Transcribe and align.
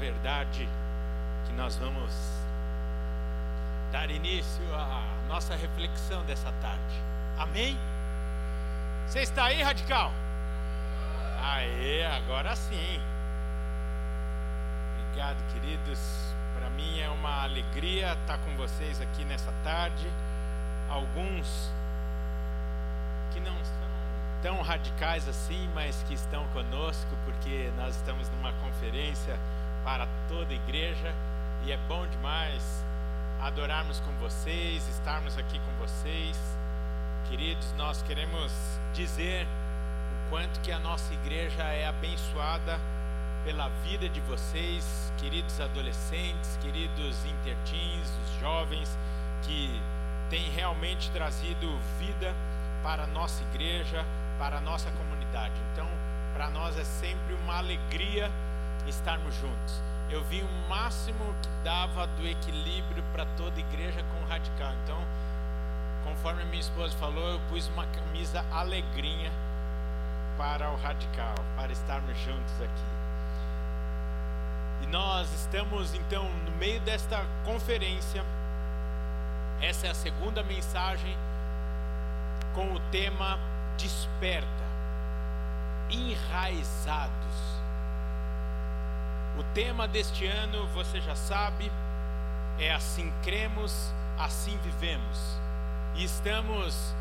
verdade 0.00 0.66
que 1.46 1.52
nós 1.52 1.76
vamos 1.76 2.10
dar 3.92 4.10
início 4.10 4.64
à 4.74 5.02
nossa 5.28 5.54
reflexão 5.54 6.24
dessa 6.24 6.50
tarde. 6.62 7.02
Amém? 7.38 7.78
Você 9.06 9.20
está 9.20 9.44
aí, 9.44 9.62
radical? 9.62 10.10
Aê, 11.42 12.06
agora 12.06 12.56
sim. 12.56 12.98
Obrigado, 15.04 15.36
queridos. 15.52 15.98
Para 16.58 16.70
mim 16.70 16.98
é 16.98 17.10
uma 17.10 17.42
alegria 17.42 18.14
estar 18.14 18.38
com 18.38 18.56
vocês 18.56 19.02
aqui 19.02 19.22
nessa 19.26 19.52
tarde. 19.62 20.10
Alguns 20.88 21.70
que 23.32 23.40
não 23.40 23.54
são 23.62 23.90
tão 24.40 24.62
radicais 24.62 25.28
assim, 25.28 25.68
mas 25.74 26.02
que 26.08 26.14
estão 26.14 26.46
conosco, 26.48 27.10
porque 27.26 27.70
nós 27.76 27.96
estamos 27.96 28.30
numa 28.30 28.52
conferência 28.54 29.38
para 29.84 30.06
toda 30.28 30.52
a 30.52 30.56
igreja 30.56 31.14
e 31.64 31.72
é 31.72 31.76
bom 31.88 32.06
demais 32.06 32.84
adorarmos 33.40 34.00
com 34.00 34.12
vocês, 34.18 34.86
estarmos 34.88 35.36
aqui 35.38 35.58
com 35.58 35.72
vocês. 35.84 36.36
Queridos, 37.28 37.72
nós 37.76 38.02
queremos 38.02 38.52
dizer 38.92 39.46
o 39.46 40.30
quanto 40.30 40.60
que 40.60 40.72
a 40.72 40.78
nossa 40.78 41.12
igreja 41.14 41.62
é 41.62 41.86
abençoada 41.86 42.78
pela 43.44 43.68
vida 43.84 44.08
de 44.08 44.20
vocês, 44.22 45.12
queridos 45.16 45.58
adolescentes, 45.60 46.58
queridos 46.60 47.24
interteens, 47.24 48.10
os 48.24 48.40
jovens 48.40 48.98
que 49.42 49.80
têm 50.28 50.50
realmente 50.50 51.10
trazido 51.10 51.78
vida 51.98 52.34
para 52.82 53.04
a 53.04 53.06
nossa 53.06 53.42
igreja, 53.44 54.04
para 54.38 54.58
a 54.58 54.60
nossa 54.60 54.90
comunidade. 54.90 55.54
Então, 55.72 55.88
para 56.34 56.50
nós 56.50 56.78
é 56.78 56.84
sempre 56.84 57.34
uma 57.34 57.56
alegria 57.56 58.30
estarmos 58.88 59.34
juntos. 59.34 59.82
Eu 60.10 60.22
vi 60.24 60.42
o 60.42 60.68
máximo 60.68 61.34
que 61.42 61.48
dava 61.62 62.06
do 62.06 62.26
equilíbrio 62.26 63.02
para 63.12 63.26
toda 63.36 63.60
igreja 63.60 64.02
com 64.02 64.24
o 64.24 64.28
radical. 64.28 64.72
Então, 64.82 64.98
conforme 66.04 66.42
a 66.42 66.46
minha 66.46 66.60
esposa 66.60 66.96
falou, 66.96 67.30
eu 67.30 67.40
pus 67.48 67.68
uma 67.68 67.86
camisa 67.86 68.44
alegrinha 68.50 69.30
para 70.36 70.70
o 70.70 70.76
radical, 70.76 71.34
para 71.56 71.70
estarmos 71.70 72.18
juntos 72.18 72.54
aqui. 72.62 73.00
E 74.82 74.86
nós 74.86 75.30
estamos 75.34 75.94
então 75.94 76.24
no 76.44 76.52
meio 76.52 76.80
desta 76.80 77.24
conferência. 77.44 78.24
Essa 79.60 79.88
é 79.88 79.90
a 79.90 79.94
segunda 79.94 80.42
mensagem 80.42 81.16
com 82.54 82.72
o 82.72 82.80
tema 82.90 83.38
Desperta, 83.76 84.48
enraizados. 85.90 87.59
O 89.40 89.44
tema 89.54 89.88
deste 89.88 90.26
ano, 90.26 90.66
você 90.66 91.00
já 91.00 91.16
sabe, 91.16 91.72
é 92.58 92.70
assim 92.74 93.10
cremos, 93.22 93.90
assim 94.18 94.58
vivemos. 94.58 95.18
E 95.94 96.04
estamos 96.04 96.94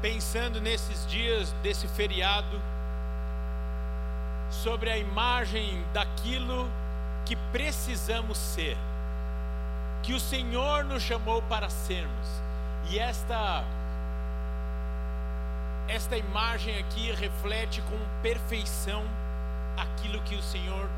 pensando 0.00 0.60
nesses 0.60 1.04
dias 1.08 1.50
desse 1.54 1.88
feriado 1.88 2.62
sobre 4.48 4.88
a 4.88 4.96
imagem 4.96 5.84
daquilo 5.92 6.70
que 7.24 7.34
precisamos 7.50 8.38
ser, 8.38 8.76
que 10.04 10.14
o 10.14 10.20
Senhor 10.20 10.84
nos 10.84 11.02
chamou 11.02 11.42
para 11.42 11.68
sermos. 11.68 12.28
E 12.88 12.96
esta 13.00 13.64
esta 15.88 16.16
imagem 16.16 16.78
aqui 16.78 17.10
reflete 17.10 17.82
com 17.82 17.98
perfeição 18.22 19.04
aquilo 19.76 20.20
que 20.22 20.34
o 20.34 20.42
Senhor 20.42 20.88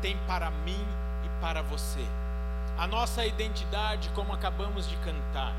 tem 0.00 0.16
para 0.26 0.50
mim 0.50 0.86
e 1.24 1.40
para 1.40 1.62
você. 1.62 2.04
A 2.76 2.86
nossa 2.86 3.24
identidade, 3.24 4.08
como 4.10 4.32
acabamos 4.32 4.88
de 4.88 4.96
cantar. 4.96 5.52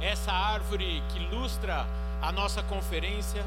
Essa 0.00 0.32
árvore 0.32 1.02
que 1.08 1.18
ilustra 1.18 1.86
a 2.20 2.30
nossa 2.30 2.62
conferência 2.62 3.44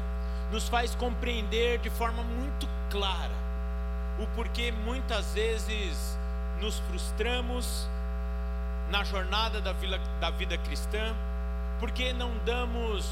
nos 0.50 0.68
faz 0.68 0.94
compreender 0.94 1.78
de 1.78 1.88
forma 1.90 2.22
muito 2.22 2.68
clara 2.90 3.42
o 4.18 4.26
porquê 4.34 4.70
muitas 4.70 5.32
vezes 5.32 6.18
nos 6.60 6.78
frustramos 6.80 7.88
na 8.90 9.02
jornada 9.04 9.60
da 9.60 9.72
vida, 9.72 9.98
da 10.20 10.30
vida 10.30 10.58
cristã, 10.58 11.14
porque 11.80 12.12
não 12.12 12.30
damos 12.44 13.08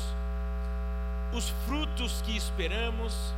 os 1.33 1.49
frutos 1.67 2.21
que 2.23 2.37
esperamos, 2.37 3.35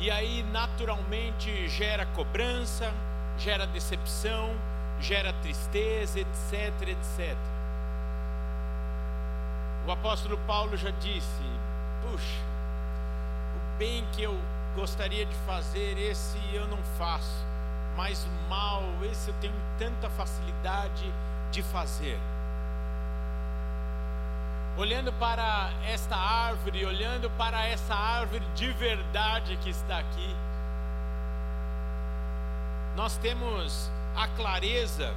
e 0.00 0.10
aí 0.10 0.42
naturalmente 0.44 1.68
gera 1.68 2.06
cobrança, 2.06 2.90
gera 3.36 3.66
decepção, 3.66 4.56
gera 4.98 5.30
tristeza, 5.34 6.18
etc, 6.18 6.88
etc. 6.88 7.36
O 9.86 9.92
apóstolo 9.92 10.38
Paulo 10.46 10.74
já 10.76 10.90
disse: 10.90 11.42
puxa, 12.02 12.40
o 13.54 13.78
bem 13.78 14.06
que 14.12 14.22
eu 14.22 14.34
gostaria 14.74 15.26
de 15.26 15.34
fazer, 15.46 15.98
esse 15.98 16.38
eu 16.54 16.66
não 16.66 16.78
faço, 16.96 17.44
mas 17.94 18.24
o 18.24 18.48
mal, 18.48 18.82
esse 19.10 19.28
eu 19.28 19.34
tenho 19.34 19.54
tanta 19.78 20.08
facilidade 20.08 21.12
de 21.50 21.62
fazer. 21.62 22.18
Olhando 24.80 25.12
para 25.12 25.70
esta 25.86 26.16
árvore, 26.16 26.86
olhando 26.86 27.28
para 27.32 27.66
essa 27.66 27.94
árvore 27.94 28.42
de 28.54 28.72
verdade 28.72 29.58
que 29.58 29.68
está 29.68 29.98
aqui, 29.98 30.34
nós 32.96 33.18
temos 33.18 33.90
a 34.16 34.26
clareza 34.28 35.12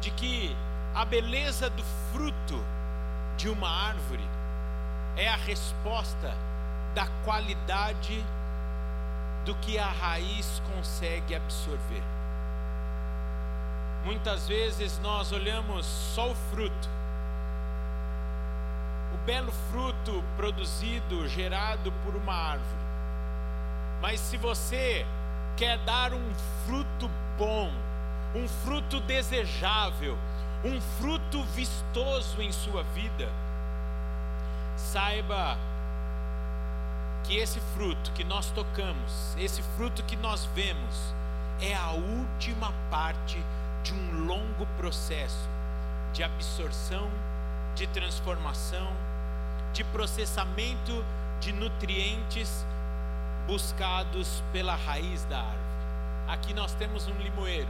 de 0.00 0.10
que 0.10 0.56
a 0.92 1.04
beleza 1.04 1.70
do 1.70 1.84
fruto 2.12 2.60
de 3.36 3.48
uma 3.48 3.70
árvore 3.70 4.28
é 5.16 5.28
a 5.28 5.36
resposta 5.36 6.34
da 6.96 7.06
qualidade 7.24 8.24
do 9.44 9.54
que 9.54 9.78
a 9.78 9.86
raiz 9.86 10.60
consegue 10.74 11.32
absorver. 11.32 12.02
Muitas 14.04 14.48
vezes 14.48 14.98
nós 14.98 15.30
olhamos 15.30 15.86
só 15.86 16.32
o 16.32 16.34
fruto, 16.50 16.95
belo 19.26 19.52
fruto 19.70 20.22
produzido, 20.36 21.28
gerado 21.28 21.92
por 22.04 22.14
uma 22.14 22.32
árvore. 22.32 22.86
Mas 24.00 24.20
se 24.20 24.36
você 24.36 25.04
quer 25.56 25.78
dar 25.78 26.14
um 26.14 26.34
fruto 26.64 27.10
bom, 27.36 27.72
um 28.34 28.46
fruto 28.48 29.00
desejável, 29.00 30.16
um 30.64 30.80
fruto 30.80 31.42
vistoso 31.54 32.40
em 32.40 32.52
sua 32.52 32.84
vida, 32.94 33.28
saiba 34.76 35.58
que 37.24 37.36
esse 37.36 37.58
fruto 37.74 38.12
que 38.12 38.22
nós 38.22 38.50
tocamos, 38.52 39.34
esse 39.36 39.60
fruto 39.76 40.04
que 40.04 40.16
nós 40.16 40.44
vemos, 40.54 41.14
é 41.60 41.74
a 41.74 41.90
última 41.90 42.72
parte 42.90 43.42
de 43.82 43.92
um 43.92 44.24
longo 44.24 44.66
processo 44.76 45.48
de 46.12 46.22
absorção, 46.22 47.10
de 47.74 47.86
transformação, 47.88 48.92
de 49.76 49.84
processamento 49.84 51.04
de 51.38 51.52
nutrientes 51.52 52.66
buscados 53.46 54.42
pela 54.50 54.74
raiz 54.74 55.22
da 55.26 55.38
árvore. 55.38 55.60
Aqui 56.28 56.54
nós 56.54 56.72
temos 56.72 57.06
um 57.06 57.14
limoeiro. 57.18 57.68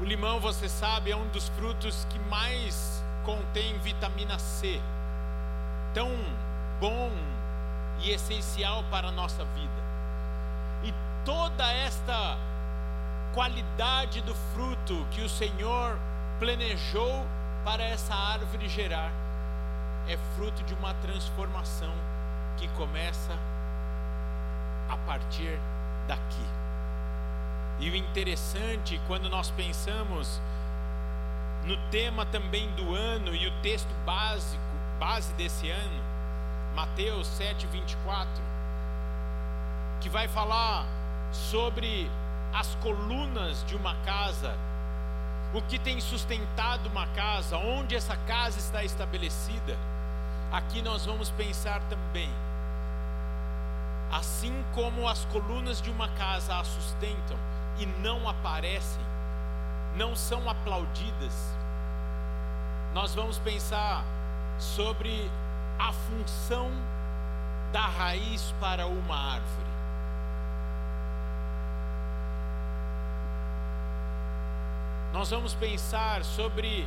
O 0.00 0.04
limão, 0.04 0.40
você 0.40 0.68
sabe, 0.68 1.12
é 1.12 1.16
um 1.16 1.28
dos 1.28 1.48
frutos 1.50 2.04
que 2.10 2.18
mais 2.28 3.02
contém 3.24 3.78
vitamina 3.78 4.40
C. 4.40 4.80
Tão 5.94 6.10
bom 6.80 7.12
e 8.00 8.10
essencial 8.10 8.82
para 8.90 9.08
a 9.08 9.12
nossa 9.12 9.44
vida. 9.44 9.86
E 10.82 10.92
toda 11.24 11.72
esta 11.72 12.36
qualidade 13.32 14.20
do 14.22 14.34
fruto 14.52 15.06
que 15.12 15.22
o 15.22 15.28
Senhor 15.28 15.96
planejou 16.40 17.24
para 17.66 17.82
essa 17.82 18.14
árvore 18.14 18.68
gerar 18.68 19.10
é 20.06 20.16
fruto 20.36 20.62
de 20.62 20.72
uma 20.74 20.94
transformação 20.94 21.92
que 22.56 22.68
começa 22.68 23.36
a 24.88 24.96
partir 24.98 25.58
daqui. 26.06 26.46
E 27.80 27.90
o 27.90 27.96
interessante, 27.96 29.00
quando 29.08 29.28
nós 29.28 29.50
pensamos 29.50 30.40
no 31.64 31.76
tema 31.90 32.24
também 32.26 32.70
do 32.76 32.94
ano 32.94 33.34
e 33.34 33.48
o 33.48 33.62
texto 33.62 33.92
básico, 34.04 34.62
base 35.00 35.32
desse 35.34 35.68
ano, 35.68 36.04
Mateus 36.76 37.26
7, 37.26 37.66
24, 37.66 38.30
que 40.00 40.08
vai 40.08 40.28
falar 40.28 40.86
sobre 41.32 42.08
as 42.54 42.76
colunas 42.76 43.64
de 43.64 43.74
uma 43.74 43.96
casa, 44.04 44.56
o 45.54 45.62
que 45.62 45.78
tem 45.78 46.00
sustentado 46.00 46.86
uma 46.88 47.06
casa, 47.08 47.56
onde 47.56 47.94
essa 47.94 48.16
casa 48.16 48.58
está 48.58 48.84
estabelecida. 48.84 49.76
Aqui 50.52 50.82
nós 50.82 51.04
vamos 51.06 51.30
pensar 51.30 51.80
também 51.88 52.30
Assim 54.10 54.64
como 54.74 55.08
as 55.08 55.24
colunas 55.26 55.80
de 55.80 55.90
uma 55.90 56.08
casa 56.10 56.58
a 56.58 56.64
sustentam 56.64 57.36
e 57.78 57.86
não 57.86 58.28
aparecem, 58.28 59.04
não 59.96 60.14
são 60.14 60.48
aplaudidas, 60.48 61.34
nós 62.94 63.14
vamos 63.14 63.38
pensar 63.38 64.04
sobre 64.58 65.30
a 65.78 65.92
função 65.92 66.70
da 67.72 67.84
raiz 67.86 68.54
para 68.60 68.86
uma 68.86 69.34
árvore. 69.34 69.75
Nós 75.16 75.30
vamos 75.30 75.54
pensar 75.54 76.22
sobre 76.22 76.86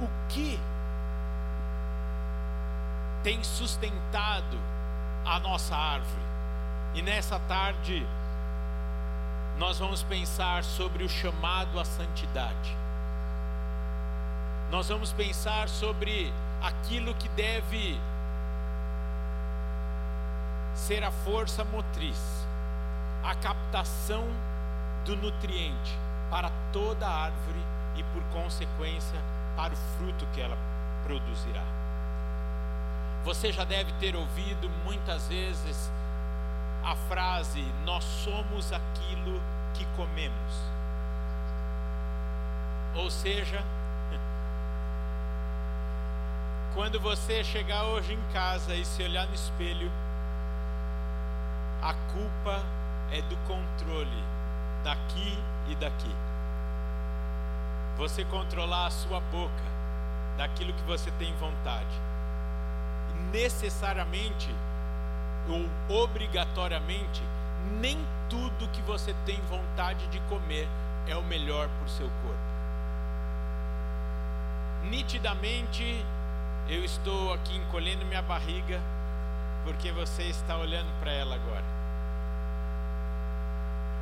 o 0.00 0.08
que 0.30 0.58
tem 3.22 3.44
sustentado 3.44 4.58
a 5.26 5.38
nossa 5.38 5.76
árvore. 5.76 6.22
E 6.94 7.02
nessa 7.02 7.38
tarde, 7.40 8.02
nós 9.58 9.78
vamos 9.78 10.02
pensar 10.04 10.64
sobre 10.64 11.04
o 11.04 11.08
chamado 11.08 11.78
à 11.78 11.84
santidade. 11.84 12.74
Nós 14.70 14.88
vamos 14.88 15.12
pensar 15.12 15.68
sobre 15.68 16.32
aquilo 16.62 17.14
que 17.16 17.28
deve 17.28 18.00
ser 20.74 21.04
a 21.04 21.10
força 21.10 21.62
motriz, 21.62 22.46
a 23.22 23.34
captação 23.34 24.26
do 25.04 25.14
nutriente 25.14 26.05
para 26.30 26.50
toda 26.72 27.06
árvore 27.06 27.60
e, 27.96 28.02
por 28.04 28.22
consequência, 28.24 29.20
para 29.56 29.72
o 29.72 29.76
fruto 29.96 30.26
que 30.34 30.40
ela 30.40 30.56
produzirá. 31.04 31.62
Você 33.24 33.52
já 33.52 33.64
deve 33.64 33.92
ter 33.94 34.14
ouvido 34.14 34.68
muitas 34.84 35.26
vezes 35.28 35.90
a 36.84 36.94
frase: 37.08 37.62
Nós 37.84 38.04
somos 38.04 38.72
aquilo 38.72 39.40
que 39.74 39.84
comemos. 39.96 40.54
Ou 42.94 43.10
seja, 43.10 43.62
quando 46.74 47.00
você 47.00 47.42
chegar 47.44 47.84
hoje 47.84 48.14
em 48.14 48.22
casa 48.32 48.74
e 48.74 48.84
se 48.84 49.02
olhar 49.02 49.26
no 49.26 49.34
espelho, 49.34 49.90
a 51.82 51.92
culpa 52.12 52.64
é 53.10 53.20
do 53.22 53.36
controle 53.48 54.35
daqui 54.86 55.36
e 55.68 55.74
daqui. 55.74 56.14
Você 57.96 58.24
controlar 58.26 58.86
a 58.86 58.90
sua 58.90 59.18
boca 59.18 59.64
daquilo 60.36 60.72
que 60.72 60.82
você 60.84 61.10
tem 61.18 61.34
vontade. 61.34 62.00
Necessariamente 63.32 64.48
ou 65.48 66.04
obrigatoriamente, 66.04 67.20
nem 67.80 67.98
tudo 68.30 68.68
que 68.68 68.80
você 68.82 69.12
tem 69.24 69.40
vontade 69.48 70.06
de 70.06 70.20
comer 70.28 70.68
é 71.08 71.16
o 71.16 71.22
melhor 71.24 71.68
para 71.68 71.86
o 71.86 71.90
seu 71.90 72.06
corpo. 72.22 72.46
Nitidamente, 74.84 76.04
eu 76.68 76.84
estou 76.84 77.32
aqui 77.32 77.56
encolhendo 77.56 78.04
minha 78.04 78.22
barriga 78.22 78.80
porque 79.64 79.90
você 79.90 80.24
está 80.24 80.56
olhando 80.56 80.92
para 81.00 81.10
ela 81.10 81.34
agora. 81.34 81.75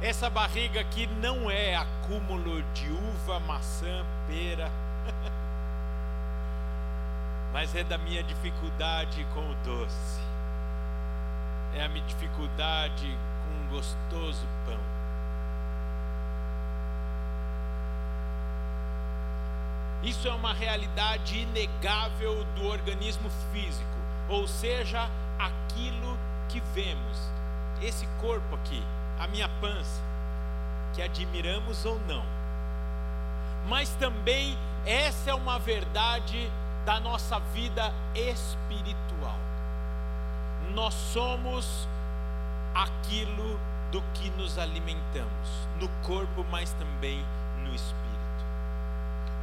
Essa 0.00 0.28
barriga 0.28 0.80
aqui 0.80 1.06
não 1.06 1.50
é 1.50 1.76
acúmulo 1.76 2.62
de 2.74 2.90
uva, 2.90 3.40
maçã, 3.40 4.04
pera, 4.26 4.70
mas 7.52 7.74
é 7.74 7.84
da 7.84 7.96
minha 7.96 8.22
dificuldade 8.22 9.26
com 9.32 9.50
o 9.50 9.54
doce, 9.64 10.20
é 11.74 11.84
a 11.84 11.88
minha 11.88 12.04
dificuldade 12.04 13.16
com 13.44 13.64
um 13.64 13.68
gostoso 13.68 14.46
pão. 14.66 14.94
Isso 20.02 20.28
é 20.28 20.34
uma 20.34 20.52
realidade 20.52 21.38
inegável 21.38 22.44
do 22.56 22.66
organismo 22.66 23.30
físico, 23.50 23.88
ou 24.28 24.46
seja, 24.46 25.08
aquilo 25.38 26.18
que 26.50 26.60
vemos. 26.74 27.32
Esse 27.80 28.06
corpo 28.20 28.56
aqui, 28.56 28.82
a 29.18 29.26
minha 29.26 29.48
pança, 29.60 30.02
que 30.94 31.02
admiramos 31.02 31.84
ou 31.84 31.98
não. 32.06 32.24
Mas 33.68 33.90
também 33.90 34.56
essa 34.84 35.30
é 35.30 35.34
uma 35.34 35.58
verdade 35.58 36.50
da 36.84 37.00
nossa 37.00 37.38
vida 37.38 37.92
espiritual. 38.14 39.38
Nós 40.74 40.92
somos 40.94 41.88
aquilo 42.74 43.58
do 43.90 44.02
que 44.12 44.28
nos 44.30 44.58
alimentamos, 44.58 45.48
no 45.80 45.88
corpo, 46.04 46.44
mas 46.50 46.72
também 46.72 47.24
no 47.62 47.74
espírito. 47.74 48.04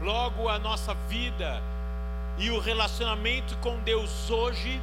Logo, 0.01 0.49
a 0.49 0.59
nossa 0.59 0.93
vida 1.07 1.61
e 2.37 2.49
o 2.51 2.59
relacionamento 2.59 3.55
com 3.57 3.79
Deus 3.79 4.29
hoje 4.29 4.81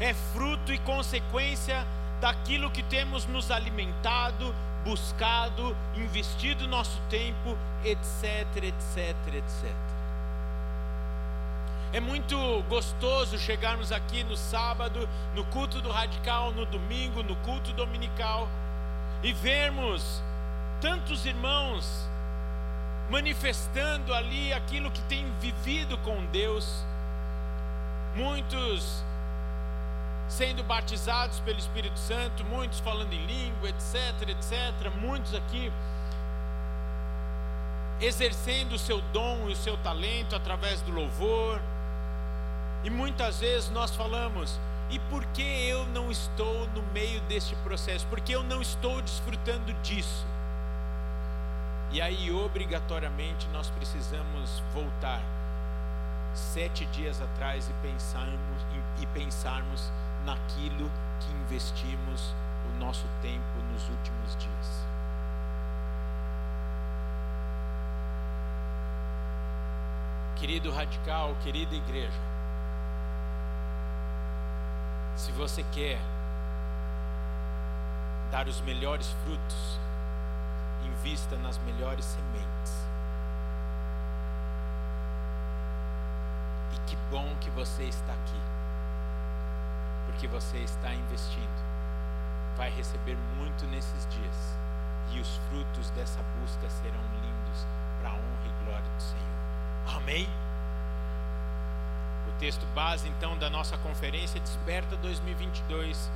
é 0.00 0.12
fruto 0.12 0.72
e 0.72 0.78
consequência 0.78 1.86
daquilo 2.20 2.70
que 2.70 2.82
temos 2.82 3.26
nos 3.26 3.50
alimentado, 3.50 4.54
buscado, 4.84 5.76
investido 5.94 6.66
nosso 6.68 7.00
tempo, 7.10 7.56
etc, 7.84 8.46
etc, 8.62 9.16
etc. 9.34 9.74
É 11.92 12.00
muito 12.00 12.36
gostoso 12.68 13.38
chegarmos 13.38 13.92
aqui 13.92 14.24
no 14.24 14.36
sábado, 14.36 15.08
no 15.34 15.44
culto 15.46 15.80
do 15.80 15.90
radical, 15.90 16.52
no 16.52 16.66
domingo, 16.66 17.22
no 17.22 17.36
culto 17.36 17.72
dominical 17.72 18.48
e 19.22 19.32
vermos 19.32 20.22
tantos 20.80 21.24
irmãos 21.24 22.06
manifestando 23.08 24.12
ali 24.12 24.52
aquilo 24.52 24.90
que 24.90 25.00
tem 25.02 25.30
vivido 25.40 25.96
com 25.98 26.24
Deus. 26.26 26.84
Muitos 28.14 29.04
sendo 30.28 30.62
batizados 30.62 31.40
pelo 31.40 31.58
Espírito 31.58 31.98
Santo, 31.98 32.44
muitos 32.44 32.80
falando 32.80 33.12
em 33.12 33.24
língua, 33.26 33.68
etc, 33.68 34.28
etc, 34.28 34.90
muitos 35.00 35.34
aqui 35.34 35.72
exercendo 38.00 38.72
o 38.72 38.78
seu 38.78 39.00
dom 39.12 39.48
e 39.48 39.52
o 39.52 39.56
seu 39.56 39.76
talento 39.78 40.36
através 40.36 40.80
do 40.82 40.92
louvor. 40.92 41.60
E 42.84 42.90
muitas 42.90 43.40
vezes 43.40 43.70
nós 43.70 43.94
falamos: 43.94 44.58
e 44.90 44.98
por 44.98 45.24
que 45.26 45.42
eu 45.42 45.86
não 45.86 46.10
estou 46.10 46.68
no 46.68 46.82
meio 46.92 47.20
deste 47.22 47.54
processo? 47.56 48.06
Porque 48.08 48.34
eu 48.34 48.42
não 48.42 48.60
estou 48.60 49.00
desfrutando 49.02 49.72
disso. 49.82 50.26
E 51.92 52.00
aí, 52.00 52.32
obrigatoriamente, 52.32 53.46
nós 53.48 53.70
precisamos 53.70 54.62
voltar 54.74 55.22
sete 56.34 56.84
dias 56.86 57.22
atrás 57.22 57.68
e 57.68 57.72
pensarmos, 57.74 58.62
e 59.00 59.06
pensarmos 59.06 59.90
naquilo 60.26 60.90
que 61.20 61.30
investimos 61.32 62.34
o 62.68 62.78
nosso 62.80 63.06
tempo 63.22 63.58
nos 63.72 63.88
últimos 63.88 64.36
dias. 64.36 64.84
Querido 70.34 70.70
radical, 70.70 71.34
querida 71.42 71.74
igreja, 71.74 72.20
se 75.14 75.32
você 75.32 75.62
quer 75.72 75.98
dar 78.30 78.46
os 78.48 78.60
melhores 78.60 79.08
frutos, 79.24 79.78
invista 80.84 81.38
nas 81.38 81.56
melhores 81.58 82.04
sementes. 82.04 82.86
E 86.74 86.90
que 86.90 86.96
bom 87.10 87.34
que 87.40 87.48
você 87.50 87.84
está 87.84 88.12
aqui 88.12 88.55
porque 90.16 90.26
você 90.28 90.56
está 90.58 90.94
investindo. 90.94 91.66
Vai 92.56 92.70
receber 92.70 93.16
muito 93.36 93.66
nesses 93.66 94.06
dias, 94.08 94.58
e 95.12 95.20
os 95.20 95.36
frutos 95.48 95.90
dessa 95.90 96.22
busca 96.40 96.70
serão 96.70 97.02
lindos 97.22 97.66
para 98.00 98.08
a 98.08 98.12
honra 98.14 98.46
e 98.46 98.64
glória 98.64 98.90
do 98.90 99.02
Senhor. 99.02 99.96
Amém? 99.98 100.26
O 102.28 102.32
texto 102.38 102.64
base 102.74 103.06
então 103.08 103.36
da 103.36 103.50
nossa 103.50 103.76
conferência 103.76 104.40
Desperta 104.40 104.96
2022, 104.96 106.10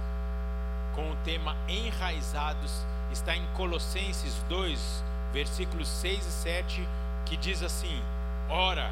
com 0.95 1.11
o 1.11 1.17
tema 1.17 1.55
Enraizados, 1.69 2.87
está 3.13 3.37
em 3.37 3.47
Colossenses 3.49 4.43
2, 4.49 5.05
versículos 5.31 5.89
6 5.89 6.27
e 6.27 6.33
7, 6.33 6.89
que 7.27 7.37
diz 7.37 7.63
assim: 7.63 8.03
Ora, 8.49 8.91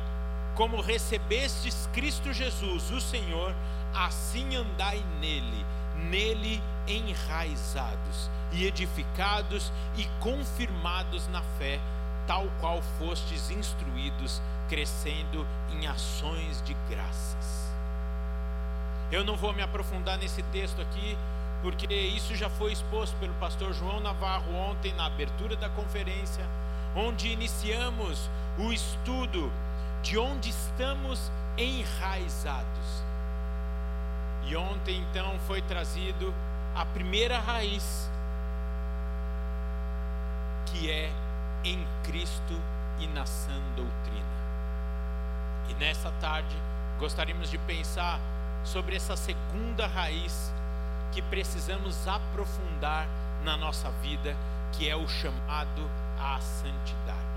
como 0.58 0.80
recebestes 0.80 1.88
Cristo 1.92 2.32
Jesus, 2.32 2.90
o 2.90 3.00
Senhor, 3.00 3.54
assim 3.94 4.56
andai 4.56 5.00
nele, 5.20 5.64
nele 6.10 6.60
enraizados 6.84 8.28
e 8.50 8.66
edificados 8.66 9.70
e 9.96 10.04
confirmados 10.18 11.28
na 11.28 11.42
fé, 11.60 11.78
tal 12.26 12.48
qual 12.58 12.82
fostes 12.98 13.52
instruídos, 13.52 14.42
crescendo 14.68 15.46
em 15.70 15.86
ações 15.86 16.60
de 16.64 16.74
graças. 16.90 17.72
Eu 19.12 19.24
não 19.24 19.36
vou 19.36 19.52
me 19.52 19.62
aprofundar 19.62 20.18
nesse 20.18 20.42
texto 20.42 20.82
aqui, 20.82 21.16
porque 21.62 21.94
isso 21.94 22.34
já 22.34 22.50
foi 22.50 22.72
exposto 22.72 23.16
pelo 23.20 23.34
pastor 23.34 23.72
João 23.72 24.00
Navarro 24.00 24.52
ontem 24.52 24.92
na 24.94 25.06
abertura 25.06 25.54
da 25.54 25.68
conferência, 25.68 26.44
onde 26.96 27.28
iniciamos 27.28 28.28
o 28.58 28.72
estudo 28.72 29.52
de 30.02 30.18
onde 30.18 30.50
estamos 30.50 31.30
enraizados. 31.56 33.04
E 34.44 34.56
ontem 34.56 34.98
então 35.02 35.38
foi 35.46 35.60
trazido 35.62 36.32
a 36.74 36.84
primeira 36.86 37.38
raiz, 37.38 38.10
que 40.66 40.90
é 40.90 41.10
em 41.64 41.86
Cristo 42.04 42.60
e 42.98 43.06
na 43.08 43.26
sã 43.26 43.60
doutrina. 43.74 44.26
E 45.68 45.74
nessa 45.74 46.10
tarde 46.20 46.56
gostaríamos 46.98 47.50
de 47.50 47.58
pensar 47.58 48.18
sobre 48.64 48.96
essa 48.96 49.16
segunda 49.16 49.86
raiz 49.86 50.52
que 51.12 51.22
precisamos 51.22 52.06
aprofundar 52.06 53.06
na 53.42 53.56
nossa 53.56 53.90
vida, 54.02 54.36
que 54.72 54.88
é 54.88 54.96
o 54.96 55.08
chamado 55.08 55.90
à 56.20 56.40
santidade. 56.40 57.27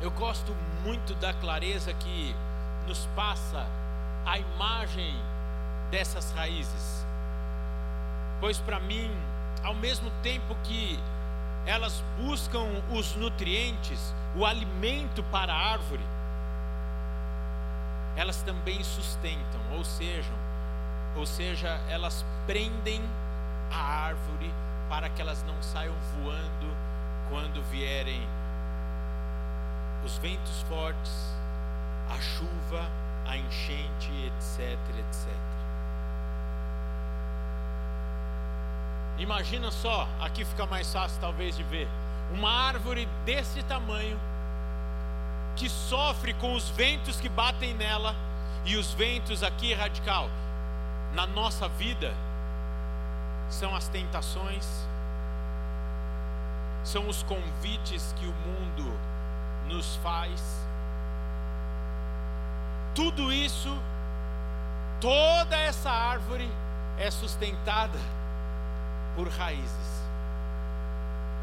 Eu 0.00 0.10
gosto 0.12 0.54
muito 0.82 1.14
da 1.16 1.34
clareza 1.34 1.92
que 1.92 2.34
nos 2.86 3.06
passa 3.14 3.66
a 4.24 4.38
imagem 4.38 5.14
dessas 5.90 6.32
raízes, 6.32 7.06
pois 8.40 8.58
para 8.58 8.80
mim, 8.80 9.10
ao 9.62 9.74
mesmo 9.74 10.10
tempo 10.22 10.56
que 10.64 10.98
elas 11.66 12.02
buscam 12.16 12.64
os 12.90 13.14
nutrientes, 13.16 14.14
o 14.34 14.46
alimento 14.46 15.22
para 15.24 15.52
a 15.52 15.72
árvore, 15.72 16.04
elas 18.16 18.42
também 18.42 18.82
sustentam, 18.82 19.60
ou 19.72 19.84
seja, 19.84 20.32
ou 21.14 21.26
seja, 21.26 21.78
elas 21.90 22.24
prendem 22.46 23.02
a 23.70 24.06
árvore 24.06 24.50
para 24.88 25.10
que 25.10 25.20
elas 25.20 25.42
não 25.42 25.62
saiam 25.62 25.94
voando 26.16 26.74
quando 27.28 27.62
vierem 27.70 28.26
os 30.04 30.18
ventos 30.18 30.62
fortes, 30.62 31.34
a 32.10 32.20
chuva, 32.20 32.90
a 33.26 33.36
enchente, 33.36 34.10
etc, 34.26 34.78
etc. 34.98 35.28
Imagina 39.18 39.70
só, 39.70 40.08
aqui 40.20 40.44
fica 40.44 40.64
mais 40.66 40.90
fácil 40.92 41.20
talvez 41.20 41.56
de 41.56 41.62
ver, 41.64 41.88
uma 42.32 42.50
árvore 42.50 43.06
desse 43.24 43.62
tamanho 43.64 44.18
que 45.56 45.68
sofre 45.68 46.32
com 46.34 46.54
os 46.54 46.70
ventos 46.70 47.20
que 47.20 47.28
batem 47.28 47.74
nela 47.74 48.14
e 48.64 48.76
os 48.76 48.94
ventos 48.94 49.42
aqui 49.42 49.74
radical 49.74 50.28
na 51.12 51.26
nossa 51.26 51.68
vida 51.68 52.14
são 53.48 53.74
as 53.74 53.88
tentações, 53.88 54.66
são 56.84 57.08
os 57.08 57.22
convites 57.24 58.14
que 58.18 58.26
o 58.26 58.32
mundo 58.32 58.98
nos 59.70 59.96
faz. 59.96 60.40
Tudo 62.94 63.32
isso, 63.32 63.76
toda 65.00 65.56
essa 65.56 65.90
árvore 65.90 66.50
é 66.98 67.10
sustentada 67.10 67.98
por 69.16 69.28
raízes. 69.28 69.90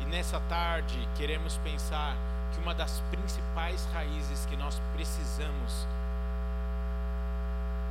E 0.02 0.06
nessa 0.06 0.40
tarde 0.42 1.08
queremos 1.16 1.58
pensar 1.58 2.16
que 2.52 2.60
uma 2.60 2.74
das 2.74 3.00
principais 3.10 3.88
raízes 3.94 4.46
que 4.46 4.58
nós 4.58 4.80
precisamos 4.94 5.88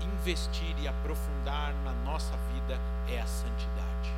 investir 0.01 0.75
e 0.79 0.87
aprofundar 0.87 1.73
na 1.85 1.93
nossa 2.05 2.37
vida 2.53 2.79
é 3.09 3.21
a 3.21 3.27
santidade. 3.27 4.13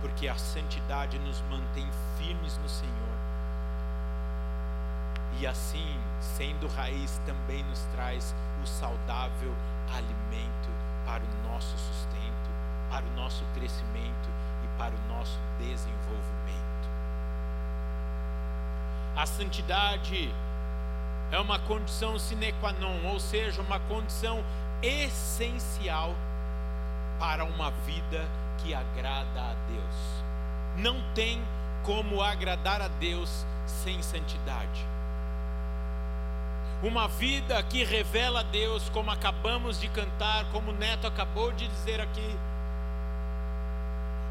Porque 0.00 0.28
a 0.28 0.36
santidade 0.36 1.18
nos 1.18 1.40
mantém 1.42 1.88
firmes 2.18 2.56
no 2.58 2.68
Senhor. 2.68 3.21
E 5.42 5.46
assim, 5.48 5.98
sendo 6.20 6.68
raiz, 6.68 7.20
também 7.26 7.64
nos 7.64 7.80
traz 7.96 8.32
o 8.62 8.66
saudável 8.66 9.52
alimento 9.92 10.70
para 11.04 11.20
o 11.20 11.52
nosso 11.52 11.76
sustento, 11.76 12.48
para 12.88 13.04
o 13.04 13.10
nosso 13.16 13.44
crescimento 13.52 14.30
e 14.62 14.78
para 14.78 14.94
o 14.94 15.08
nosso 15.08 15.36
desenvolvimento. 15.58 16.88
A 19.16 19.26
santidade 19.26 20.32
é 21.32 21.40
uma 21.40 21.58
condição 21.58 22.16
sine 22.20 22.52
qua 22.60 22.72
non, 22.74 23.04
ou 23.06 23.18
seja, 23.18 23.62
uma 23.62 23.80
condição 23.80 24.44
essencial 24.80 26.14
para 27.18 27.44
uma 27.44 27.72
vida 27.84 28.28
que 28.58 28.72
agrada 28.72 29.40
a 29.40 29.54
Deus. 29.68 30.24
Não 30.76 31.02
tem 31.14 31.42
como 31.82 32.22
agradar 32.22 32.80
a 32.80 32.86
Deus 32.86 33.44
sem 33.66 34.00
santidade. 34.02 34.92
Uma 36.82 37.06
vida 37.06 37.62
que 37.62 37.84
revela 37.84 38.40
a 38.40 38.42
Deus, 38.42 38.88
como 38.88 39.10
acabamos 39.10 39.80
de 39.80 39.88
cantar, 39.88 40.44
como 40.50 40.72
o 40.72 40.74
Neto 40.74 41.06
acabou 41.06 41.52
de 41.52 41.68
dizer 41.68 42.00
aqui. 42.00 42.36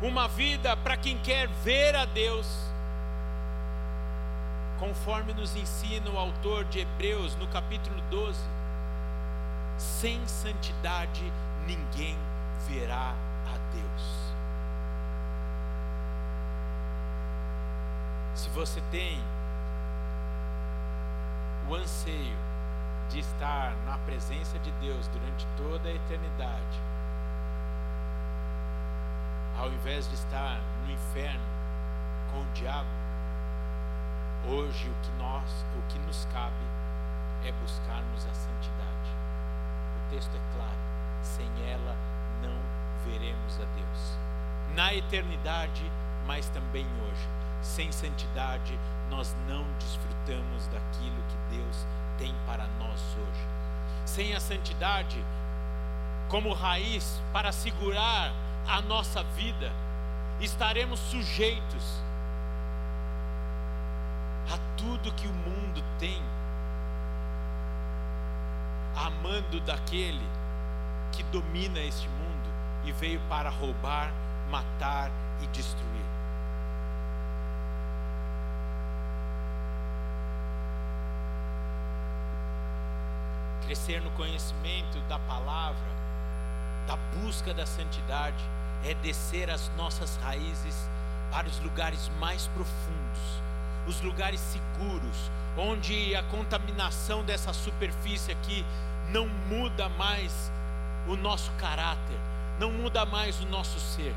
Uma 0.02 0.28
vida 0.28 0.76
para 0.76 0.98
quem 0.98 1.18
quer 1.20 1.48
ver 1.64 1.96
a 1.96 2.04
Deus 2.04 2.72
conforme 4.82 5.32
nos 5.34 5.56
ensina 5.56 6.10
o 6.10 6.18
autor 6.18 6.66
de 6.66 6.80
Hebreus 6.80 7.36
no 7.36 7.48
capítulo 7.48 8.02
12: 8.10 8.38
sem 9.78 10.20
santidade 10.28 11.32
ninguém 11.66 12.18
verá 12.68 13.14
a 13.46 13.74
Deus. 13.74 14.34
Se 18.34 18.50
você 18.50 18.82
tem 18.92 19.22
o 21.72 21.76
anseio 21.76 22.38
de 23.10 23.20
estar 23.20 23.74
na 23.86 23.98
presença 24.00 24.60
de 24.60 24.72
Deus 24.74 25.08
durante 25.08 25.48
toda 25.56 25.88
a 25.88 25.94
eternidade, 25.94 26.82
ao 29.58 29.70
invés 29.70 30.06
de 30.10 30.16
estar 30.16 30.60
no 30.86 30.92
inferno 30.92 31.46
com 32.32 32.42
o 32.42 32.54
diabo, 32.54 33.02
Hoje 34.44 34.90
o 34.90 34.94
que 35.04 35.12
nós, 35.20 35.66
o 35.78 35.82
que 35.88 36.00
nos 36.00 36.26
cabe 36.34 36.66
é 37.46 37.52
buscarmos 37.62 38.26
a 38.26 38.34
santidade. 38.34 39.12
O 39.98 40.10
texto 40.10 40.36
é 40.36 40.56
claro, 40.56 40.80
sem 41.22 41.46
ela 41.70 41.96
não 42.42 42.58
veremos 43.06 43.60
a 43.62 43.66
Deus. 43.76 44.18
Na 44.74 44.96
eternidade, 44.96 45.84
mas 46.26 46.50
também 46.50 46.88
hoje. 47.04 47.28
Sem 47.62 47.92
santidade, 47.92 48.78
nós 49.10 49.36
não 49.48 49.66
desfrutamos 49.80 50.68
daquilo 50.68 51.24
que 51.30 51.58
Deus 51.58 51.86
tem 52.18 52.34
para 52.46 52.66
nós 52.80 53.00
hoje. 53.18 53.48
Sem 54.06 54.34
a 54.34 54.40
santidade, 54.40 55.24
como 56.30 56.54
raiz 56.54 57.22
para 57.32 57.52
segurar 57.52 58.32
a 58.68 58.82
nossa 58.82 59.24
vida, 59.24 59.72
estaremos 60.40 61.00
sujeitos 61.00 62.02
a 64.52 64.58
tudo 64.76 65.14
que 65.14 65.28
o 65.28 65.34
mundo 65.34 65.84
tem, 66.00 66.22
amando 68.96 69.60
daquele 69.62 70.26
que 71.12 71.24
domina 71.24 71.80
este 71.80 72.08
mundo 72.08 72.50
e 72.84 72.92
veio 72.92 73.22
para 73.30 73.50
roubar, 73.50 74.12
matar 74.50 75.12
e 75.42 75.48
destruir. 75.48 76.01
Crescer 83.92 84.02
no 84.02 84.12
conhecimento 84.12 85.00
da 85.10 85.20
palavra, 85.20 85.76
da 86.88 86.96
busca 87.18 87.54
da 87.54 87.66
santidade, 87.66 88.42
é 88.86 88.94
descer 88.94 89.50
as 89.50 89.70
nossas 89.76 90.16
raízes 90.24 90.90
para 91.30 91.46
os 91.46 91.60
lugares 91.60 92.10
mais 92.18 92.48
profundos 92.48 93.42
os 93.88 94.00
lugares 94.02 94.40
seguros, 94.40 95.32
onde 95.58 96.16
a 96.16 96.24
contaminação 96.24 97.24
dessa 97.24 97.52
superfície 97.52 98.32
aqui 98.32 98.66
não 99.10 99.28
muda 99.28 99.90
mais 99.90 100.52
o 101.08 101.16
nosso 101.16 101.52
caráter, 101.54 102.18
não 102.60 102.72
muda 102.72 103.06
mais 103.06 103.42
o 103.42 103.46
nosso 103.48 103.80
ser. 103.80 104.16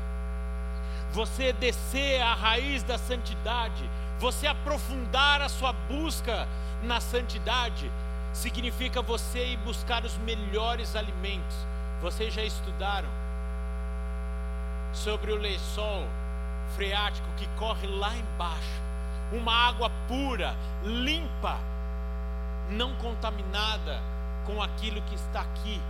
Você 1.11 1.51
descer 1.53 2.21
a 2.21 2.33
raiz 2.33 2.83
da 2.83 2.97
santidade, 2.97 3.89
você 4.19 4.47
aprofundar 4.47 5.41
a 5.41 5.49
sua 5.49 5.73
busca 5.73 6.47
na 6.83 7.01
santidade, 7.01 7.91
significa 8.35 9.01
você 9.01 9.53
ir 9.53 9.57
buscar 9.57 10.03
os 10.03 10.17
melhores 10.17 10.95
alimentos. 10.95 11.55
Vocês 12.01 12.33
já 12.33 12.43
estudaram 12.43 13.09
sobre 14.93 15.31
o 15.31 15.37
lençol 15.37 16.05
freático 16.75 17.27
que 17.37 17.47
corre 17.57 17.87
lá 17.87 18.15
embaixo 18.15 18.85
uma 19.31 19.53
água 19.53 19.89
pura, 20.07 20.55
limpa, 20.83 21.57
não 22.69 22.93
contaminada 22.95 24.01
com 24.45 24.61
aquilo 24.61 25.01
que 25.03 25.15
está 25.15 25.41
aqui, 25.41 25.81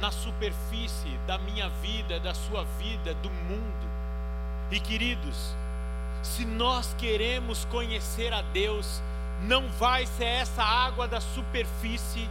na 0.00 0.10
superfície 0.10 1.16
da 1.26 1.38
minha 1.38 1.68
vida, 1.68 2.18
da 2.18 2.34
sua 2.34 2.64
vida, 2.78 3.14
do 3.14 3.30
mundo. 3.30 3.92
E 4.70 4.80
queridos, 4.80 5.54
se 6.22 6.44
nós 6.44 6.92
queremos 6.98 7.64
conhecer 7.66 8.32
a 8.32 8.42
Deus, 8.42 9.00
não 9.40 9.68
vai 9.70 10.06
ser 10.06 10.24
essa 10.24 10.62
água 10.62 11.08
da 11.08 11.20
superfície 11.20 12.28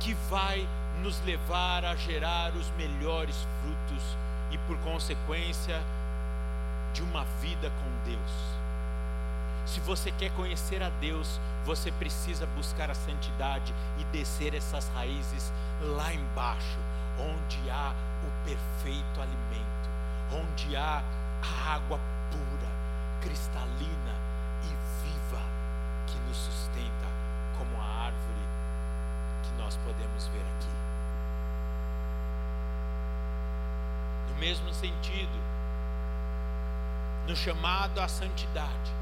que 0.00 0.14
vai 0.28 0.66
nos 1.02 1.20
levar 1.24 1.84
a 1.84 1.94
gerar 1.94 2.52
os 2.54 2.70
melhores 2.70 3.46
frutos 3.60 4.16
e, 4.50 4.58
por 4.58 4.76
consequência, 4.78 5.80
de 6.92 7.02
uma 7.02 7.24
vida 7.40 7.70
com 7.70 8.10
Deus. 8.10 8.32
Se 9.66 9.80
você 9.80 10.10
quer 10.10 10.30
conhecer 10.32 10.82
a 10.82 10.88
Deus, 10.88 11.40
você 11.64 11.92
precisa 11.92 12.46
buscar 12.56 12.90
a 12.90 12.94
santidade 12.94 13.74
e 13.98 14.04
descer 14.04 14.54
essas 14.54 14.88
raízes 14.94 15.52
lá 15.80 16.12
embaixo, 16.12 16.78
onde 17.18 17.70
há 17.70 17.92
o 18.22 18.44
perfeito 18.44 19.20
alimento, 19.20 19.90
onde 20.32 20.74
há 20.74 21.02
a 21.42 21.74
água 21.74 22.00
pura, 22.30 22.68
cristalina 23.20 24.17
mesmo 34.38 34.72
sentido, 34.72 35.38
no 37.26 37.36
chamado 37.36 38.00
à 38.00 38.08
santidade, 38.08 38.92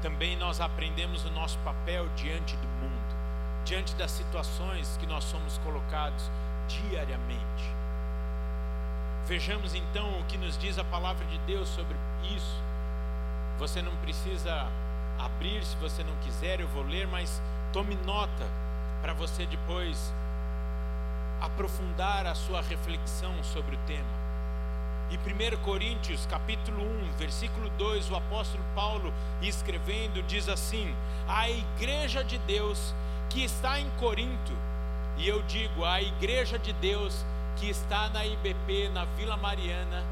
também 0.00 0.36
nós 0.36 0.60
aprendemos 0.60 1.24
o 1.24 1.30
nosso 1.30 1.56
papel 1.58 2.08
diante 2.16 2.56
do 2.56 2.66
mundo, 2.66 3.16
diante 3.64 3.94
das 3.94 4.10
situações 4.10 4.96
que 4.98 5.06
nós 5.06 5.22
somos 5.24 5.58
colocados 5.58 6.30
diariamente. 6.66 7.72
Vejamos 9.26 9.74
então 9.74 10.18
o 10.18 10.24
que 10.24 10.36
nos 10.36 10.58
diz 10.58 10.78
a 10.78 10.84
palavra 10.84 11.24
de 11.26 11.38
Deus 11.40 11.68
sobre 11.68 11.96
isso. 12.34 12.60
Você 13.58 13.80
não 13.80 13.94
precisa 13.96 14.66
abrir 15.18 15.64
se 15.64 15.76
você 15.76 16.02
não 16.02 16.16
quiser, 16.16 16.58
eu 16.58 16.66
vou 16.68 16.82
ler, 16.82 17.06
mas 17.06 17.40
tome 17.72 17.94
nota 18.04 18.46
para 19.00 19.12
você 19.12 19.46
depois 19.46 20.12
aprofundar 21.40 22.26
a 22.26 22.34
sua 22.34 22.60
reflexão 22.60 23.32
sobre 23.44 23.76
o 23.76 23.78
tema. 23.86 24.21
E 25.12 25.18
1 25.18 25.58
Coríntios, 25.58 26.24
capítulo 26.24 26.82
1, 26.82 27.12
versículo 27.18 27.68
2, 27.76 28.10
o 28.10 28.16
apóstolo 28.16 28.64
Paulo 28.74 29.12
escrevendo 29.42 30.22
diz 30.22 30.48
assim: 30.48 30.96
A 31.28 31.50
igreja 31.50 32.24
de 32.24 32.38
Deus 32.38 32.94
que 33.28 33.44
está 33.44 33.78
em 33.78 33.90
Corinto, 34.00 34.56
e 35.18 35.28
eu 35.28 35.42
digo, 35.42 35.84
a 35.84 36.00
igreja 36.00 36.58
de 36.58 36.72
Deus 36.72 37.26
que 37.56 37.68
está 37.68 38.08
na 38.08 38.24
IBP, 38.24 38.88
na 38.88 39.04
Vila 39.04 39.36
Mariana, 39.36 40.02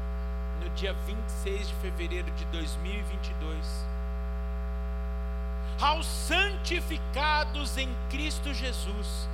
no 0.63 0.69
dia 0.75 0.93
26 0.93 1.69
de 1.69 1.73
fevereiro 1.75 2.29
de 2.33 2.45
2022. 2.45 3.87
Aos 5.81 6.05
santificados 6.05 7.75
em 7.75 7.89
Cristo 8.11 8.53
Jesus, 8.53 9.27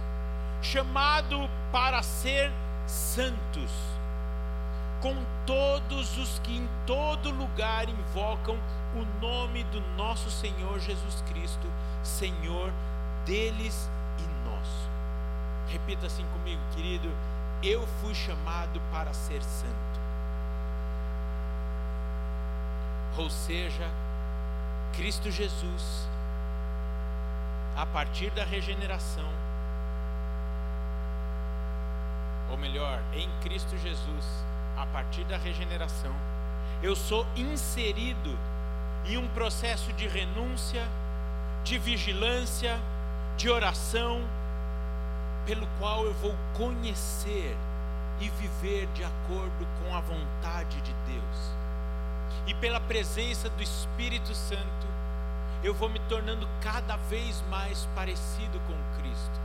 chamado 0.62 1.50
para 1.74 2.02
ser 2.02 2.54
santos 2.86 3.97
com 5.02 5.16
todos 5.46 6.18
os 6.18 6.40
que 6.40 6.58
em 6.58 6.70
todo 6.86 7.30
lugar 7.32 7.88
invocam 7.88 8.58
o 8.96 9.22
nome 9.22 9.64
do 9.66 9.82
nosso 9.96 10.30
Senhor 10.32 10.80
Jesus 10.80 11.24
Cristo, 11.30 11.68
Senhor 12.04 12.72
deles 13.26 13.90
e 14.18 14.50
nosso. 14.50 14.90
Repita 15.68 16.08
assim 16.08 16.26
comigo, 16.34 16.62
querido: 16.74 17.10
eu 17.64 17.86
fui 18.02 18.14
chamado 18.14 18.80
para 18.92 19.14
ser 19.14 19.42
santo. 19.44 19.76
Ou 23.18 23.30
seja, 23.30 23.90
Cristo 24.94 25.32
Jesus, 25.32 26.08
a 27.76 27.86
partir 27.86 28.30
da 28.32 28.44
regeneração, 28.44 29.30
ou 32.50 32.58
melhor, 32.58 33.02
em 33.14 33.30
Cristo 33.42 33.78
Jesus, 33.78 34.26
a 34.78 34.86
partir 34.86 35.24
da 35.26 35.38
regeneração, 35.38 36.16
eu 36.84 36.96
sou 36.96 37.26
inserido 37.36 38.38
em 39.06 39.18
um 39.18 39.28
processo 39.30 39.92
de 39.94 40.08
renúncia, 40.08 40.88
de 41.64 41.80
vigilância, 41.80 42.80
de 43.36 43.50
oração, 43.50 44.22
pelo 45.46 45.68
qual 45.80 46.06
eu 46.06 46.14
vou 46.16 46.36
conhecer 46.56 47.58
e 48.20 48.30
viver 48.30 48.88
de 48.94 49.04
acordo 49.04 49.68
com 49.82 49.96
a 49.96 50.02
vontade 50.02 50.80
de 50.82 50.94
Deus. 51.08 51.38
E 52.46 52.54
pela 52.54 52.80
presença 52.80 53.50
do 53.50 53.64
Espírito 53.64 54.34
Santo, 54.36 54.88
eu 55.64 55.74
vou 55.74 55.90
me 55.90 56.00
tornando 56.02 56.48
cada 56.62 56.98
vez 57.10 57.44
mais 57.50 57.88
parecido 57.96 58.60
com 58.68 59.02
Cristo, 59.02 59.40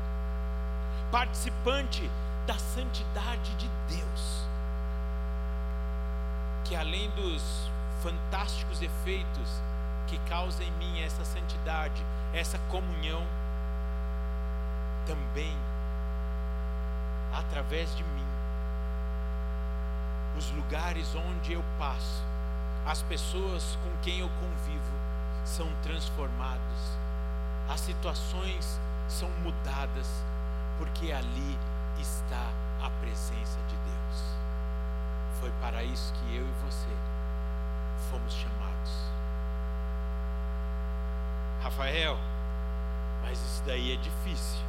participante 1.10 2.08
da 2.46 2.58
santidade 2.58 3.54
de 3.54 3.68
Deus 3.88 4.51
que 6.72 6.76
além 6.76 7.10
dos 7.10 7.70
fantásticos 8.02 8.80
efeitos 8.80 9.60
que 10.06 10.18
causa 10.20 10.64
em 10.64 10.70
mim 10.72 11.02
essa 11.02 11.22
santidade, 11.22 12.02
essa 12.32 12.58
comunhão, 12.70 13.26
também 15.06 15.54
através 17.34 17.94
de 17.94 18.02
mim, 18.02 18.26
os 20.34 20.50
lugares 20.52 21.14
onde 21.14 21.52
eu 21.52 21.62
passo, 21.78 22.24
as 22.86 23.02
pessoas 23.02 23.76
com 23.84 23.94
quem 24.00 24.20
eu 24.20 24.30
convivo 24.40 24.94
são 25.44 25.68
transformados, 25.82 26.98
as 27.68 27.80
situações 27.80 28.80
são 29.08 29.28
mudadas, 29.42 30.08
porque 30.78 31.12
ali 31.12 31.58
está 32.00 32.48
a 32.82 32.88
presença 33.02 33.60
de 33.68 33.76
Deus. 33.76 33.81
Foi 35.42 35.50
para 35.60 35.82
isso 35.82 36.12
que 36.12 36.36
eu 36.36 36.46
e 36.46 36.52
você 36.64 36.86
fomos 38.08 38.32
chamados. 38.32 38.92
Rafael, 41.60 42.16
mas 43.22 43.40
isso 43.40 43.60
daí 43.66 43.92
é 43.92 43.96
difícil. 43.96 44.60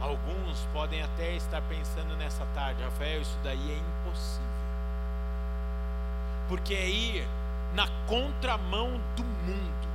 Alguns 0.00 0.60
podem 0.72 1.02
até 1.02 1.34
estar 1.34 1.60
pensando 1.62 2.16
nessa 2.16 2.46
tarde, 2.54 2.84
Rafael, 2.84 3.20
isso 3.20 3.38
daí 3.42 3.72
é 3.72 3.78
impossível. 3.78 4.46
Porque 6.48 6.72
é 6.72 6.88
ir 6.88 7.28
na 7.74 7.88
contramão 8.06 9.00
do 9.16 9.24
mundo. 9.24 9.88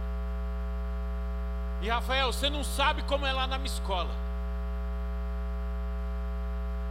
E 1.82 1.88
Rafael, 1.88 2.34
você 2.34 2.50
não 2.50 2.66
sabe 2.66 3.02
como 3.04 3.26
é 3.26 3.32
lá 3.32 3.48
na 3.48 3.58
minha 3.58 3.72
escola 3.72 4.27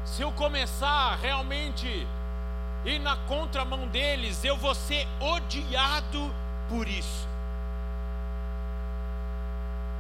se 0.07 0.23
eu 0.23 0.31
começar 0.33 1.17
realmente 1.17 2.07
ir 2.85 2.99
na 3.01 3.17
contramão 3.17 3.89
deles, 3.89 4.45
eu 4.45 4.57
vou 4.57 4.75
ser 4.75 5.07
odiado 5.21 6.33
por 6.69 6.87
isso. 6.87 7.27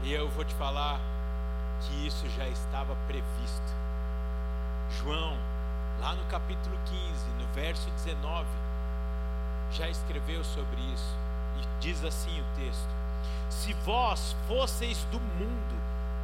E 0.04 0.12
eu 0.12 0.28
vou 0.30 0.44
te 0.44 0.54
falar 0.54 1.00
que 1.80 2.06
isso 2.06 2.24
já 2.30 2.46
estava 2.48 2.94
previsto. 3.08 3.74
João, 4.90 5.36
lá 6.00 6.14
no 6.14 6.24
capítulo 6.26 6.78
15, 6.84 7.26
no 7.40 7.46
verso 7.52 7.90
19, 7.90 8.46
já 9.72 9.88
escreveu 9.88 10.44
sobre 10.44 10.80
isso. 10.94 11.16
E 11.60 11.80
diz 11.80 12.04
assim 12.04 12.40
o 12.40 12.44
texto: 12.54 12.94
Se 13.50 13.72
vós 13.84 14.36
fosseis 14.46 15.02
do 15.10 15.18
mundo, 15.18 15.74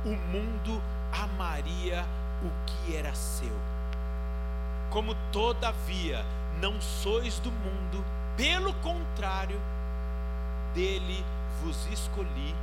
o 0.05 0.17
mundo 0.31 0.81
amaria 1.13 2.07
o 2.43 2.51
que 2.67 2.97
era 2.97 3.13
seu 3.15 3.72
como 4.93 5.15
todavia 5.33 6.23
não 6.61 6.79
sois 6.81 7.39
do 7.41 7.51
mundo, 7.51 8.05
pelo 8.37 8.75
contrário, 8.75 9.59
dele 10.75 11.25
vos 11.63 11.87
escolhi, 11.87 12.55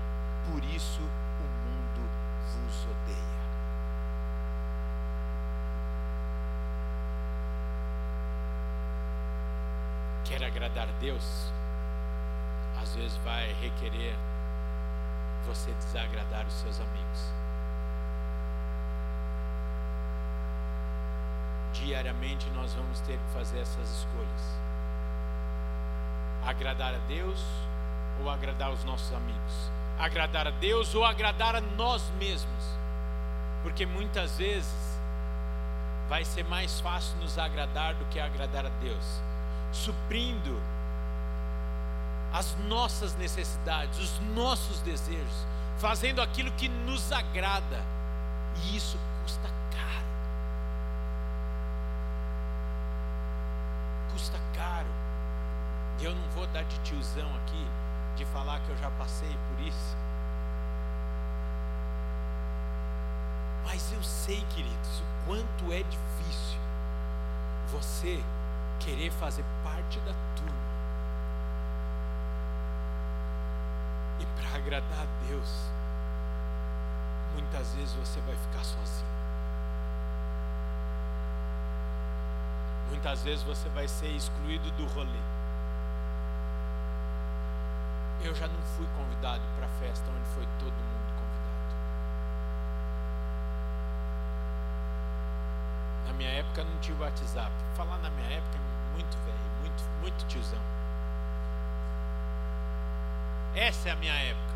por 0.45 0.63
isso 0.63 1.01
o 1.01 1.47
mundo 1.65 2.09
vos 2.45 2.83
odeia. 2.83 3.39
Quer 10.23 10.43
agradar 10.43 10.87
Deus? 10.99 11.51
Às 12.79 12.95
vezes 12.95 13.17
vai 13.17 13.51
requerer 13.53 14.15
você 15.47 15.71
desagradar 15.71 16.45
os 16.45 16.53
seus 16.53 16.79
amigos. 16.79 17.48
Diariamente 21.83 22.49
nós 22.51 22.73
vamos 22.73 22.99
ter 23.01 23.17
que 23.17 23.33
fazer 23.33 23.59
essas 23.59 23.89
escolhas. 23.97 24.59
Agradar 26.45 26.93
a 26.93 26.99
Deus 27.07 27.43
ou 28.21 28.29
agradar 28.29 28.71
os 28.71 28.83
nossos 28.83 29.13
amigos? 29.13 29.71
Agradar 29.97 30.47
a 30.47 30.51
Deus 30.51 30.93
ou 30.95 31.03
agradar 31.03 31.55
a 31.55 31.61
nós 31.61 32.03
mesmos? 32.19 32.63
Porque 33.63 33.85
muitas 33.85 34.37
vezes 34.37 34.99
vai 36.07 36.25
ser 36.25 36.43
mais 36.45 36.79
fácil 36.79 37.15
nos 37.17 37.37
agradar 37.37 37.93
do 37.93 38.05
que 38.05 38.19
agradar 38.19 38.65
a 38.65 38.69
Deus, 38.81 39.21
suprindo 39.71 40.59
as 42.33 42.55
nossas 42.67 43.15
necessidades, 43.15 43.99
os 43.99 44.19
nossos 44.35 44.81
desejos, 44.81 45.45
fazendo 45.77 46.21
aquilo 46.21 46.51
que 46.51 46.67
nos 46.67 47.11
agrada, 47.11 47.83
e 48.63 48.75
isso 48.75 48.97
custa 49.23 49.49
caro. 49.71 50.05
Custa 54.11 54.39
caro. 54.55 54.87
E 55.99 56.05
eu 56.05 56.15
não 56.15 56.29
vou 56.29 56.47
dar 56.47 56.58
de 56.69 56.79
tiozão 56.79 57.29
aqui, 57.37 57.67
de 58.15 58.25
falar 58.25 58.59
que 58.61 58.69
eu 58.69 58.77
já 58.77 58.89
passei 58.91 59.35
por 59.49 59.59
isso. 59.65 59.97
Mas 63.65 63.91
eu 63.91 64.01
sei, 64.01 64.43
queridos, 64.55 64.99
o 64.99 65.25
quanto 65.25 65.73
é 65.73 65.83
difícil 65.83 66.59
você 67.71 68.23
querer 68.79 69.11
fazer 69.11 69.43
parte 69.63 69.99
da 69.99 70.13
turma 70.35 70.69
E 74.19 74.25
para 74.25 74.57
agradar 74.57 75.01
a 75.01 75.27
Deus, 75.27 75.49
muitas 77.33 77.73
vezes 77.73 77.93
você 77.93 78.19
vai 78.21 78.35
ficar 78.35 78.63
sozinho. 78.63 79.19
Muitas 82.89 83.23
vezes 83.23 83.43
você 83.43 83.69
vai 83.69 83.87
ser 83.87 84.07
excluído 84.07 84.69
do 84.71 84.85
rolê. 84.87 85.38
Eu 88.21 88.35
já 88.35 88.47
não 88.47 88.61
fui 88.75 88.85
convidado 88.97 89.41
para 89.55 89.65
a 89.65 89.69
festa 89.79 90.05
onde 90.11 90.27
foi 90.35 90.45
todo 90.59 90.73
mundo 90.73 91.13
convidado. 91.15 91.75
Na 96.07 96.13
minha 96.13 96.29
época 96.29 96.63
não 96.65 96.77
tinha 96.79 96.97
WhatsApp. 96.99 97.51
Falar 97.75 97.97
na 97.99 98.09
minha 98.09 98.29
época 98.29 98.57
é 98.57 98.93
muito 98.93 99.17
velho, 99.25 99.51
muito, 99.61 99.83
muito 100.01 100.27
tiozão. 100.27 100.59
Essa 103.55 103.89
é 103.89 103.91
a 103.93 103.95
minha 103.95 104.13
época. 104.13 104.53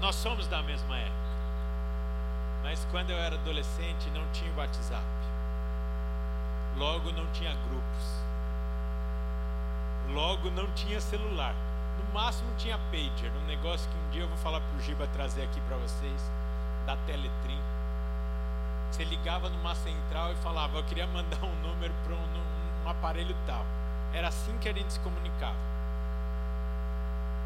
Nós 0.00 0.14
somos 0.14 0.46
da 0.46 0.62
mesma 0.62 0.96
época. 0.96 1.30
Mas 2.62 2.86
quando 2.90 3.10
eu 3.10 3.18
era 3.18 3.34
adolescente 3.34 4.08
não 4.10 4.26
tinha 4.28 4.52
WhatsApp. 4.54 5.04
Logo 6.76 7.10
não 7.10 7.26
tinha 7.32 7.52
grupos. 7.68 8.20
Logo 10.12 10.50
não 10.50 10.70
tinha 10.72 11.00
celular. 11.00 11.54
No 12.00 12.14
máximo 12.14 12.50
tinha 12.56 12.78
pager, 12.90 13.30
um 13.42 13.46
negócio 13.46 13.88
que 13.90 13.96
um 13.98 14.10
dia 14.10 14.22
eu 14.22 14.28
vou 14.28 14.38
falar 14.38 14.60
pro 14.60 14.80
Giba 14.80 15.06
trazer 15.08 15.42
aqui 15.42 15.60
para 15.60 15.76
vocês, 15.76 16.32
da 16.86 16.96
Teletrim. 16.96 17.60
Você 18.90 19.04
ligava 19.04 19.50
numa 19.50 19.74
central 19.74 20.32
e 20.32 20.36
falava, 20.36 20.78
eu 20.78 20.84
queria 20.84 21.06
mandar 21.06 21.44
um 21.44 21.54
número 21.56 21.92
para 22.02 22.14
um, 22.14 22.84
um 22.84 22.88
aparelho 22.88 23.36
tal. 23.46 23.64
Era 24.14 24.28
assim 24.28 24.56
que 24.58 24.68
a 24.68 24.72
gente 24.72 24.94
se 24.94 25.00
comunicava. 25.00 25.58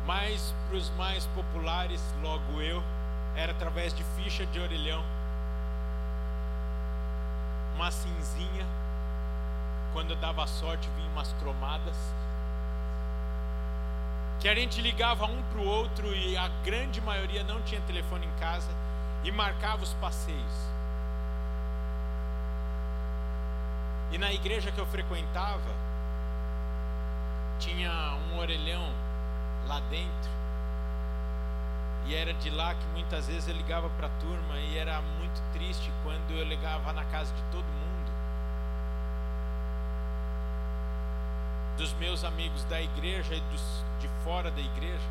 Mas 0.06 0.54
para 0.68 0.76
os 0.76 0.88
mais 0.90 1.26
populares, 1.26 2.02
logo 2.22 2.60
eu, 2.60 2.82
era 3.34 3.52
através 3.52 3.92
de 3.92 4.04
ficha 4.16 4.46
de 4.46 4.60
orelhão. 4.60 5.04
Uma 7.74 7.90
cinzinha. 7.90 8.66
Quando 9.92 10.10
eu 10.10 10.16
dava 10.16 10.46
sorte, 10.46 10.88
vinha 10.96 11.08
umas 11.10 11.32
cromadas. 11.34 11.96
Que 14.40 14.48
a 14.48 14.54
gente 14.54 14.80
ligava 14.80 15.24
um 15.26 15.42
para 15.44 15.58
o 15.58 15.66
outro 15.66 16.14
e 16.14 16.36
a 16.36 16.48
grande 16.64 17.00
maioria 17.00 17.42
não 17.44 17.62
tinha 17.62 17.80
telefone 17.82 18.26
em 18.26 18.40
casa 18.40 18.70
e 19.22 19.32
marcava 19.32 19.82
os 19.82 19.94
passeios. 19.94 20.74
E 24.12 24.18
na 24.18 24.32
igreja 24.32 24.70
que 24.70 24.78
eu 24.78 24.86
frequentava, 24.86 25.74
tinha 27.58 28.16
um 28.30 28.38
orelhão 28.38 28.92
lá 29.66 29.80
dentro. 29.90 30.30
E 32.06 32.14
era 32.14 32.34
de 32.34 32.50
lá 32.50 32.74
que 32.74 32.86
muitas 32.88 33.26
vezes 33.26 33.48
eu 33.48 33.54
ligava 33.56 33.88
para 33.90 34.08
a 34.08 34.10
turma 34.20 34.58
e 34.58 34.76
era 34.76 35.00
muito 35.00 35.42
triste 35.52 35.90
quando 36.02 36.30
eu 36.32 36.44
ligava 36.44 36.92
na 36.92 37.04
casa 37.06 37.32
de 37.34 37.42
todo 37.44 37.64
mundo. 37.64 37.93
Dos 41.76 41.92
meus 41.94 42.24
amigos 42.24 42.64
da 42.64 42.80
igreja 42.80 43.34
e 43.34 43.40
dos 43.40 43.84
de 44.00 44.08
fora 44.22 44.50
da 44.50 44.60
igreja. 44.60 45.08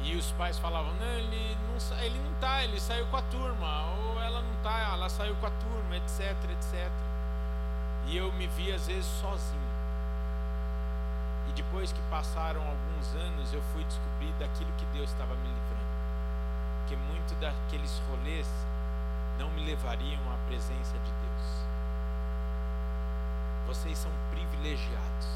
E 0.00 0.16
os 0.16 0.30
pais 0.32 0.58
falavam: 0.58 0.92
Não, 0.94 1.06
ele 1.06 1.56
não, 1.66 1.98
ele 1.98 2.18
não 2.20 2.32
tá, 2.34 2.64
ele 2.64 2.80
saiu 2.80 3.06
com 3.06 3.16
a 3.16 3.22
turma. 3.22 3.86
Ou 3.86 4.20
ela 4.20 4.42
não 4.42 4.54
tá, 4.62 4.90
ela 4.92 5.08
saiu 5.08 5.34
com 5.36 5.46
a 5.46 5.50
turma, 5.50 5.96
etc, 5.96 6.32
etc. 6.50 6.90
E 8.06 8.16
eu 8.16 8.32
me 8.32 8.46
via 8.48 8.76
às 8.76 8.86
vezes 8.86 9.06
sozinho. 9.20 9.68
E 11.48 11.52
depois 11.52 11.92
que 11.92 12.00
passaram 12.10 12.60
alguns 12.60 13.14
anos, 13.14 13.52
eu 13.52 13.62
fui 13.72 13.84
descobrir 13.84 14.32
daquilo 14.38 14.72
que 14.72 14.84
Deus 14.86 15.10
estava 15.10 15.34
me 15.34 15.48
livrando. 15.48 15.88
Que 16.86 16.96
muito 16.96 17.34
daqueles 17.40 18.00
rolês 18.08 18.48
não 19.38 19.50
me 19.50 19.64
levariam 19.64 20.20
à 20.32 20.36
presença 20.46 20.98
de 20.98 21.12
Deus. 21.12 21.27
Vocês 23.68 23.96
são 23.96 24.10
privilegiados 24.30 25.28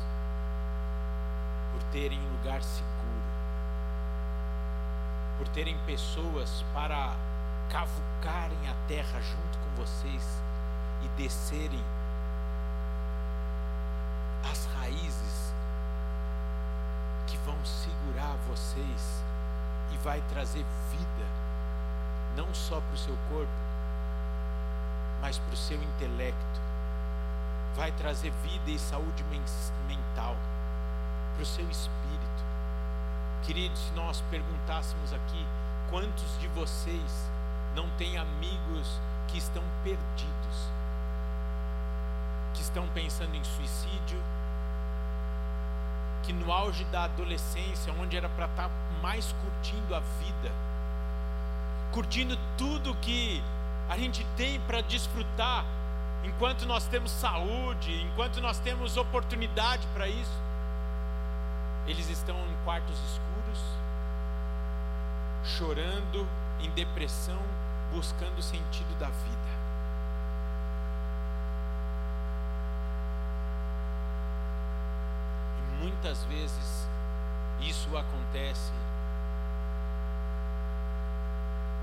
por 1.73 1.83
terem 1.92 2.18
um 2.18 2.33
lugar 2.33 2.61
seguro, 2.62 3.23
por 5.38 5.47
terem 5.49 5.79
pessoas 5.87 6.64
para 6.75 7.14
cavucarem 7.71 8.68
a 8.68 8.75
terra 8.88 9.21
junto 9.21 9.59
com 9.59 9.85
vocês 9.85 10.42
e 11.05 11.09
descerem 11.11 11.85
as 14.51 14.66
raízes 14.75 15.53
vão 17.45 17.57
segurar 17.64 18.37
vocês 18.49 19.23
e 19.92 19.97
vai 19.99 20.21
trazer 20.29 20.64
vida, 20.90 21.27
não 22.37 22.53
só 22.55 22.81
para 22.81 22.95
o 22.95 22.99
seu 22.99 23.16
corpo, 23.29 23.53
mas 25.21 25.38
para 25.38 25.55
o 25.55 25.57
seu 25.57 25.83
intelecto, 25.83 26.61
vai 27.76 27.90
trazer 27.92 28.30
vida 28.42 28.70
e 28.70 28.78
saúde 28.78 29.24
mental 29.87 30.37
para 31.35 31.42
o 31.42 31.46
seu 31.46 31.68
espírito. 31.70 32.44
Queridos, 33.42 33.78
se 33.78 33.92
nós 33.92 34.20
perguntássemos 34.30 35.12
aqui, 35.12 35.46
quantos 35.90 36.38
de 36.38 36.48
vocês 36.48 37.30
não 37.74 37.88
têm 37.90 38.16
amigos 38.16 39.00
que 39.28 39.38
estão 39.38 39.62
perdidos, 39.82 40.70
que 42.54 42.62
estão 42.62 42.87
pensando 42.88 43.35
em 43.35 43.42
suicídio, 43.42 44.22
que 46.22 46.32
no 46.32 46.52
auge 46.52 46.85
da 46.85 47.04
adolescência, 47.04 47.92
onde 47.98 48.16
era 48.16 48.28
para 48.28 48.46
estar 48.46 48.68
tá 48.68 48.74
mais 49.02 49.35
curtindo 49.42 49.94
a 49.94 50.00
vida, 50.00 50.52
curtindo 51.90 52.38
tudo 52.56 52.94
que 52.96 53.42
a 53.88 53.98
gente 53.98 54.24
tem 54.37 54.61
para 54.61 54.80
desfrutar, 54.82 55.64
enquanto 56.24 56.66
nós 56.66 56.87
temos 56.87 57.11
saúde, 57.11 58.02
enquanto 58.02 58.40
nós 58.40 58.58
temos 58.58 58.96
oportunidade 58.96 59.87
para 59.94 60.08
isso, 60.08 60.42
eles 61.87 62.08
estão 62.08 62.37
em 62.37 62.64
quartos 62.64 62.96
escuros, 62.98 63.61
chorando, 65.44 66.28
em 66.61 66.70
depressão, 66.70 67.40
buscando 67.92 68.38
o 68.38 68.42
sentido 68.42 68.98
da 68.98 69.08
vida. 69.08 69.52
muitas 75.82 76.22
vezes 76.24 76.88
isso 77.61 77.96
acontece 77.96 78.72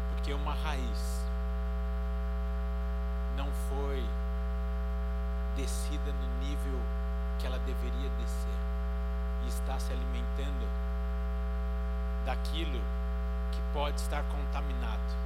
porque 0.10 0.34
uma 0.34 0.54
raiz 0.54 1.26
não 3.36 3.52
foi 3.70 4.04
descida 5.60 6.14
no 6.14 6.48
nível 6.48 6.80
que 7.38 7.46
ela 7.46 7.60
deveria 7.60 8.10
descer 8.12 8.60
e 9.44 9.50
está 9.50 9.78
se 9.78 9.92
alimentando 9.92 10.68
daquilo 12.26 12.82
que 13.52 13.62
pode 13.74 14.00
estar 14.00 14.24
contaminado. 14.24 15.20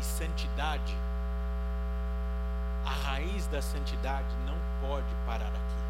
E 0.00 0.04
santidade 0.04 0.96
a 2.84 2.90
raiz 2.90 3.46
da 3.46 3.62
santidade 3.62 4.34
não 4.44 4.56
pode 4.80 5.14
parar 5.24 5.46
aqui. 5.46 5.82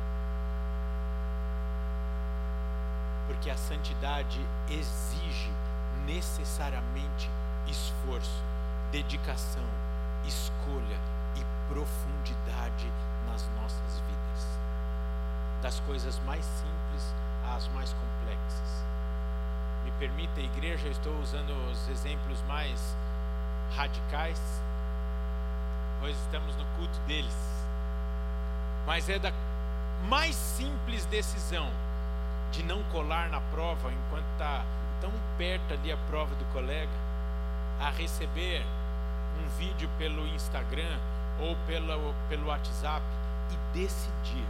Porque 3.26 3.48
a 3.48 3.56
santidade 3.56 4.44
exige 4.68 5.50
necessariamente 6.04 7.30
esforço, 7.66 8.42
dedicação, 8.90 9.64
escolha 10.26 10.98
e 11.36 11.72
profundidade 11.72 12.86
nas 13.26 13.48
nossas 13.60 14.00
vidas. 14.00 14.12
das 15.62 15.78
coisas 15.80 16.18
mais 16.26 16.44
simples 16.44 17.14
às 17.54 17.68
mais 17.68 17.92
complexas. 17.92 18.84
Me 19.84 19.92
permita, 19.92 20.40
igreja, 20.40 20.88
eu 20.88 20.92
estou 20.92 21.16
usando 21.20 21.50
os 21.70 21.88
exemplos 21.88 22.42
mais 22.48 22.96
radicais, 23.76 24.40
pois 26.00 26.16
estamos 26.18 26.56
no 26.56 26.64
culto 26.76 26.98
deles. 27.06 27.36
Mas 28.84 29.08
é 29.08 29.20
da 29.20 29.32
mais 30.08 30.34
simples 30.34 31.06
decisão 31.06 31.70
de 32.50 32.64
não 32.64 32.82
colar 32.84 33.28
na 33.28 33.40
prova 33.40 33.92
enquanto 33.92 34.26
está 34.32 34.64
tão 35.00 35.12
perto 35.38 35.74
ali 35.74 35.92
a 35.92 35.96
prova 35.96 36.34
do 36.34 36.44
colega, 36.46 36.90
a 37.80 37.90
receber 37.90 38.64
um 39.40 39.48
vídeo 39.58 39.88
pelo 39.98 40.26
Instagram 40.26 40.98
ou 41.40 41.56
pelo, 41.66 42.14
pelo 42.28 42.46
WhatsApp 42.48 43.04
e 43.50 43.78
decidir 43.78 44.46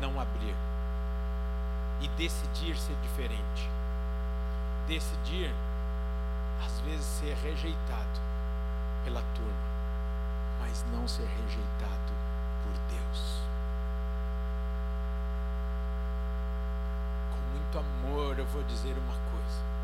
não 0.00 0.20
abrir 0.20 0.54
e 2.00 2.08
decidir 2.08 2.76
ser 2.76 2.96
diferente. 2.96 3.70
Decidir, 4.86 5.52
às 6.64 6.80
vezes, 6.80 7.04
ser 7.04 7.34
rejeitado 7.36 8.20
pela 9.04 9.22
turma, 9.34 9.66
mas 10.60 10.84
não 10.92 11.06
ser 11.08 11.26
rejeitado 11.26 12.12
por 12.62 12.72
Deus. 12.94 13.40
Com 17.30 17.58
muito 17.58 17.78
amor, 17.78 18.38
eu 18.38 18.46
vou 18.46 18.62
dizer 18.64 18.96
uma 18.98 19.14
coisa. 19.30 19.76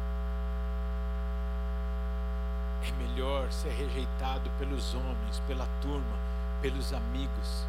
É 2.89 2.92
melhor 3.03 3.51
ser 3.51 3.71
rejeitado 3.71 4.49
pelos 4.59 4.95
homens, 4.95 5.41
pela 5.47 5.67
turma, 5.81 6.17
pelos 6.61 6.93
amigos 6.93 7.67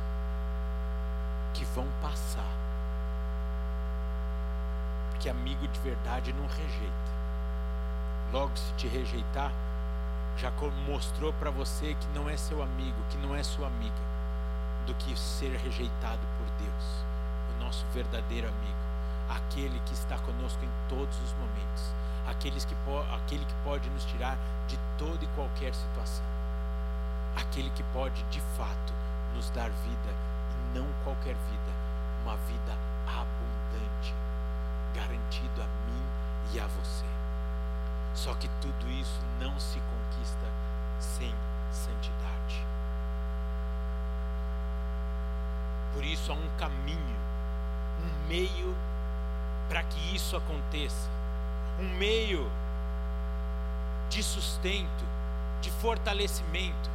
que 1.53 1.65
vão 1.65 1.87
passar. 2.01 2.53
Porque 5.09 5.29
amigo 5.29 5.67
de 5.67 5.79
verdade 5.79 6.33
não 6.33 6.47
rejeita. 6.47 7.13
Logo, 8.31 8.55
se 8.57 8.73
te 8.73 8.87
rejeitar, 8.87 9.51
já 10.37 10.51
mostrou 10.87 11.31
para 11.33 11.51
você 11.51 11.93
que 11.93 12.07
não 12.15 12.29
é 12.29 12.35
seu 12.35 12.61
amigo, 12.63 12.97
que 13.09 13.17
não 13.17 13.35
é 13.35 13.43
sua 13.43 13.67
amiga, 13.67 13.93
do 14.85 14.93
que 14.95 15.17
ser 15.17 15.55
rejeitado 15.57 16.21
por 16.37 16.65
Deus, 16.65 17.05
o 17.55 17.63
nosso 17.63 17.85
verdadeiro 17.93 18.47
amigo, 18.47 18.83
aquele 19.29 19.79
que 19.85 19.93
está 19.93 20.17
conosco 20.19 20.63
em 20.65 20.71
todos 20.89 21.15
os 21.21 21.33
momentos, 21.33 21.93
aqueles 22.27 22.65
que 22.65 22.75
aquele 23.15 23.45
que 23.45 23.55
pode 23.63 23.89
nos 23.89 24.05
tirar 24.05 24.37
de 24.67 24.77
toda 24.97 25.23
e 25.23 25.27
qualquer 25.35 25.73
situação, 25.73 26.25
aquele 27.35 27.69
que 27.71 27.83
pode 27.93 28.23
de 28.23 28.41
fato 28.57 28.93
nos 29.35 29.49
dar 29.49 29.69
vida 29.69 30.33
não 30.73 30.87
qualquer 31.03 31.35
vida, 31.35 31.71
uma 32.23 32.35
vida 32.37 32.77
abundante, 33.07 34.13
garantido 34.93 35.61
a 35.61 35.65
mim 35.85 36.03
e 36.53 36.59
a 36.59 36.67
você. 36.67 37.05
Só 38.13 38.33
que 38.35 38.47
tudo 38.61 38.89
isso 38.89 39.21
não 39.39 39.59
se 39.59 39.79
conquista 39.79 40.45
sem 40.99 41.33
santidade. 41.71 42.65
Por 45.93 46.03
isso 46.03 46.31
há 46.31 46.35
um 46.35 46.49
caminho, 46.57 47.17
um 47.99 48.27
meio 48.27 48.75
para 49.69 49.83
que 49.83 50.15
isso 50.15 50.35
aconteça, 50.35 51.09
um 51.79 51.89
meio 51.97 52.51
de 54.09 54.21
sustento, 54.23 55.05
de 55.61 55.71
fortalecimento. 55.71 56.91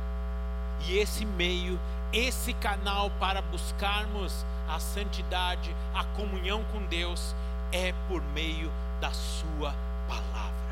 E 0.86 0.98
esse 0.98 1.26
meio 1.26 1.78
esse 2.12 2.54
canal 2.54 3.10
para 3.18 3.42
buscarmos 3.42 4.46
a 4.68 4.78
santidade, 4.78 5.74
a 5.94 6.04
comunhão 6.16 6.64
com 6.72 6.84
Deus, 6.86 7.34
é 7.70 7.92
por 8.08 8.22
meio 8.32 8.72
da 9.00 9.12
Sua 9.12 9.74
palavra. 10.08 10.68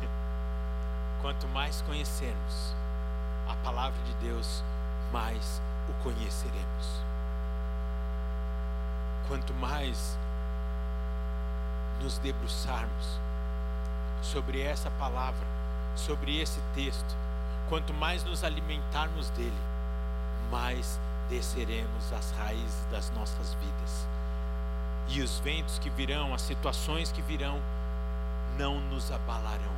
Quanto 1.20 1.46
mais 1.48 1.82
conhecermos 1.82 2.74
a 3.48 3.54
palavra 3.56 4.00
de 4.04 4.14
Deus, 4.14 4.64
mais 5.12 5.60
o 5.88 5.92
conheceremos. 6.02 7.11
Quanto 9.28 9.54
mais 9.54 10.18
nos 12.00 12.18
debruçarmos 12.18 13.20
sobre 14.20 14.60
essa 14.60 14.90
palavra, 14.92 15.46
sobre 15.94 16.40
esse 16.40 16.60
texto, 16.74 17.16
quanto 17.68 17.92
mais 17.94 18.24
nos 18.24 18.44
alimentarmos 18.44 19.30
dele, 19.30 19.62
mais 20.50 21.00
desceremos 21.28 22.12
as 22.12 22.30
raízes 22.32 22.84
das 22.90 23.10
nossas 23.10 23.54
vidas. 23.54 24.08
E 25.08 25.22
os 25.22 25.38
ventos 25.40 25.78
que 25.78 25.90
virão, 25.90 26.34
as 26.34 26.42
situações 26.42 27.10
que 27.10 27.22
virão, 27.22 27.60
não 28.56 28.80
nos 28.80 29.10
abalarão, 29.10 29.74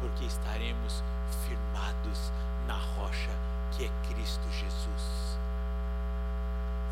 porque 0.00 0.24
estaremos 0.24 1.02
firmados 1.46 2.32
na 2.66 2.76
rocha 2.96 3.30
que 3.72 3.84
é 3.84 3.90
Cristo 4.08 4.48
Jesus. 4.50 5.38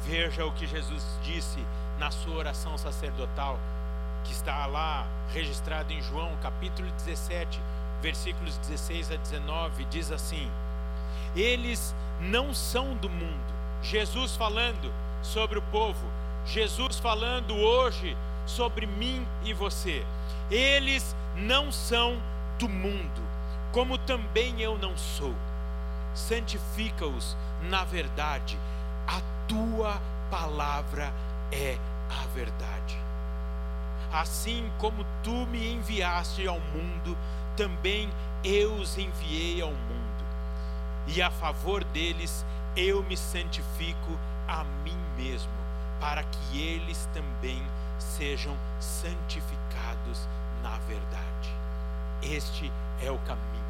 Veja 0.06 0.44
o 0.44 0.52
que 0.52 0.66
Jesus 0.66 1.02
disse 1.22 1.58
na 1.98 2.10
sua 2.10 2.36
oração 2.36 2.76
sacerdotal, 2.76 3.58
que 4.24 4.32
está 4.32 4.66
lá 4.66 5.06
registrado 5.32 5.92
em 5.92 6.02
João, 6.02 6.36
capítulo 6.42 6.90
17, 6.92 7.58
versículos 8.02 8.58
16 8.58 9.12
a 9.12 9.16
19, 9.16 9.84
diz 9.86 10.12
assim: 10.12 10.50
Eles 11.34 11.94
não 12.20 12.52
são 12.52 12.94
do 12.96 13.08
mundo. 13.08 13.54
Jesus 13.82 14.36
falando 14.36 14.92
sobre 15.22 15.58
o 15.58 15.62
povo, 15.62 16.06
Jesus 16.44 16.98
falando 16.98 17.54
hoje 17.54 18.14
sobre 18.46 18.86
mim 18.86 19.26
e 19.42 19.54
você. 19.54 20.04
Eles 20.50 21.16
não 21.34 21.72
são 21.72 22.22
do 22.58 22.68
mundo, 22.68 23.22
como 23.72 23.96
também 23.96 24.60
eu 24.60 24.76
não 24.76 24.96
sou. 24.98 25.34
Santifica-os 26.14 27.36
na 27.62 27.84
verdade, 27.84 28.58
tua 29.48 30.00
palavra 30.30 31.12
é 31.52 31.78
a 32.11 32.26
verdade. 32.28 32.98
Assim 34.12 34.70
como 34.78 35.04
tu 35.22 35.46
me 35.46 35.72
enviaste 35.72 36.46
ao 36.46 36.61
mundo, 36.61 37.16
também 37.57 38.11
eu 38.44 38.74
os 38.74 38.98
enviei 38.98 39.61
ao 39.61 39.70
mundo, 39.70 40.24
e 41.07 41.22
a 41.22 41.30
favor 41.30 41.83
deles 41.85 42.44
eu 42.76 43.02
me 43.02 43.16
santifico 43.16 44.18
a 44.46 44.64
mim 44.64 44.98
mesmo, 45.16 45.52
para 46.00 46.22
que 46.22 46.62
eles 46.62 47.09
também 47.12 47.62
sejam 47.98 48.57
santificados 48.78 50.28
na 50.62 50.78
verdade. 50.80 51.54
Este 52.22 52.72
é 53.00 53.11
o 53.11 53.18
caminho. 53.18 53.64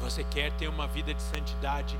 Você 0.00 0.24
quer 0.24 0.50
ter 0.52 0.68
uma 0.68 0.86
vida 0.86 1.12
de 1.12 1.22
santidade? 1.22 1.98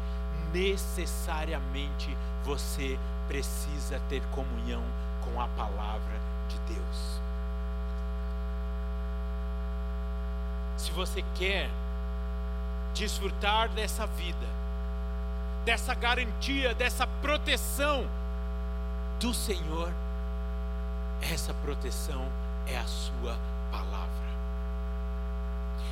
Necessariamente 0.53 2.17
você 2.45 2.99
precisa 3.29 4.01
ter 4.09 4.23
comunhão 4.33 4.83
com 5.23 5.41
a 5.41 5.47
palavra 5.49 6.19
de 6.49 6.75
Deus. 6.75 7.21
se 10.81 10.91
você 10.93 11.23
quer 11.35 11.69
desfrutar 12.95 13.69
dessa 13.69 14.07
vida, 14.07 14.47
dessa 15.65 15.95
garantia, 15.95 16.75
dessa 16.75 17.07
proteção 17.21 18.09
do 19.21 19.35
Senhor, 19.35 19.93
essa 21.21 21.53
proteção 21.53 22.27
é 22.67 22.79
a 22.79 22.87
Sua 22.87 23.39
palavra. 23.71 24.09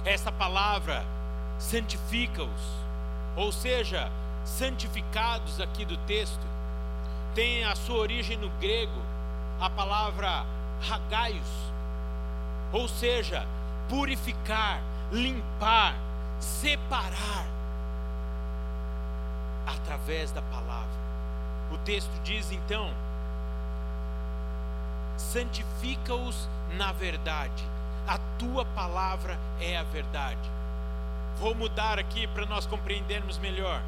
Essa 0.04 0.32
palavra 0.32 1.04
santifica-os, 1.58 2.62
ou 3.36 3.52
seja, 3.52 4.10
santificados 4.44 5.60
aqui 5.60 5.84
do 5.84 5.96
texto, 5.98 6.46
tem 7.34 7.64
a 7.64 7.74
sua 7.74 7.98
origem 7.98 8.36
no 8.36 8.48
grego, 8.60 9.00
a 9.60 9.68
palavra 9.68 10.44
hagaios, 10.90 11.48
ou 12.72 12.88
seja, 12.88 13.46
purificar, 13.88 14.80
limpar, 15.10 15.94
separar 16.40 17.46
através 19.66 20.30
da 20.32 20.42
palavra. 20.42 20.98
O 21.70 21.78
texto 21.78 22.10
diz 22.22 22.50
então: 22.50 22.92
santifica-os 25.16 26.48
na 26.76 26.92
verdade, 26.92 27.64
a 28.06 28.18
tua 28.38 28.64
palavra 28.64 29.38
é 29.60 29.76
a 29.76 29.82
verdade. 29.82 30.50
Vou 31.38 31.54
mudar 31.54 31.98
aqui 31.98 32.26
para 32.26 32.46
nós 32.46 32.66
compreendermos 32.66 33.38
melhor 33.38 33.80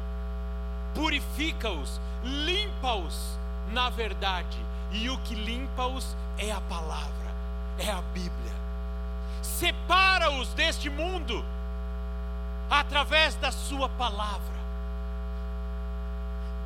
purifica-os, 0.93 1.99
limpa-os 2.23 3.37
na 3.71 3.89
verdade, 3.89 4.57
e 4.91 5.09
o 5.09 5.17
que 5.19 5.35
limpa-os 5.35 6.15
é 6.37 6.51
a 6.51 6.61
palavra, 6.61 7.31
é 7.77 7.89
a 7.89 8.01
Bíblia. 8.13 8.53
Separa-os 9.41 10.53
deste 10.53 10.89
mundo 10.89 11.43
através 12.69 13.35
da 13.35 13.51
Sua 13.51 13.89
palavra, 13.89 14.61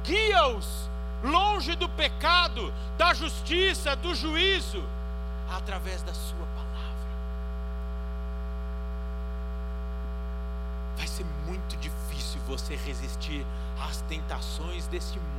guia-os 0.04 0.90
longe 1.24 1.76
do 1.76 1.90
pecado, 1.90 2.74
da 2.98 3.14
justiça, 3.14 3.96
do 3.96 4.14
juízo, 4.14 4.84
através 5.50 6.02
da 6.04 6.14
Sua 6.14 6.38
palavra. 6.38 6.55
Você 12.48 12.76
resistir 12.76 13.46
às 13.80 14.02
tentações 14.02 14.88
deste 14.88 15.20
mundo 15.20 15.36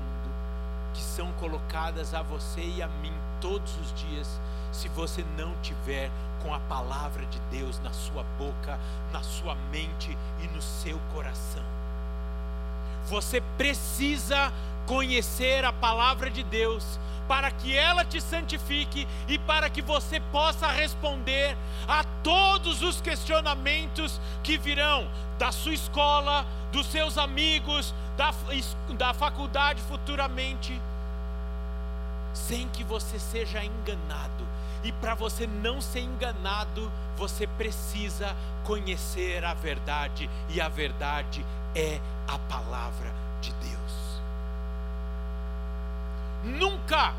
que 0.96 1.02
são 1.02 1.30
colocadas 1.34 2.14
a 2.14 2.22
você 2.22 2.62
e 2.62 2.82
a 2.82 2.88
mim 2.88 3.12
todos 3.38 3.78
os 3.80 3.92
dias, 3.92 4.40
se 4.72 4.88
você 4.88 5.22
não 5.36 5.54
tiver 5.60 6.10
com 6.42 6.54
a 6.54 6.60
palavra 6.60 7.26
de 7.26 7.38
Deus 7.50 7.78
na 7.80 7.92
sua 7.92 8.24
boca, 8.38 8.80
na 9.12 9.22
sua 9.22 9.54
mente 9.70 10.16
e 10.42 10.48
no 10.48 10.62
seu 10.62 10.98
coração. 11.12 11.62
Você 13.04 13.42
precisa 13.58 14.50
conhecer 14.86 15.64
a 15.64 15.72
palavra 15.72 16.30
de 16.30 16.42
Deus 16.42 16.98
para 17.28 17.50
que 17.50 17.76
ela 17.76 18.04
te 18.04 18.20
santifique 18.20 19.06
e 19.28 19.38
para 19.38 19.68
que 19.68 19.82
você 19.82 20.20
possa 20.32 20.70
responder 20.70 21.56
a 21.88 22.04
todos 22.22 22.82
os 22.82 23.00
questionamentos 23.00 24.20
que 24.42 24.56
virão 24.56 25.08
da 25.38 25.52
sua 25.52 25.74
escola, 25.74 26.46
dos 26.72 26.86
seus 26.86 27.18
amigos, 27.18 27.92
da, 28.16 28.32
da 28.96 29.12
faculdade 29.12 29.82
futuramente, 29.82 30.80
sem 32.32 32.68
que 32.68 32.84
você 32.84 33.18
seja 33.18 33.64
enganado. 33.64 34.46
E 34.84 34.92
para 34.92 35.14
você 35.14 35.46
não 35.46 35.80
ser 35.80 36.00
enganado, 36.00 36.92
você 37.16 37.46
precisa 37.46 38.36
conhecer 38.62 39.44
a 39.44 39.54
verdade, 39.54 40.30
e 40.48 40.60
a 40.60 40.68
verdade 40.68 41.44
é 41.74 42.00
a 42.28 42.38
palavra 42.38 43.12
de 43.40 43.52
Deus. 43.54 43.75
Nunca, 46.86 47.12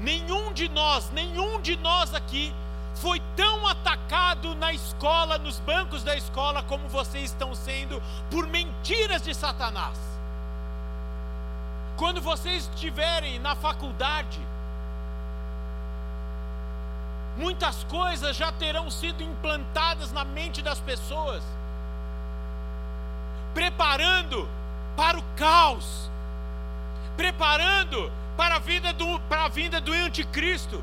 nenhum 0.00 0.52
de 0.52 0.68
nós, 0.68 1.10
nenhum 1.10 1.58
de 1.62 1.76
nós 1.78 2.12
aqui, 2.12 2.54
foi 2.96 3.22
tão 3.34 3.66
atacado 3.66 4.54
na 4.54 4.70
escola, 4.70 5.38
nos 5.38 5.58
bancos 5.60 6.02
da 6.02 6.14
escola, 6.14 6.62
como 6.62 6.86
vocês 6.88 7.30
estão 7.30 7.54
sendo 7.54 8.02
por 8.30 8.46
mentiras 8.46 9.22
de 9.22 9.34
Satanás. 9.34 9.98
Quando 11.96 12.20
vocês 12.20 12.68
estiverem 12.68 13.38
na 13.38 13.54
faculdade, 13.54 14.38
muitas 17.38 17.82
coisas 17.84 18.36
já 18.36 18.52
terão 18.52 18.90
sido 18.90 19.22
implantadas 19.22 20.12
na 20.12 20.26
mente 20.26 20.60
das 20.60 20.80
pessoas, 20.80 21.42
preparando 23.54 24.46
para 24.94 25.18
o 25.18 25.22
caos, 25.34 26.10
preparando 27.16 28.12
para 28.36 28.56
a 28.56 28.58
vinda 28.58 28.92
do, 28.92 29.18
para 29.20 29.44
a 29.44 29.48
vinda 29.48 29.80
do 29.80 29.92
anticristo, 29.92 30.82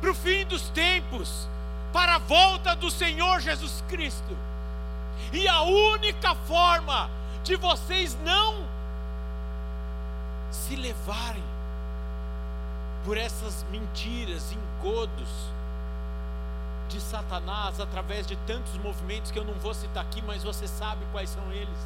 para 0.00 0.10
o 0.10 0.14
fim 0.14 0.44
dos 0.46 0.68
tempos, 0.70 1.48
para 1.92 2.16
a 2.16 2.18
volta 2.18 2.74
do 2.74 2.90
Senhor 2.90 3.40
Jesus 3.40 3.82
Cristo. 3.88 4.36
E 5.32 5.46
a 5.46 5.62
única 5.62 6.34
forma 6.34 7.10
de 7.42 7.56
vocês 7.56 8.16
não 8.24 8.66
se 10.50 10.76
levarem 10.76 11.42
por 13.04 13.16
essas 13.16 13.64
mentiras, 13.70 14.52
engodos 14.52 15.28
de 16.88 17.00
Satanás 17.00 17.80
através 17.80 18.26
de 18.26 18.36
tantos 18.38 18.76
movimentos 18.78 19.30
que 19.30 19.38
eu 19.38 19.44
não 19.44 19.54
vou 19.54 19.72
citar 19.72 20.02
aqui, 20.04 20.22
mas 20.22 20.42
você 20.42 20.66
sabe 20.66 21.04
quais 21.12 21.30
são 21.30 21.52
eles. 21.52 21.78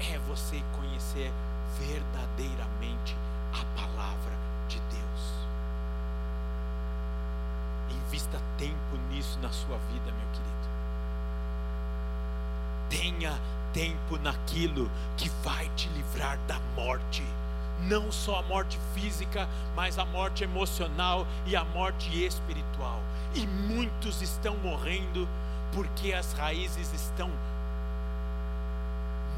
É 0.00 0.18
você 0.28 0.62
conhecer 0.76 1.32
verdadeiramente 1.78 3.16
a 3.52 3.64
palavra 3.80 4.32
de 4.68 4.78
Deus. 4.80 5.32
Invista 7.90 8.40
tempo 8.58 8.96
nisso 9.10 9.38
na 9.40 9.50
sua 9.50 9.78
vida, 9.90 10.12
meu 10.12 10.28
querido. 10.32 10.52
Tenha 12.88 13.38
tempo 13.72 14.18
naquilo 14.18 14.90
que 15.16 15.28
vai 15.42 15.68
te 15.70 15.88
livrar 15.90 16.38
da 16.46 16.58
morte. 16.76 17.22
Não 17.80 18.12
só 18.12 18.38
a 18.38 18.42
morte 18.42 18.78
física, 18.94 19.48
mas 19.74 19.98
a 19.98 20.04
morte 20.04 20.44
emocional 20.44 21.26
e 21.46 21.56
a 21.56 21.64
morte 21.64 22.24
espiritual. 22.24 23.00
E 23.34 23.46
muitos 23.46 24.22
estão 24.22 24.56
morrendo 24.58 25.28
porque 25.72 26.12
as 26.12 26.32
raízes 26.34 26.92
estão 26.92 27.30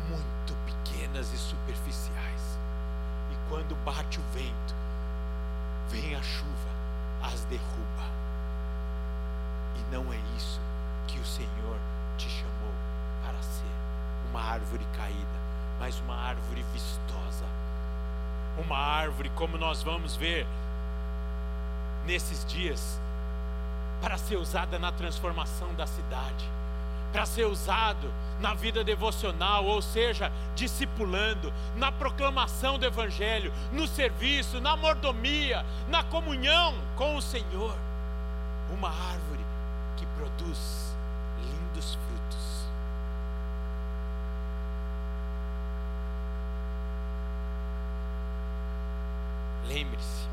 muito 0.09 0.55
pequenas 0.67 1.33
e 1.33 1.39
superficiais. 1.39 2.04
Quando 3.55 3.77
bate 3.85 4.19
o 4.19 4.23
vento, 4.33 4.75
vem 5.89 6.17
a 6.17 6.23
chuva, 6.25 6.71
as 7.23 7.45
derruba. 7.45 8.03
E 9.77 9.95
não 9.95 10.13
é 10.13 10.17
isso 10.37 10.61
que 11.07 11.21
o 11.21 11.25
Senhor 11.25 11.79
te 12.19 12.29
chamou 12.29 12.75
para 13.23 13.41
ser 13.41 13.71
uma 14.29 14.43
árvore 14.43 14.85
caída, 14.97 15.39
mas 15.79 16.01
uma 16.01 16.17
árvore 16.17 16.65
vistosa. 16.73 17.47
Uma 18.59 18.77
árvore, 18.77 19.31
como 19.37 19.57
nós 19.57 19.85
vamos 19.85 20.17
ver 20.17 20.45
nesses 22.05 22.45
dias, 22.47 23.01
para 24.03 24.19
ser 24.19 24.35
usada 24.35 24.81
na 24.81 24.91
transformação 24.91 25.73
da 25.75 25.87
cidade 25.87 26.45
para 27.15 27.25
ser 27.27 27.45
usado 27.45 28.13
na 28.41 28.55
vida 28.55 28.83
devocional, 28.83 29.65
ou 29.65 29.81
seja, 29.81 30.33
discipulando, 30.57 31.55
na 31.77 31.93
proclamação 31.93 32.77
do 32.77 32.85
Evangelho, 32.85 33.53
no 33.71 33.87
serviço, 33.87 34.61
na 34.61 34.77
mordomia, 34.77 35.65
na 35.89 36.03
comunhão 36.03 36.75
com 36.97 37.15
o 37.15 37.23
Senhor. 37.23 37.73
Uma 38.69 38.89
árvore 38.89 39.47
que 39.97 40.05
produz 40.07 40.97
lindos 41.39 41.95
frutos. 41.95 42.67
Lembre-se, 49.69 50.29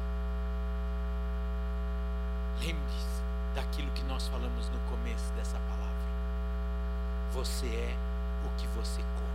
lembre-se 2.60 3.22
daquilo 3.54 3.91
que 3.91 4.04
nós 4.06 4.28
falamos 4.28 4.67
no 4.70 4.80
começo 4.89 5.32
dessa 5.34 5.60
palavra. 5.60 5.82
Você 7.34 7.65
é 7.65 7.96
o 8.46 8.50
que 8.60 8.67
você 8.76 9.02
come. 9.02 9.32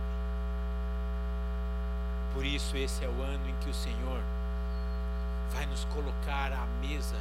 Por 2.33 2.45
isso, 2.45 2.77
esse 2.77 3.03
é 3.03 3.09
o 3.09 3.21
ano 3.23 3.49
em 3.49 3.55
que 3.55 3.69
o 3.69 3.73
Senhor 3.73 4.21
vai 5.51 5.65
nos 5.65 5.83
colocar 5.85 6.53
à 6.53 6.65
mesa 6.79 7.15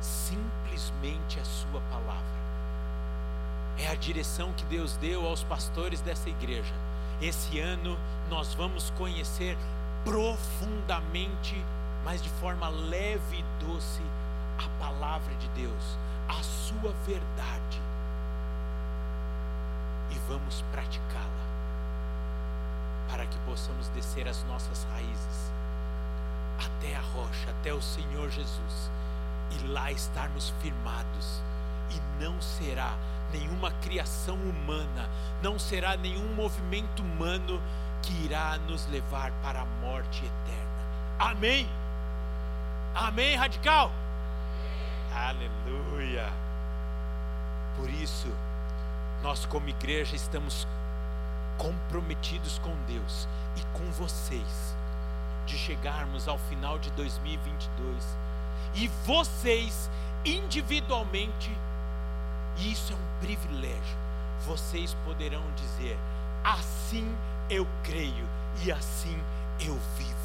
simplesmente 0.00 1.38
a 1.38 1.44
Sua 1.44 1.82
palavra. 1.90 2.38
É 3.76 3.88
a 3.88 3.94
direção 4.08 4.54
que 4.54 4.64
Deus 4.64 4.96
deu 4.96 5.26
aos 5.26 5.44
pastores 5.44 6.00
dessa 6.00 6.30
igreja. 6.30 6.72
Esse 7.20 7.60
ano 7.60 7.98
nós 8.30 8.54
vamos 8.54 8.88
conhecer 8.96 9.54
profundamente, 10.02 11.54
mas 12.06 12.22
de 12.22 12.30
forma 12.40 12.70
leve 12.70 13.36
e 13.36 13.64
doce, 13.66 14.00
a 14.56 14.82
palavra 14.82 15.34
de 15.34 15.48
Deus, 15.48 15.98
a 16.26 16.42
Sua 16.42 16.90
verdade 17.06 17.82
e 20.10 20.18
vamos 20.26 20.64
praticá-la, 20.72 21.46
para 23.10 23.26
que 23.26 23.38
possamos 23.40 23.88
descer 23.90 24.26
as 24.26 24.42
nossas 24.44 24.84
raízes 24.84 25.52
até 26.64 26.96
a 26.96 27.00
rocha, 27.00 27.50
até 27.50 27.74
o 27.74 27.82
Senhor 27.82 28.30
Jesus, 28.30 28.90
e 29.50 29.66
lá 29.66 29.92
estarmos 29.92 30.48
firmados, 30.62 31.42
e 31.90 32.22
não 32.22 32.40
será 32.40 32.96
nenhuma 33.32 33.70
criação 33.82 34.36
humana, 34.36 35.08
não 35.42 35.58
será 35.58 35.96
nenhum 35.96 36.34
movimento 36.34 37.02
humano 37.02 37.60
que 38.02 38.12
irá 38.24 38.58
nos 38.58 38.86
levar 38.88 39.32
para 39.42 39.60
a 39.60 39.66
morte 39.80 40.24
eterna. 40.24 40.68
Amém? 41.18 41.68
Amém, 42.94 43.36
radical? 43.36 43.92
Amém. 45.12 45.48
Aleluia. 45.66 46.32
Por 47.76 47.90
isso, 47.90 48.28
nós, 49.22 49.44
como 49.46 49.68
igreja, 49.68 50.16
estamos 50.16 50.66
comprometidos 51.56 52.58
com 52.60 52.74
Deus 52.86 53.28
e 53.56 53.78
com 53.78 53.90
vocês, 53.92 54.76
de 55.44 55.56
chegarmos 55.56 56.28
ao 56.28 56.38
final 56.38 56.78
de 56.78 56.90
2022 56.92 58.18
e 58.74 58.88
vocês, 59.04 59.90
individualmente, 60.24 61.50
e 62.58 62.72
isso 62.72 62.92
é 62.92 62.96
um 62.96 63.20
privilégio, 63.20 63.98
vocês 64.44 64.94
poderão 65.04 65.42
dizer: 65.54 65.98
assim 66.44 67.16
eu 67.48 67.66
creio 67.82 68.28
e 68.64 68.72
assim 68.72 69.18
eu 69.60 69.74
vivo. 69.96 70.18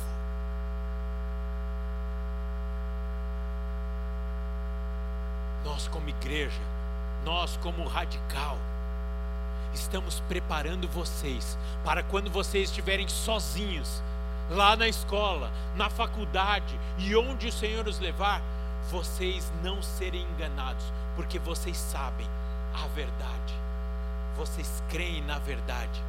Nós, 5.64 5.88
como 5.88 6.10
igreja, 6.10 6.62
nós, 7.24 7.58
como 7.58 7.88
radical, 7.88 8.58
estamos 9.74 10.20
preparando 10.22 10.88
vocês 10.88 11.58
para 11.84 12.04
quando 12.04 12.30
vocês 12.30 12.70
estiverem 12.70 13.08
sozinhos, 13.08 14.04
lá 14.50 14.76
na 14.76 14.88
escola, 14.88 15.52
na 15.76 15.90
faculdade 15.90 16.78
e 16.98 17.16
onde 17.16 17.48
o 17.48 17.52
Senhor 17.52 17.88
os 17.88 18.00
levar, 18.00 18.42
vocês 18.90 19.52
não 19.64 19.82
serem 19.82 20.24
enganados, 20.24 20.92
porque 21.16 21.40
vocês 21.40 21.78
sabem 21.78 22.28
a 22.74 22.88
verdade, 22.88 23.54
vocês 24.36 24.84
creem 24.90 25.22
na 25.24 25.40
verdade. 25.40 26.02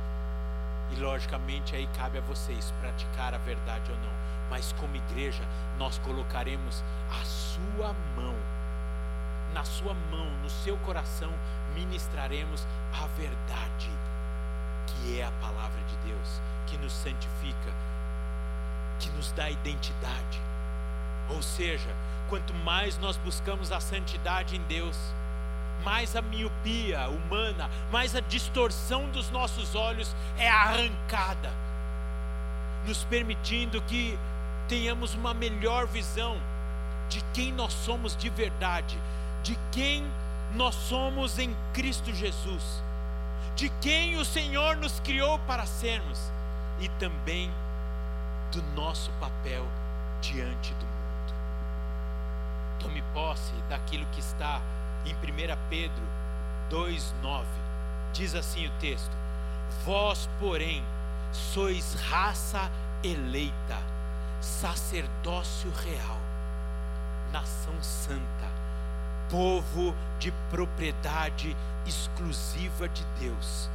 E 0.90 0.96
logicamente 0.96 1.74
aí 1.74 1.88
cabe 1.96 2.18
a 2.18 2.20
vocês 2.22 2.72
praticar 2.80 3.34
a 3.34 3.38
verdade 3.38 3.90
ou 3.90 3.98
não. 3.98 4.12
Mas 4.50 4.72
como 4.78 4.94
igreja, 4.96 5.42
nós 5.78 5.98
colocaremos 5.98 6.84
a 7.10 7.24
sua 7.24 7.94
mão, 8.14 8.34
na 9.52 9.64
sua 9.64 9.94
mão, 9.94 10.30
no 10.42 10.50
seu 10.50 10.76
coração, 10.78 11.32
ministraremos 11.74 12.66
a 12.92 13.06
verdade, 13.18 13.90
que 14.86 15.18
é 15.18 15.24
a 15.24 15.32
palavra 15.40 15.80
de 15.84 15.96
Deus, 16.08 16.40
que 16.66 16.76
nos 16.78 16.92
santifica, 16.92 17.72
que 18.98 19.10
nos 19.10 19.32
dá 19.32 19.50
identidade. 19.50 20.53
Ou 21.30 21.42
seja, 21.42 21.88
quanto 22.28 22.52
mais 22.54 22.98
nós 22.98 23.16
buscamos 23.16 23.72
a 23.72 23.80
santidade 23.80 24.56
em 24.56 24.62
Deus, 24.62 24.96
mais 25.84 26.16
a 26.16 26.22
miopia 26.22 27.08
humana, 27.08 27.70
mais 27.90 28.16
a 28.16 28.20
distorção 28.20 29.08
dos 29.10 29.30
nossos 29.30 29.74
olhos 29.74 30.14
é 30.38 30.48
arrancada, 30.48 31.50
nos 32.86 33.04
permitindo 33.04 33.80
que 33.82 34.18
tenhamos 34.68 35.14
uma 35.14 35.34
melhor 35.34 35.86
visão 35.86 36.40
de 37.08 37.22
quem 37.32 37.52
nós 37.52 37.72
somos 37.72 38.16
de 38.16 38.30
verdade, 38.30 38.98
de 39.42 39.58
quem 39.70 40.04
nós 40.54 40.74
somos 40.74 41.38
em 41.38 41.54
Cristo 41.72 42.12
Jesus, 42.14 42.82
de 43.54 43.68
quem 43.80 44.16
o 44.16 44.24
Senhor 44.24 44.76
nos 44.76 45.00
criou 45.00 45.38
para 45.40 45.66
sermos 45.66 46.18
e 46.80 46.88
também 46.88 47.50
do 48.50 48.62
nosso 48.74 49.10
papel 49.20 49.66
diante 50.20 50.72
do 50.74 50.86
mundo. 50.86 50.93
Tome 52.84 53.02
posse 53.14 53.54
daquilo 53.66 54.04
que 54.12 54.20
está 54.20 54.60
em 55.06 55.14
1 55.14 55.16
Pedro 55.70 56.04
2,9. 56.70 57.46
Diz 58.12 58.34
assim 58.34 58.66
o 58.66 58.70
texto: 58.72 59.10
Vós, 59.86 60.28
porém, 60.38 60.84
sois 61.32 61.94
raça 61.94 62.70
eleita, 63.02 63.78
sacerdócio 64.38 65.70
real, 65.70 66.20
nação 67.32 67.72
santa, 67.82 68.52
povo 69.30 69.96
de 70.18 70.30
propriedade 70.50 71.56
exclusiva 71.86 72.86
de 72.86 73.02
Deus, 73.18 73.70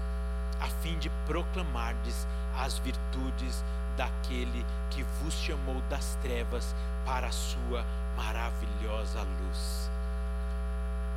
a 0.61 0.67
fim 0.67 0.99
de 0.99 1.09
proclamardes 1.25 2.27
as 2.55 2.77
virtudes 2.77 3.65
daquele 3.97 4.63
que 4.91 5.01
vos 5.01 5.33
chamou 5.33 5.81
das 5.89 6.15
trevas 6.21 6.75
para 7.03 7.25
a 7.25 7.31
sua 7.31 7.83
maravilhosa 8.19 9.21
luz. 9.21 9.89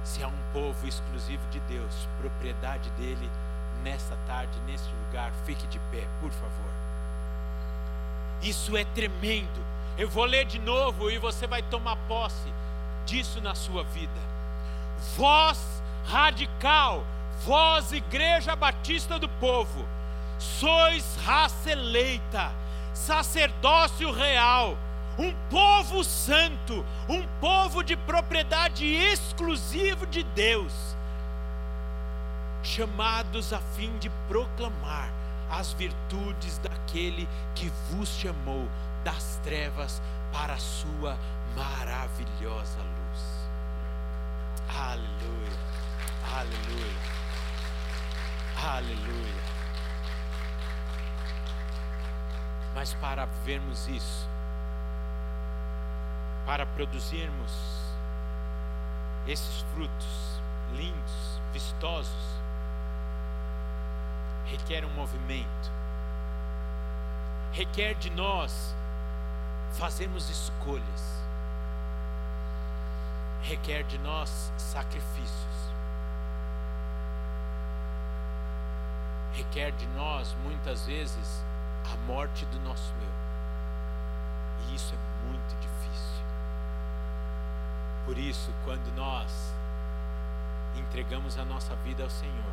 Se 0.04 0.22
há 0.22 0.28
um 0.28 0.42
povo 0.52 0.86
exclusivo 0.86 1.44
de 1.50 1.58
Deus, 1.60 2.08
propriedade 2.20 2.88
dele, 2.90 3.28
nessa 3.82 4.16
tarde, 4.26 4.58
neste 4.66 4.88
lugar, 5.06 5.32
fique 5.44 5.66
de 5.66 5.80
pé, 5.90 6.06
por 6.20 6.30
favor. 6.30 6.72
Isso 8.40 8.76
é 8.76 8.84
tremendo. 8.84 9.66
Eu 9.98 10.08
vou 10.08 10.24
ler 10.24 10.44
de 10.44 10.58
novo 10.60 11.10
e 11.10 11.18
você 11.18 11.46
vai 11.46 11.62
tomar 11.62 11.96
posse 12.08 12.52
disso 13.04 13.40
na 13.40 13.54
sua 13.54 13.82
vida. 13.82 14.20
Voz 15.16 15.82
radical, 16.06 17.04
vós, 17.44 17.92
Igreja 17.92 18.54
Batista 18.56 19.18
do 19.18 19.28
Povo, 19.28 19.86
sois 20.38 21.16
raça 21.24 21.70
eleita, 21.70 22.52
sacerdócio 22.94 24.10
real 24.12 24.76
um 25.22 25.32
povo 25.48 26.02
santo, 26.02 26.84
um 27.08 27.22
povo 27.40 27.84
de 27.84 27.96
propriedade 27.96 28.84
exclusiva 28.84 30.04
de 30.04 30.24
Deus, 30.24 30.72
chamados 32.60 33.52
a 33.52 33.60
fim 33.60 33.96
de 33.98 34.10
proclamar 34.26 35.12
as 35.48 35.72
virtudes 35.74 36.58
daquele 36.58 37.28
que 37.54 37.70
vos 37.90 38.08
chamou 38.08 38.68
das 39.04 39.38
trevas 39.44 40.02
para 40.32 40.54
a 40.54 40.58
sua 40.58 41.16
maravilhosa 41.54 42.78
luz. 42.78 43.22
Aleluia, 44.74 45.58
aleluia, 46.34 47.02
aleluia. 48.56 49.42
Mas 52.74 52.94
para 52.94 53.26
vermos 53.44 53.86
isso, 53.86 54.31
para 56.44 56.66
produzirmos 56.66 57.52
esses 59.26 59.60
frutos 59.72 60.40
lindos, 60.74 61.40
vistosos, 61.52 62.42
requer 64.46 64.84
um 64.84 64.90
movimento, 64.90 65.70
requer 67.52 67.94
de 67.94 68.10
nós 68.10 68.74
fazermos 69.72 70.28
escolhas, 70.28 71.22
requer 73.42 73.84
de 73.84 73.98
nós 73.98 74.52
sacrifícios, 74.56 75.72
requer 79.34 79.72
de 79.72 79.86
nós 79.88 80.34
muitas 80.42 80.86
vezes 80.86 81.44
a 81.92 81.96
morte 82.06 82.44
do 82.46 82.60
nosso 82.60 82.92
eu, 83.00 84.68
e 84.68 84.74
isso 84.74 84.94
é 84.94 85.26
muito 85.26 85.60
difícil. 85.60 85.81
Por 88.04 88.18
isso, 88.18 88.52
quando 88.64 88.92
nós 88.96 89.52
entregamos 90.76 91.38
a 91.38 91.44
nossa 91.44 91.74
vida 91.76 92.02
ao 92.02 92.10
Senhor, 92.10 92.52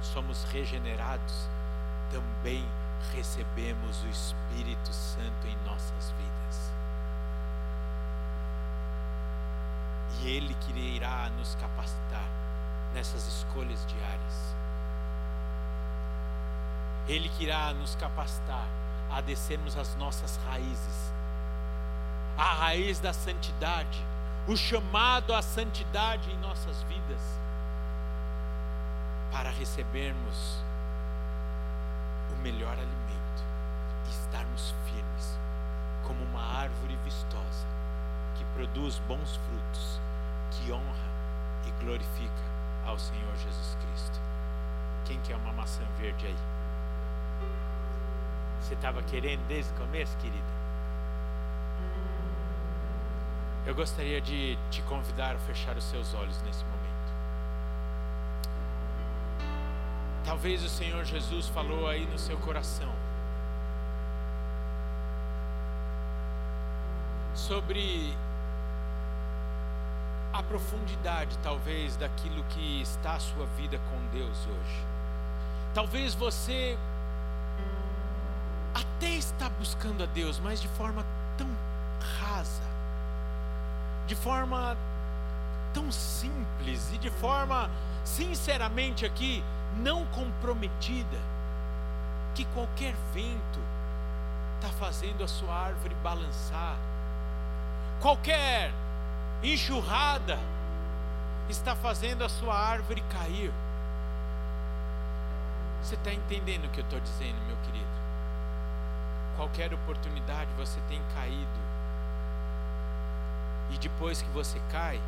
somos 0.00 0.44
regenerados, 0.44 1.48
também 2.10 2.64
recebemos 3.12 4.02
o 4.04 4.08
Espírito 4.08 4.92
Santo 4.92 5.48
em 5.48 5.56
nossas 5.66 6.12
vidas. 6.12 6.72
E 10.20 10.28
Ele 10.28 10.54
que 10.54 10.72
irá 10.72 11.28
nos 11.30 11.56
capacitar 11.56 12.28
nessas 12.92 13.26
escolhas 13.26 13.84
diárias. 13.86 14.56
Ele 17.08 17.28
que 17.30 17.44
irá 17.44 17.74
nos 17.74 17.96
capacitar 17.96 18.66
a 19.10 19.20
descermos 19.20 19.76
as 19.76 19.94
nossas 19.96 20.38
raízes, 20.46 21.12
a 22.38 22.54
raiz 22.54 23.00
da 23.00 23.12
santidade 23.12 24.13
o 24.46 24.56
chamado 24.56 25.32
à 25.32 25.40
santidade 25.40 26.30
em 26.30 26.38
nossas 26.38 26.82
vidas, 26.82 27.20
para 29.32 29.50
recebermos 29.50 30.62
o 32.30 32.42
melhor 32.42 32.72
alimento 32.72 33.44
e 34.06 34.10
estarmos 34.10 34.74
firmes, 34.84 35.38
como 36.06 36.22
uma 36.24 36.42
árvore 36.60 36.96
vistosa 37.04 37.66
que 38.36 38.44
produz 38.56 38.98
bons 39.08 39.36
frutos, 39.36 40.00
que 40.50 40.70
honra 40.70 41.14
e 41.66 41.84
glorifica 41.84 42.44
ao 42.86 42.98
Senhor 42.98 43.34
Jesus 43.36 43.76
Cristo. 43.80 44.20
Quem 45.06 45.18
quer 45.20 45.36
uma 45.36 45.52
maçã 45.52 45.82
verde 45.98 46.26
aí? 46.26 46.36
Você 48.60 48.74
estava 48.74 49.02
querendo 49.02 49.46
desde 49.46 49.72
o 49.72 49.76
começo, 49.76 50.16
querida? 50.18 50.53
Eu 53.66 53.74
gostaria 53.74 54.20
de 54.20 54.58
te 54.70 54.82
convidar 54.82 55.34
a 55.34 55.38
fechar 55.38 55.76
os 55.76 55.84
seus 55.84 56.12
olhos 56.12 56.40
nesse 56.42 56.62
momento. 56.64 56.84
Talvez 60.24 60.62
o 60.62 60.68
Senhor 60.68 61.04
Jesus 61.04 61.48
falou 61.48 61.88
aí 61.88 62.04
no 62.06 62.18
seu 62.18 62.36
coração 62.38 62.92
sobre 67.34 68.14
a 70.32 70.42
profundidade, 70.42 71.38
talvez, 71.42 71.96
daquilo 71.96 72.42
que 72.50 72.82
está 72.82 73.14
a 73.14 73.20
sua 73.20 73.46
vida 73.56 73.78
com 73.90 74.16
Deus 74.16 74.36
hoje. 74.46 74.84
Talvez 75.72 76.14
você 76.14 76.76
até 78.74 79.10
está 79.10 79.48
buscando 79.48 80.02
a 80.02 80.06
Deus, 80.06 80.38
mas 80.38 80.60
de 80.60 80.68
forma 80.68 81.04
tão 81.38 81.48
de 84.14 84.20
forma 84.20 84.76
tão 85.72 85.90
simples 85.90 86.92
e 86.92 86.98
de 86.98 87.10
forma, 87.10 87.68
sinceramente 88.04 89.04
aqui, 89.04 89.42
não 89.78 90.06
comprometida, 90.06 91.18
que 92.32 92.44
qualquer 92.46 92.94
vento 93.12 93.58
está 94.54 94.68
fazendo 94.78 95.24
a 95.24 95.28
sua 95.28 95.52
árvore 95.52 95.96
balançar, 95.96 96.76
qualquer 98.00 98.72
enxurrada 99.42 100.38
está 101.48 101.74
fazendo 101.74 102.24
a 102.24 102.28
sua 102.28 102.56
árvore 102.56 103.02
cair. 103.10 103.52
Você 105.82 105.96
está 105.96 106.12
entendendo 106.12 106.66
o 106.66 106.70
que 106.70 106.80
eu 106.80 106.84
estou 106.84 107.00
dizendo, 107.00 107.36
meu 107.48 107.56
querido? 107.64 107.84
Qualquer 109.36 109.74
oportunidade 109.74 110.48
você 110.56 110.80
tem 110.88 111.02
caído. 111.16 111.63
E 113.70 113.78
depois 113.78 114.22
que 114.22 114.28
você 114.30 114.60
cai, 114.70 115.00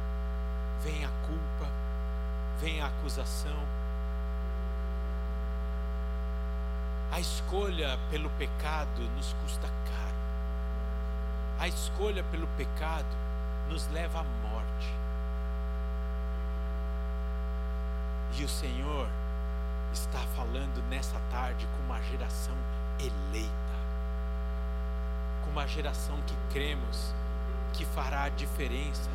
vem 0.82 1.04
a 1.04 1.08
culpa, 1.26 1.70
vem 2.60 2.80
a 2.80 2.86
acusação. 2.86 3.58
A 7.12 7.20
escolha 7.20 7.98
pelo 8.10 8.30
pecado 8.30 9.02
nos 9.16 9.32
custa 9.34 9.68
caro. 9.68 10.16
A 11.58 11.68
escolha 11.68 12.22
pelo 12.24 12.46
pecado 12.48 13.16
nos 13.68 13.88
leva 13.88 14.20
à 14.20 14.24
morte. 14.24 14.94
E 18.38 18.44
o 18.44 18.48
Senhor 18.48 19.08
está 19.92 20.18
falando 20.36 20.82
nessa 20.90 21.18
tarde 21.30 21.66
com 21.66 21.84
uma 21.84 22.02
geração 22.02 22.54
eleita, 23.00 23.50
com 25.42 25.50
uma 25.50 25.66
geração 25.66 26.20
que 26.26 26.36
cremos 26.52 27.14
que 27.76 27.84
fará 27.84 28.24
a 28.24 28.28
diferença 28.28 29.10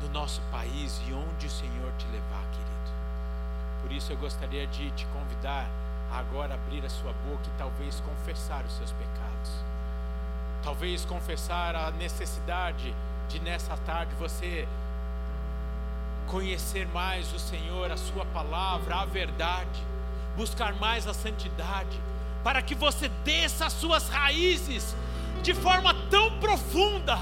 no 0.00 0.08
nosso 0.08 0.40
país 0.50 1.00
e 1.06 1.12
onde 1.12 1.46
o 1.46 1.50
Senhor 1.50 1.92
te 1.98 2.06
levar, 2.06 2.44
querido. 2.50 2.92
Por 3.82 3.92
isso 3.92 4.12
eu 4.12 4.16
gostaria 4.16 4.66
de 4.66 4.90
te 4.92 5.06
convidar 5.06 5.68
a 6.10 6.18
agora 6.18 6.54
abrir 6.54 6.84
a 6.84 6.88
sua 6.88 7.12
boca 7.12 7.46
e 7.46 7.58
talvez 7.58 8.00
confessar 8.00 8.64
os 8.64 8.72
seus 8.72 8.92
pecados. 8.92 9.64
Talvez 10.62 11.04
confessar 11.04 11.76
a 11.76 11.90
necessidade 11.90 12.94
de 13.28 13.40
nessa 13.40 13.76
tarde 13.78 14.14
você 14.14 14.66
conhecer 16.26 16.86
mais 16.88 17.32
o 17.34 17.38
Senhor, 17.38 17.90
a 17.90 17.96
Sua 17.96 18.24
palavra, 18.26 18.96
a 18.96 19.04
verdade, 19.04 19.82
buscar 20.36 20.74
mais 20.74 21.06
a 21.06 21.12
santidade, 21.12 22.00
para 22.44 22.60
que 22.62 22.74
você 22.74 23.08
desça 23.24 23.66
as 23.66 23.72
suas 23.72 24.08
raízes 24.08 24.94
de 25.42 25.54
forma 25.54 25.94
tão 26.10 26.38
profunda 26.38 27.18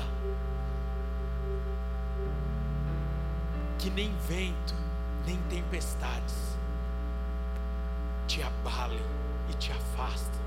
que 3.79 3.89
nem 3.89 4.13
vento, 4.29 4.75
nem 5.25 5.37
tempestades 5.49 6.53
te 8.27 8.43
abalem 8.43 9.01
e 9.51 9.55
te 9.55 9.71
afastem, 9.73 10.41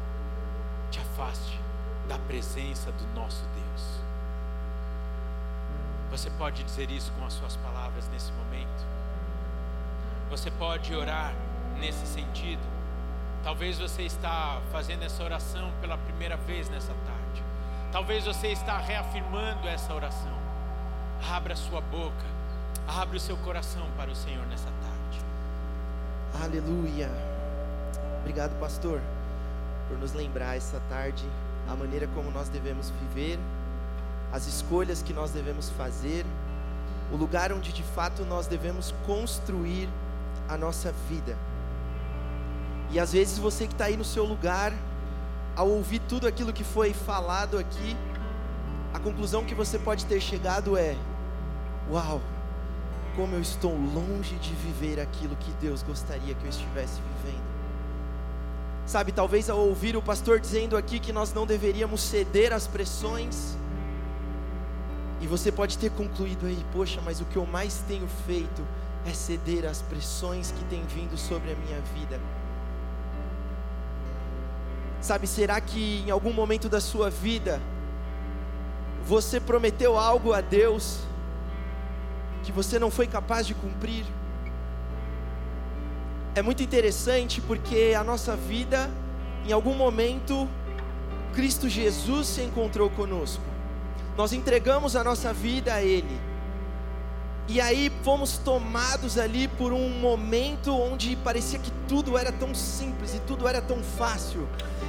te 0.89 0.99
afaste 0.99 1.59
da 2.07 2.17
presença 2.19 2.91
do 2.91 3.07
nosso 3.13 3.43
Deus. 3.53 4.01
Você 6.09 6.29
pode 6.31 6.63
dizer 6.63 6.89
isso 6.89 7.11
com 7.13 7.25
as 7.25 7.33
suas 7.33 7.55
palavras 7.57 8.07
nesse 8.09 8.31
momento. 8.31 8.85
Você 10.29 10.49
pode 10.51 10.95
orar 10.95 11.33
nesse 11.79 12.07
sentido. 12.07 12.74
Talvez 13.43 13.77
você 13.77 14.03
está 14.03 14.61
fazendo 14.71 15.03
essa 15.03 15.23
oração 15.23 15.71
pela 15.81 15.97
primeira 15.97 16.35
vez 16.37 16.69
nessa 16.69 16.93
tarde. 17.05 17.43
Talvez 17.91 18.25
você 18.25 18.47
está 18.47 18.77
reafirmando 18.77 19.67
essa 19.67 19.93
oração. 19.93 20.33
Abra 21.31 21.55
sua 21.55 21.81
boca. 21.81 22.25
Abra 22.87 23.17
o 23.17 23.19
seu 23.19 23.37
coração 23.37 23.85
para 23.97 24.11
o 24.11 24.15
Senhor 24.15 24.45
nessa 24.47 24.69
tarde. 24.81 25.25
Aleluia. 26.43 27.09
Obrigado, 28.19 28.59
pastor, 28.59 28.99
por 29.87 29.97
nos 29.97 30.13
lembrar 30.13 30.57
essa 30.57 30.79
tarde 30.89 31.23
a 31.67 31.75
maneira 31.75 32.07
como 32.07 32.29
nós 32.31 32.49
devemos 32.49 32.89
viver 32.89 33.39
as 34.35 34.47
escolhas 34.47 35.01
que 35.01 35.13
nós 35.13 35.31
devemos 35.31 35.69
fazer, 35.69 36.25
o 37.11 37.15
lugar 37.15 37.53
onde 37.53 37.71
de 37.71 37.83
fato 37.83 38.25
nós 38.25 38.47
devemos 38.47 38.93
construir 39.05 39.87
a 40.49 40.57
nossa 40.57 40.93
vida. 41.09 41.37
E 42.95 42.99
às 42.99 43.11
vezes 43.11 43.37
você 43.37 43.67
que 43.67 43.73
está 43.73 43.85
aí 43.85 43.97
no 43.97 44.05
seu 44.05 44.23
lugar, 44.23 44.73
ao 45.53 45.67
ouvir 45.67 45.99
tudo 46.07 46.25
aquilo 46.25 46.53
que 46.53 46.63
foi 46.63 46.93
falado 46.93 47.57
aqui, 47.57 47.93
a 48.93 48.99
conclusão 48.99 49.43
que 49.43 49.53
você 49.53 49.77
pode 49.77 50.05
ter 50.05 50.21
chegado 50.21 50.77
é: 50.77 50.95
Uau, 51.91 52.21
como 53.13 53.35
eu 53.35 53.41
estou 53.41 53.73
longe 53.73 54.35
de 54.35 54.53
viver 54.53 55.01
aquilo 55.01 55.35
que 55.35 55.51
Deus 55.59 55.83
gostaria 55.83 56.33
que 56.33 56.45
eu 56.45 56.49
estivesse 56.49 57.01
vivendo. 57.01 57.43
Sabe, 58.85 59.11
talvez 59.11 59.49
ao 59.49 59.59
ouvir 59.59 59.97
o 59.97 60.01
pastor 60.01 60.39
dizendo 60.39 60.77
aqui 60.77 60.97
que 60.97 61.11
nós 61.11 61.33
não 61.33 61.45
deveríamos 61.45 61.99
ceder 61.99 62.53
às 62.53 62.65
pressões, 62.65 63.57
e 65.19 65.27
você 65.27 65.51
pode 65.51 65.77
ter 65.77 65.91
concluído 65.91 66.45
aí, 66.45 66.65
poxa, 66.71 67.01
mas 67.03 67.19
o 67.19 67.25
que 67.25 67.35
eu 67.35 67.45
mais 67.45 67.83
tenho 67.89 68.07
feito 68.25 68.65
é 69.05 69.11
ceder 69.11 69.65
às 69.65 69.81
pressões 69.81 70.51
que 70.51 70.63
têm 70.65 70.83
vindo 70.85 71.17
sobre 71.17 71.51
a 71.51 71.55
minha 71.57 71.81
vida. 71.93 72.21
Sabe, 75.01 75.27
será 75.27 75.61
que 75.61 76.03
em 76.05 76.11
algum 76.11 76.33
momento 76.33 76.67
da 76.67 76.81
sua 76.81 77.09
vida 77.09 77.61
você 79.05 79.39
prometeu 79.39 79.97
algo 79.97 80.33
a 80.33 80.41
Deus 80.41 80.99
que 82.43 82.51
você 82.51 82.79
não 82.79 82.89
foi 82.89 83.07
capaz 83.07 83.45
de 83.45 83.53
cumprir? 83.53 84.05
É 86.33 86.41
muito 86.41 86.63
interessante 86.63 87.39
porque 87.39 87.93
a 87.97 88.03
nossa 88.03 88.35
vida, 88.35 88.89
em 89.47 89.51
algum 89.51 89.73
momento, 89.73 90.47
Cristo 91.33 91.69
Jesus 91.69 92.27
se 92.27 92.41
encontrou 92.41 92.89
conosco 92.89 93.55
nós 94.17 94.31
entregamos 94.31 94.95
a 94.95 95.03
nossa 95.03 95.33
vida 95.33 95.73
a 95.73 95.83
Ele. 95.83 96.19
E 97.47 97.61
aí 97.61 97.91
fomos 98.03 98.37
tomados 98.37 99.17
ali 99.19 99.47
por 99.47 99.71
um 99.71 99.89
momento 99.89 100.75
onde 100.75 101.15
parecia 101.17 101.59
que 101.59 101.71
tudo 101.87 102.17
era 102.17 102.31
tão 102.31 102.55
simples 102.55 103.13
e 103.13 103.19
tudo 103.19 103.47
era 103.47 103.61
tão 103.61 103.83
fácil. 103.83 104.47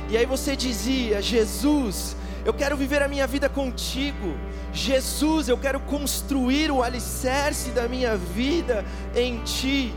E 0.08 0.16
aí 0.16 0.24
você 0.24 0.56
dizia: 0.56 1.20
Jesus, 1.20 2.16
eu 2.44 2.54
quero 2.54 2.76
viver 2.76 3.02
a 3.02 3.08
minha 3.08 3.26
vida 3.26 3.48
contigo. 3.48 4.34
Jesus, 4.72 5.48
eu 5.48 5.58
quero 5.58 5.80
construir 5.80 6.70
o 6.70 6.82
alicerce 6.82 7.70
da 7.70 7.86
minha 7.86 8.16
vida 8.16 8.84
em 9.14 9.38
Ti. 9.40 9.94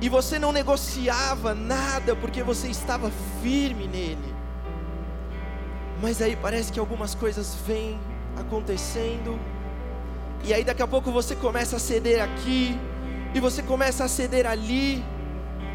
E 0.00 0.08
você 0.08 0.38
não 0.38 0.52
negociava 0.52 1.54
nada 1.54 2.14
porque 2.14 2.42
você 2.42 2.68
estava 2.68 3.10
firme 3.42 3.86
nele. 3.86 4.34
Mas 6.00 6.20
aí 6.20 6.36
parece 6.36 6.70
que 6.72 6.78
algumas 6.78 7.14
coisas 7.14 7.56
vêm 7.66 7.98
acontecendo. 8.36 9.38
E 10.46 10.54
aí 10.54 10.62
daqui 10.62 10.80
a 10.80 10.86
pouco 10.86 11.10
você 11.10 11.34
começa 11.34 11.74
a 11.74 11.78
ceder 11.78 12.22
aqui, 12.22 12.78
e 13.34 13.40
você 13.40 13.62
começa 13.62 14.04
a 14.04 14.08
ceder 14.08 14.46
ali, 14.46 15.04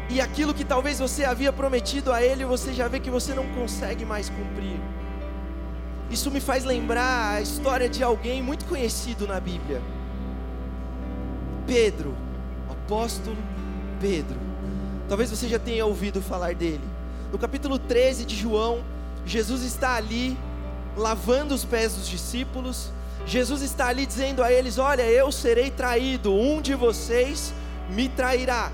e 0.08 0.18
aquilo 0.18 0.54
que 0.54 0.64
talvez 0.64 0.98
você 0.98 1.26
havia 1.26 1.52
prometido 1.52 2.10
a 2.10 2.22
ele, 2.22 2.44
você 2.46 2.72
já 2.72 2.88
vê 2.88 2.98
que 2.98 3.10
você 3.10 3.34
não 3.34 3.46
consegue 3.48 4.06
mais 4.06 4.30
cumprir. 4.30 4.80
Isso 6.10 6.30
me 6.30 6.40
faz 6.40 6.64
lembrar 6.64 7.34
a 7.34 7.40
história 7.42 7.88
de 7.88 8.02
alguém 8.02 8.42
muito 8.42 8.64
conhecido 8.64 9.26
na 9.26 9.38
Bíblia. 9.38 9.82
Pedro, 11.66 12.14
apóstolo 12.70 13.36
Pedro. 14.00 14.38
Talvez 15.08 15.30
você 15.30 15.48
já 15.48 15.58
tenha 15.58 15.84
ouvido 15.84 16.22
falar 16.22 16.54
dele. 16.54 16.84
No 17.30 17.38
capítulo 17.38 17.78
13 17.78 18.24
de 18.24 18.36
João, 18.36 18.82
Jesus 19.24 19.62
está 19.62 19.96
ali 19.96 20.36
lavando 20.96 21.54
os 21.54 21.64
pés 21.64 21.94
dos 21.94 22.08
discípulos. 22.08 22.90
Jesus 23.26 23.62
está 23.62 23.88
ali 23.88 24.06
dizendo 24.06 24.42
a 24.42 24.52
eles: 24.52 24.78
Olha, 24.78 25.02
eu 25.02 25.30
serei 25.30 25.70
traído, 25.70 26.34
um 26.34 26.60
de 26.60 26.74
vocês 26.74 27.54
me 27.88 28.08
trairá. 28.08 28.70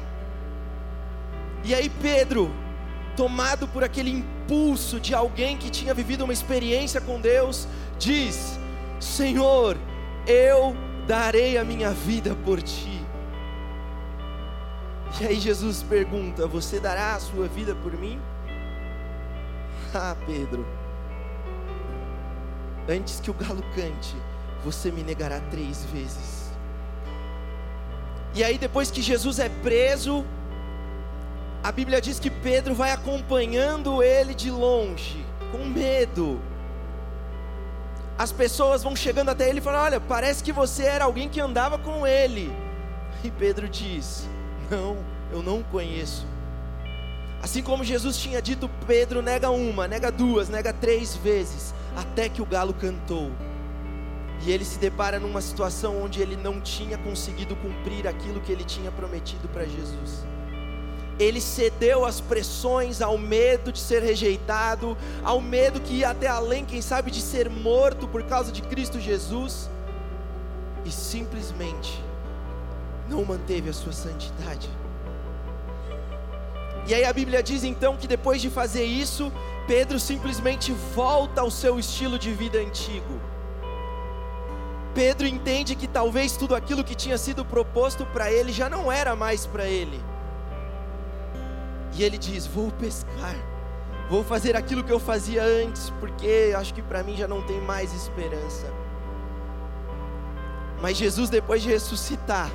E 1.64 1.74
aí 1.74 1.90
Pedro, 1.90 2.50
tomado 3.16 3.66
por 3.68 3.84
aquele 3.84 4.10
impulso 4.10 5.00
de 5.00 5.14
alguém 5.14 5.56
que 5.56 5.70
tinha 5.70 5.92
vivido 5.92 6.24
uma 6.24 6.32
experiência 6.32 7.00
com 7.00 7.20
Deus, 7.20 7.68
diz: 7.98 8.58
Senhor, 9.00 9.76
eu 10.26 10.74
darei 11.06 11.58
a 11.58 11.64
minha 11.64 11.90
vida 11.90 12.34
por 12.44 12.62
ti. 12.62 13.04
E 15.20 15.26
aí 15.26 15.40
Jesus 15.40 15.82
pergunta: 15.82 16.46
Você 16.46 16.78
dará 16.78 17.14
a 17.14 17.20
sua 17.20 17.48
vida 17.48 17.74
por 17.74 17.92
mim? 17.92 18.20
Ah, 19.94 20.14
Pedro, 20.26 20.66
antes 22.88 23.20
que 23.20 23.30
o 23.30 23.34
galo 23.34 23.62
cante, 23.74 24.14
você 24.64 24.90
me 24.90 25.02
negará 25.02 25.40
três 25.50 25.84
vezes. 25.84 26.50
E 28.34 28.44
aí, 28.44 28.58
depois 28.58 28.90
que 28.90 29.02
Jesus 29.02 29.38
é 29.38 29.48
preso, 29.48 30.24
a 31.62 31.72
Bíblia 31.72 32.00
diz 32.00 32.20
que 32.20 32.30
Pedro 32.30 32.74
vai 32.74 32.92
acompanhando 32.92 34.02
ele 34.02 34.34
de 34.34 34.50
longe, 34.50 35.24
com 35.50 35.64
medo. 35.64 36.40
As 38.16 38.32
pessoas 38.32 38.82
vão 38.82 38.94
chegando 38.94 39.30
até 39.30 39.48
ele 39.48 39.58
e 39.58 39.62
falam: 39.62 39.80
Olha, 39.82 40.00
parece 40.00 40.42
que 40.42 40.52
você 40.52 40.84
era 40.84 41.04
alguém 41.04 41.28
que 41.28 41.40
andava 41.40 41.78
com 41.78 42.06
ele. 42.06 42.52
E 43.24 43.30
Pedro 43.30 43.68
diz: 43.68 44.28
Não, 44.70 44.96
eu 45.32 45.42
não 45.42 45.62
conheço. 45.62 46.26
Assim 47.42 47.62
como 47.62 47.84
Jesus 47.84 48.18
tinha 48.18 48.42
dito, 48.42 48.68
Pedro 48.86 49.22
nega 49.22 49.50
uma, 49.50 49.86
nega 49.86 50.10
duas, 50.10 50.48
nega 50.48 50.72
três 50.72 51.14
vezes, 51.16 51.72
até 51.96 52.28
que 52.28 52.42
o 52.42 52.46
galo 52.46 52.74
cantou. 52.74 53.30
E 54.44 54.52
ele 54.52 54.64
se 54.64 54.78
depara 54.78 55.18
numa 55.18 55.40
situação 55.40 56.02
onde 56.02 56.20
ele 56.20 56.36
não 56.36 56.60
tinha 56.60 56.96
conseguido 56.98 57.56
cumprir 57.56 58.06
aquilo 58.06 58.40
que 58.40 58.52
ele 58.52 58.64
tinha 58.64 58.90
prometido 58.90 59.48
para 59.48 59.64
Jesus. 59.64 60.24
Ele 61.18 61.40
cedeu 61.40 62.04
às 62.04 62.20
pressões, 62.20 63.02
ao 63.02 63.18
medo 63.18 63.72
de 63.72 63.80
ser 63.80 64.02
rejeitado, 64.02 64.96
ao 65.24 65.40
medo 65.40 65.80
que 65.80 65.94
ia 65.94 66.10
até 66.10 66.28
além, 66.28 66.64
quem 66.64 66.80
sabe, 66.80 67.10
de 67.10 67.20
ser 67.20 67.50
morto 67.50 68.06
por 68.06 68.22
causa 68.22 68.52
de 68.52 68.62
Cristo 68.62 69.00
Jesus, 69.00 69.68
e 70.84 70.90
simplesmente 70.92 72.00
não 73.08 73.24
manteve 73.24 73.68
a 73.68 73.72
sua 73.72 73.92
santidade. 73.92 74.70
E 76.86 76.94
aí 76.94 77.04
a 77.04 77.12
Bíblia 77.12 77.42
diz 77.42 77.64
então 77.64 77.96
que 77.96 78.06
depois 78.06 78.40
de 78.40 78.48
fazer 78.48 78.84
isso, 78.84 79.32
Pedro 79.66 79.98
simplesmente 79.98 80.72
volta 80.94 81.40
ao 81.40 81.50
seu 81.50 81.78
estilo 81.78 82.18
de 82.18 82.32
vida 82.32 82.58
antigo. 82.58 83.20
Pedro 84.98 85.28
entende 85.28 85.76
que 85.76 85.86
talvez 85.86 86.36
tudo 86.36 86.56
aquilo 86.56 86.82
que 86.82 86.92
tinha 86.92 87.16
sido 87.16 87.44
proposto 87.44 88.04
para 88.04 88.32
ele 88.32 88.50
já 88.52 88.68
não 88.68 88.90
era 88.90 89.14
mais 89.14 89.46
para 89.46 89.64
ele. 89.64 90.02
E 91.96 92.02
ele 92.02 92.18
diz: 92.18 92.48
Vou 92.48 92.72
pescar, 92.72 93.36
vou 94.10 94.24
fazer 94.24 94.56
aquilo 94.56 94.82
que 94.82 94.90
eu 94.90 94.98
fazia 94.98 95.44
antes, 95.44 95.90
porque 96.00 96.52
acho 96.56 96.74
que 96.74 96.82
para 96.82 97.04
mim 97.04 97.14
já 97.14 97.28
não 97.28 97.40
tem 97.42 97.60
mais 97.60 97.94
esperança. 97.94 98.66
Mas 100.82 100.96
Jesus, 100.96 101.30
depois 101.30 101.62
de 101.62 101.68
ressuscitar, 101.68 102.50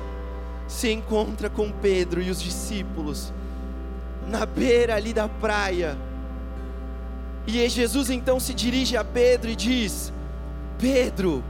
se 0.68 0.92
encontra 0.92 1.48
com 1.48 1.72
Pedro 1.72 2.20
e 2.20 2.28
os 2.28 2.42
discípulos 2.42 3.32
na 4.28 4.44
beira 4.44 4.96
ali 4.96 5.14
da 5.14 5.30
praia. 5.30 5.96
E 7.46 7.66
Jesus 7.70 8.10
então 8.10 8.38
se 8.38 8.52
dirige 8.52 8.98
a 8.98 9.02
Pedro 9.02 9.48
e 9.48 9.56
diz: 9.56 10.12
Pedro, 10.76 11.42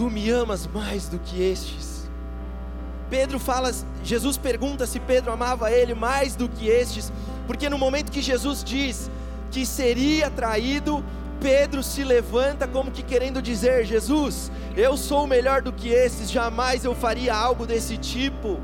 tu 0.00 0.08
me 0.08 0.30
amas 0.30 0.66
mais 0.66 1.08
do 1.08 1.18
que 1.18 1.42
estes. 1.42 2.10
Pedro 3.10 3.38
fala, 3.38 3.70
Jesus 4.02 4.38
pergunta 4.38 4.86
se 4.86 4.98
Pedro 4.98 5.30
amava 5.30 5.70
ele 5.70 5.92
mais 5.92 6.34
do 6.34 6.48
que 6.48 6.68
estes, 6.68 7.12
porque 7.46 7.68
no 7.68 7.76
momento 7.76 8.10
que 8.10 8.22
Jesus 8.22 8.64
diz 8.64 9.10
que 9.50 9.66
seria 9.66 10.30
traído, 10.30 11.04
Pedro 11.38 11.82
se 11.82 12.02
levanta 12.02 12.66
como 12.66 12.90
que 12.90 13.02
querendo 13.02 13.42
dizer: 13.42 13.84
Jesus, 13.84 14.50
eu 14.74 14.96
sou 14.96 15.26
melhor 15.26 15.60
do 15.60 15.70
que 15.70 15.90
esses, 15.90 16.30
jamais 16.30 16.82
eu 16.82 16.94
faria 16.94 17.36
algo 17.36 17.66
desse 17.66 17.98
tipo. 17.98 18.58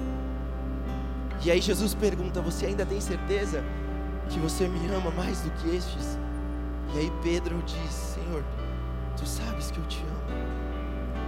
E 1.45 1.51
aí 1.51 1.61
Jesus 1.61 1.93
pergunta: 1.93 2.41
Você 2.41 2.64
ainda 2.64 2.87
tem 2.87 2.99
certeza 2.99 3.62
que 4.30 4.39
você 4.39 4.66
me 4.66 4.89
ama 4.89 5.11
mais 5.11 5.41
do 5.41 5.51
que 5.51 5.76
estes? 5.76 6.18
E 6.95 6.99
aí 6.99 7.12
Pedro 7.22 7.62
diz: 7.66 7.93
Senhor, 7.93 8.43
tu 9.18 9.26
sabes 9.26 9.70
que 9.70 9.78
eu 9.78 9.84
te 9.84 10.01
amo. 10.01 10.15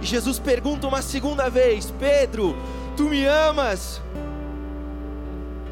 E 0.01 0.05
Jesus 0.05 0.39
pergunta 0.39 0.87
uma 0.87 1.01
segunda 1.01 1.49
vez: 1.49 1.91
Pedro, 1.99 2.55
tu 2.95 3.03
me 3.03 3.25
amas? 3.25 4.01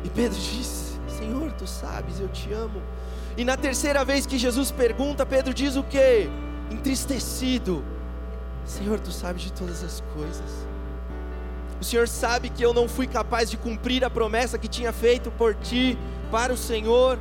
E 0.03 0.09
Pedro 0.09 0.37
diz: 0.37 0.99
Senhor, 1.07 1.51
tu 1.53 1.65
sabes, 1.65 2.19
eu 2.19 2.27
te 2.27 2.51
amo. 2.51 2.81
E 3.37 3.45
na 3.45 3.55
terceira 3.55 4.03
vez 4.03 4.25
que 4.25 4.37
Jesus 4.37 4.71
pergunta, 4.71 5.25
Pedro 5.25 5.53
diz 5.53 5.75
o 5.75 5.83
que? 5.83 6.29
Entristecido: 6.71 7.83
Senhor, 8.65 8.99
tu 8.99 9.11
sabes 9.11 9.43
de 9.43 9.53
todas 9.53 9.83
as 9.83 10.01
coisas. 10.13 10.67
O 11.79 11.83
Senhor 11.83 12.07
sabe 12.07 12.49
que 12.49 12.63
eu 12.63 12.73
não 12.73 12.89
fui 12.89 13.05
capaz 13.05 13.49
de 13.49 13.55
cumprir 13.55 14.03
a 14.03 14.09
promessa 14.09 14.57
que 14.57 14.67
tinha 14.67 14.91
feito 14.91 15.29
por 15.31 15.53
ti 15.53 15.97
para 16.31 16.51
o 16.51 16.57
Senhor. 16.57 17.19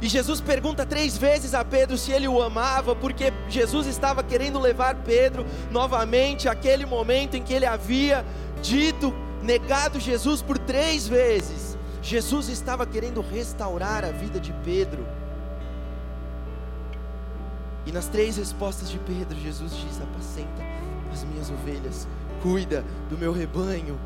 E 0.00 0.08
Jesus 0.08 0.40
pergunta 0.40 0.84
três 0.84 1.16
vezes 1.16 1.54
a 1.54 1.64
Pedro 1.64 1.96
se 1.96 2.12
ele 2.12 2.28
o 2.28 2.42
amava, 2.42 2.94
porque 2.94 3.32
Jesus 3.48 3.86
estava 3.86 4.22
querendo 4.22 4.58
levar 4.58 4.94
Pedro 4.96 5.46
novamente 5.70 6.48
àquele 6.48 6.84
momento 6.84 7.36
em 7.36 7.42
que 7.42 7.54
ele 7.54 7.64
havia 7.64 8.24
dito, 8.62 9.14
negado 9.42 9.98
Jesus 9.98 10.42
por 10.42 10.58
três 10.58 11.08
vezes. 11.08 11.78
Jesus 12.02 12.48
estava 12.48 12.86
querendo 12.86 13.20
restaurar 13.20 14.04
a 14.04 14.10
vida 14.10 14.38
de 14.38 14.52
Pedro. 14.64 15.06
E 17.86 17.92
nas 17.92 18.06
três 18.06 18.36
respostas 18.36 18.90
de 18.90 18.98
Pedro, 18.98 19.38
Jesus 19.38 19.72
diz: 19.72 20.00
Apacenta 20.00 20.62
as 21.12 21.24
minhas 21.24 21.50
ovelhas, 21.50 22.06
cuida 22.42 22.84
do 23.08 23.16
meu 23.16 23.32
rebanho. 23.32 23.98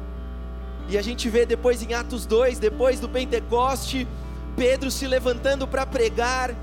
E 0.88 0.97
a 0.97 1.03
gente 1.03 1.28
vê 1.28 1.45
depois 1.45 1.82
em 1.82 1.95
Atos 1.95 2.26
2, 2.26 2.59
depois 2.59 3.01
do 3.01 3.09
Pentecoste, 3.09 4.07
Pedro 4.61 4.90
se 4.90 5.06
levantando 5.06 5.66
para 5.66 5.86
pregar, 5.86 6.54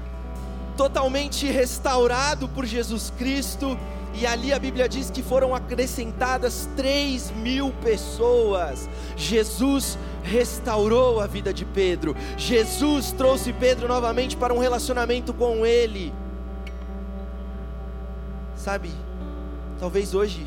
totalmente 0.78 1.48
restaurado 1.48 2.48
por 2.48 2.64
Jesus 2.64 3.12
Cristo, 3.18 3.76
e 4.14 4.24
ali 4.24 4.54
a 4.54 4.60
Bíblia 4.60 4.88
diz 4.88 5.10
que 5.10 5.24
foram 5.24 5.56
acrescentadas 5.56 6.70
3 6.78 7.32
mil 7.32 7.72
pessoas. 7.82 8.88
Jesus 9.16 9.98
restaurou 10.22 11.20
a 11.20 11.26
vida 11.26 11.52
de 11.52 11.66
Pedro, 11.66 12.16
Jesus 12.38 13.12
trouxe 13.12 13.52
Pedro 13.52 13.88
novamente 13.88 14.38
para 14.38 14.54
um 14.54 14.60
relacionamento 14.60 15.34
com 15.34 15.66
Ele. 15.66 16.14
Sabe, 18.56 18.92
talvez 19.80 20.14
hoje 20.14 20.46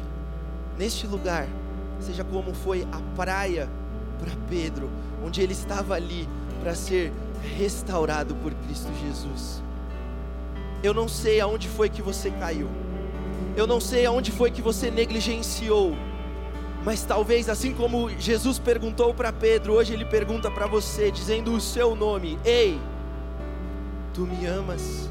neste 0.79 1.05
lugar 1.05 1.49
seja 1.99 2.23
como 2.23 2.55
foi 2.55 2.87
a 2.93 3.17
praia 3.17 3.69
para 4.21 4.31
Pedro, 4.49 4.89
onde 5.27 5.43
ele 5.43 5.53
estava 5.53 5.95
ali 5.95 6.29
para 6.63 6.77
ser 6.77 7.13
restaurado 7.43 8.35
por 8.37 8.53
Cristo 8.53 8.91
Jesus. 9.03 9.63
Eu 10.83 10.95
não 10.95 11.09
sei 11.09 11.41
aonde 11.41 11.69
foi 11.69 11.89
que 11.89 12.03
você 12.03 12.31
caiu. 12.31 12.69
Eu 13.57 13.67
não 13.67 13.81
sei 13.81 14.07
aonde 14.07 14.31
foi 14.31 14.51
que 14.51 14.63
você 14.63 14.91
negligenciou. 14.91 15.97
Mas 16.85 17.05
talvez 17.05 17.49
assim 17.49 17.75
como 17.75 18.09
Jesus 18.19 18.59
perguntou 18.59 19.13
para 19.13 19.33
Pedro, 19.33 19.75
hoje 19.75 19.93
ele 19.93 20.05
pergunta 20.05 20.51
para 20.51 20.67
você, 20.67 21.11
dizendo 21.11 21.53
o 21.53 21.61
seu 21.61 21.95
nome: 21.95 22.39
Ei, 22.45 22.81
tu 24.15 24.23
me 24.23 24.47
amas? 24.47 25.11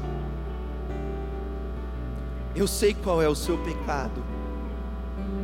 Eu 2.56 2.66
sei 2.66 2.92
qual 2.94 3.22
é 3.22 3.28
o 3.28 3.34
seu 3.36 3.56
pecado 3.58 4.29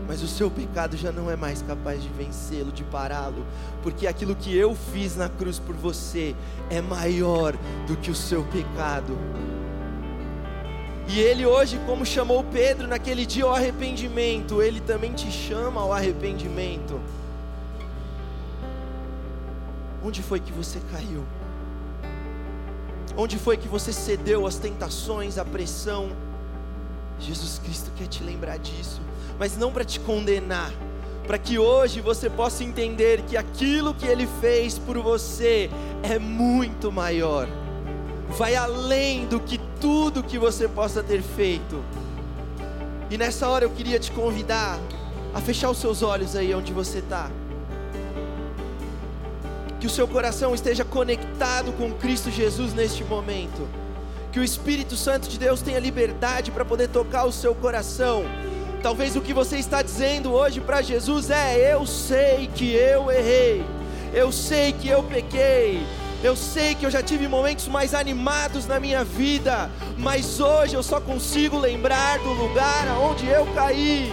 mas 0.06 0.22
o 0.22 0.28
seu 0.28 0.50
pecado 0.50 0.96
já 0.96 1.10
não 1.10 1.30
é 1.30 1.36
mais 1.36 1.62
capaz 1.62 2.02
de 2.02 2.08
vencê-lo, 2.08 2.70
de 2.70 2.84
pará-lo, 2.84 3.44
porque 3.82 4.06
aquilo 4.06 4.36
que 4.36 4.56
eu 4.56 4.74
fiz 4.74 5.16
na 5.16 5.28
cruz 5.28 5.58
por 5.58 5.74
você 5.74 6.34
é 6.70 6.80
maior 6.80 7.54
do 7.86 7.96
que 7.96 8.10
o 8.10 8.14
seu 8.14 8.44
pecado. 8.44 9.18
E 11.08 11.20
ele 11.20 11.46
hoje, 11.46 11.80
como 11.86 12.04
chamou 12.04 12.42
Pedro 12.44 12.88
naquele 12.88 13.24
dia 13.24 13.44
ao 13.44 13.54
arrependimento, 13.54 14.60
ele 14.60 14.80
também 14.80 15.12
te 15.12 15.30
chama 15.30 15.80
ao 15.80 15.92
arrependimento. 15.92 17.00
Onde 20.02 20.22
foi 20.22 20.40
que 20.40 20.52
você 20.52 20.80
caiu? 20.90 21.24
Onde 23.16 23.38
foi 23.38 23.56
que 23.56 23.68
você 23.68 23.92
cedeu 23.92 24.46
às 24.46 24.56
tentações, 24.56 25.38
à 25.38 25.44
pressão? 25.44 26.10
Jesus 27.20 27.60
Cristo 27.64 27.90
quer 27.96 28.06
te 28.06 28.22
lembrar 28.22 28.58
disso 28.58 29.00
mas 29.38 29.56
não 29.56 29.70
para 29.70 29.84
te 29.84 30.00
condenar, 30.00 30.72
para 31.26 31.38
que 31.38 31.58
hoje 31.58 32.00
você 32.00 32.30
possa 32.30 32.64
entender 32.64 33.22
que 33.22 33.36
aquilo 33.36 33.94
que 33.94 34.06
Ele 34.06 34.26
fez 34.40 34.78
por 34.78 34.98
você 34.98 35.70
é 36.02 36.18
muito 36.18 36.90
maior, 36.90 37.48
vai 38.30 38.54
além 38.54 39.26
do 39.26 39.40
que 39.40 39.58
tudo 39.80 40.22
que 40.22 40.38
você 40.38 40.68
possa 40.68 41.02
ter 41.02 41.22
feito. 41.22 41.82
E 43.10 43.18
nessa 43.18 43.48
hora 43.48 43.64
eu 43.64 43.70
queria 43.70 43.98
te 43.98 44.10
convidar 44.10 44.78
a 45.34 45.40
fechar 45.40 45.70
os 45.70 45.78
seus 45.78 46.02
olhos 46.02 46.34
aí 46.34 46.54
onde 46.54 46.72
você 46.72 46.98
está. 46.98 47.30
Que 49.78 49.86
o 49.86 49.90
seu 49.90 50.08
coração 50.08 50.54
esteja 50.54 50.84
conectado 50.84 51.72
com 51.72 51.92
Cristo 51.92 52.30
Jesus 52.30 52.72
neste 52.72 53.04
momento. 53.04 53.68
Que 54.36 54.40
o 54.40 54.44
Espírito 54.44 54.98
Santo 54.98 55.30
de 55.30 55.38
Deus 55.38 55.62
tenha 55.62 55.80
liberdade 55.80 56.50
para 56.50 56.62
poder 56.62 56.88
tocar 56.88 57.24
o 57.24 57.32
seu 57.32 57.54
coração 57.54 58.22
Talvez 58.82 59.16
o 59.16 59.22
que 59.22 59.32
você 59.32 59.56
está 59.56 59.80
dizendo 59.80 60.30
hoje 60.30 60.60
para 60.60 60.82
Jesus 60.82 61.30
é: 61.30 61.72
Eu 61.72 61.86
sei 61.86 62.46
que 62.54 62.74
eu 62.74 63.10
errei, 63.10 63.64
eu 64.12 64.30
sei 64.30 64.74
que 64.74 64.88
eu 64.88 65.02
pequei, 65.02 65.80
eu 66.22 66.36
sei 66.36 66.74
que 66.74 66.84
eu 66.84 66.90
já 66.90 67.02
tive 67.02 67.26
momentos 67.26 67.66
mais 67.66 67.94
animados 67.94 68.66
na 68.66 68.78
minha 68.78 69.02
vida, 69.02 69.70
mas 69.96 70.38
hoje 70.38 70.74
eu 70.74 70.82
só 70.82 71.00
consigo 71.00 71.58
lembrar 71.58 72.18
do 72.18 72.34
lugar 72.34 72.86
aonde 72.88 73.26
eu 73.26 73.46
caí. 73.54 74.12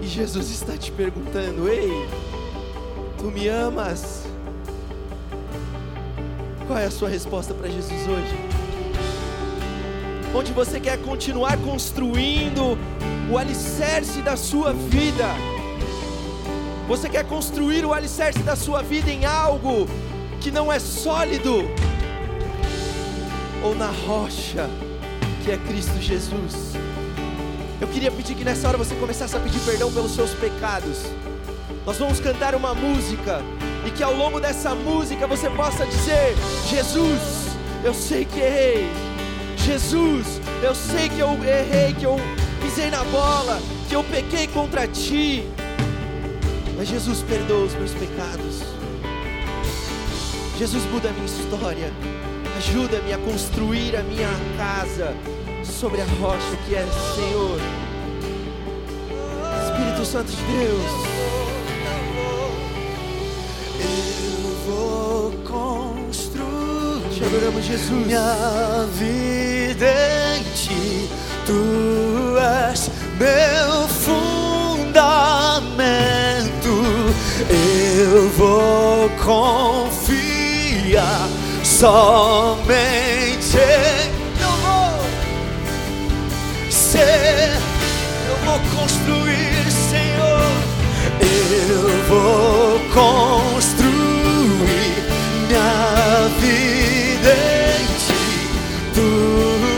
E 0.00 0.06
Jesus 0.06 0.50
está 0.50 0.78
te 0.78 0.90
perguntando: 0.90 1.68
Ei, 1.68 2.08
tu 3.18 3.24
me 3.24 3.48
amas? 3.48 4.19
Qual 6.70 6.78
é 6.78 6.84
a 6.84 6.90
sua 6.92 7.08
resposta 7.08 7.52
para 7.52 7.68
Jesus 7.68 8.06
hoje? 8.06 8.60
onde 10.32 10.52
você 10.52 10.78
quer 10.78 10.98
continuar 10.98 11.56
construindo 11.58 12.78
o 13.28 13.36
alicerce 13.36 14.22
da 14.22 14.36
sua 14.36 14.72
vida. 14.72 15.26
Você 16.86 17.08
quer 17.08 17.26
construir 17.26 17.84
o 17.84 17.92
alicerce 17.92 18.38
da 18.44 18.54
sua 18.54 18.82
vida 18.84 19.10
em 19.10 19.24
algo 19.24 19.88
que 20.40 20.52
não 20.52 20.72
é 20.72 20.78
sólido, 20.78 21.68
ou 23.64 23.74
na 23.74 23.90
rocha, 23.90 24.70
que 25.42 25.50
é 25.50 25.56
Cristo 25.56 26.00
Jesus. 26.00 26.74
Eu 27.80 27.88
queria 27.88 28.12
pedir 28.12 28.36
que 28.36 28.44
nessa 28.44 28.68
hora 28.68 28.78
você 28.78 28.94
começasse 28.94 29.36
a 29.36 29.40
pedir 29.40 29.58
perdão 29.62 29.92
pelos 29.92 30.14
seus 30.14 30.30
pecados. 30.34 31.02
Nós 31.84 31.98
vamos 31.98 32.20
cantar 32.20 32.54
uma 32.54 32.72
música 32.72 33.42
e 33.86 33.90
que 33.90 34.02
ao 34.02 34.14
longo 34.14 34.40
dessa 34.40 34.74
música 34.74 35.26
você 35.26 35.48
possa 35.50 35.86
dizer: 35.86 36.34
Jesus, 36.68 37.20
eu 37.84 37.94
sei 37.94 38.24
que 38.24 38.40
errei. 38.40 38.90
Jesus, 39.56 40.40
eu 40.62 40.74
sei 40.74 41.08
que 41.08 41.20
eu 41.20 41.32
errei, 41.44 41.94
que 41.94 42.04
eu 42.04 42.16
pisei 42.60 42.90
na 42.90 43.04
bola, 43.04 43.60
que 43.88 43.94
eu 43.94 44.02
pequei 44.04 44.46
contra 44.48 44.86
ti. 44.88 45.44
Mas 46.76 46.88
Jesus 46.88 47.22
perdoa 47.22 47.66
os 47.66 47.74
meus 47.74 47.92
pecados. 47.92 48.62
Jesus 50.58 50.84
muda 50.90 51.08
a 51.08 51.12
minha 51.12 51.26
história. 51.26 51.92
Ajuda-me 52.58 53.12
a 53.12 53.18
construir 53.18 53.96
a 53.96 54.02
minha 54.02 54.28
casa 54.56 55.14
sobre 55.64 56.02
a 56.02 56.04
rocha 56.20 56.56
que 56.66 56.74
é 56.74 56.86
Senhor. 57.14 57.58
Espírito 59.64 60.04
Santo 60.04 60.30
de 60.30 60.42
Deus. 60.42 61.19
Adoramos, 67.30 67.64
Jesus. 67.64 68.06
minha 68.06 68.86
vida 68.92 69.86
em 70.36 70.42
ti. 70.52 71.08
Tu 71.46 72.36
és 72.68 72.90
meu 73.18 73.88
fundamento. 73.88 74.90
Eu 77.48 78.28
vou 78.30 79.08
confiar 79.24 80.28
somente 81.62 83.56
eu 84.40 84.50
vou 84.62 85.00
ser, 86.70 87.50
eu 88.28 88.36
vou 88.44 88.58
construir, 88.76 89.70
Senhor. 89.70 90.50
Eu 91.20 91.88
vou 92.08 92.80
construir 92.92 93.29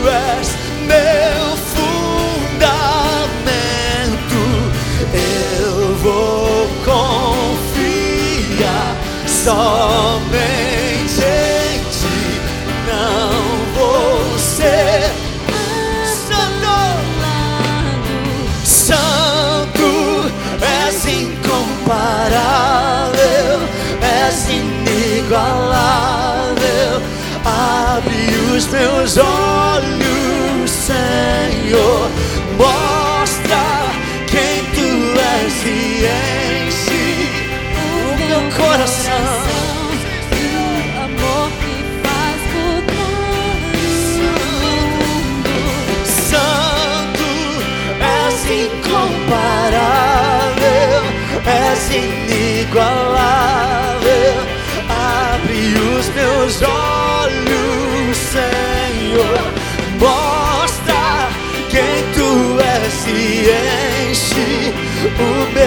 és 0.07 0.55
meu 0.81 1.57
fundamento. 1.73 2.71
Eu 5.13 5.95
vou 5.97 6.67
confiar 6.85 8.95
somente 9.25 11.21
em 11.21 11.83
ti. 11.91 12.41
Não 12.87 13.33
vou 13.75 14.37
ser 14.37 15.11
santo. 16.27 16.73
Santo, 18.63 20.31
és 20.61 21.05
incomparável, 21.05 23.59
és 24.01 24.49
inigualável. 24.49 27.01
Abre 27.45 28.35
os 28.55 28.67
meus 28.67 29.17
olhos, 29.17 29.72
Senhor, 30.83 32.11
mostra 32.57 33.63
quem 34.27 34.65
tu 34.75 34.89
és 35.17 35.65
e 35.65 36.05
enche 36.67 37.05
o 37.77 37.79
meu 38.19 38.41
coração. 38.51 39.47
amor 41.05 41.47
que 41.61 41.75
faz 42.03 42.39
mudar 42.51 43.63
Santo, 46.29 47.29
és 48.01 48.37
incomparável, 48.65 51.01
és 51.45 51.81
inigualável. 51.95 54.35
Abre 54.89 55.61
os 55.97 56.05
meus 56.09 56.61
olhos, 56.61 57.02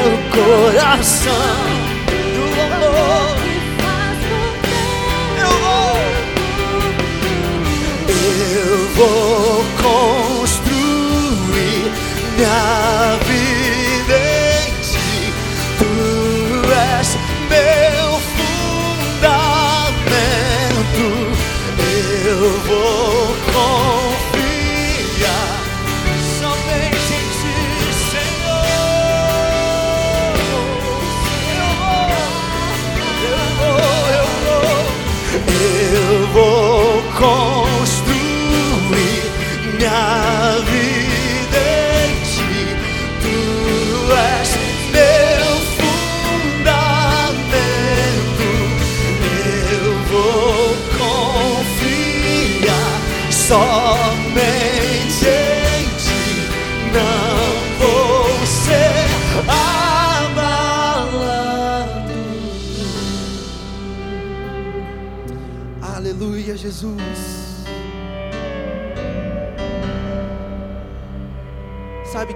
meu 0.06 0.18
coração 0.30 1.32
do 2.06 2.60
amor. 2.62 3.36
Eu 5.42 5.50
vou. 5.62 5.96
Eu 8.08 8.76
vou 8.94 9.64
construir 9.82 11.06
minha 12.36 12.75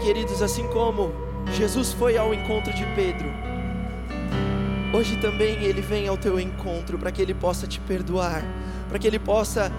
queridos, 0.01 0.41
assim 0.41 0.67
como 0.69 1.13
Jesus 1.53 1.93
foi 1.93 2.17
ao 2.17 2.33
encontro 2.33 2.73
de 2.73 2.85
Pedro, 2.95 3.29
hoje 4.95 5.17
também 5.17 5.63
ele 5.63 5.83
vem 5.83 6.09
ao 6.09 6.17
teu 6.17 6.41
encontro 6.41 6.99
para 6.99 7.13
que 7.13 7.21
ele 7.21 7.35
possa 7.35 7.67
te 7.67 7.79
perdoar, 7.81 8.43
para 8.89 8.99
que 8.99 9.07
ele 9.07 9.19
possa 9.19 9.71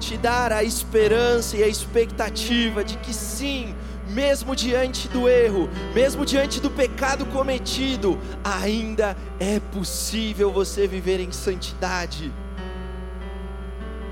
te 0.00 0.16
dar 0.16 0.52
a 0.52 0.64
esperança 0.64 1.56
e 1.56 1.62
a 1.62 1.68
expectativa 1.68 2.82
de 2.82 2.96
que 2.98 3.14
sim, 3.14 3.74
mesmo 4.08 4.56
diante 4.56 5.08
do 5.08 5.28
erro, 5.28 5.68
mesmo 5.94 6.26
diante 6.26 6.60
do 6.60 6.70
pecado 6.70 7.24
cometido, 7.26 8.18
ainda 8.42 9.16
é 9.38 9.60
possível 9.60 10.50
você 10.50 10.86
viver 10.88 11.20
em 11.20 11.30
santidade. 11.30 12.32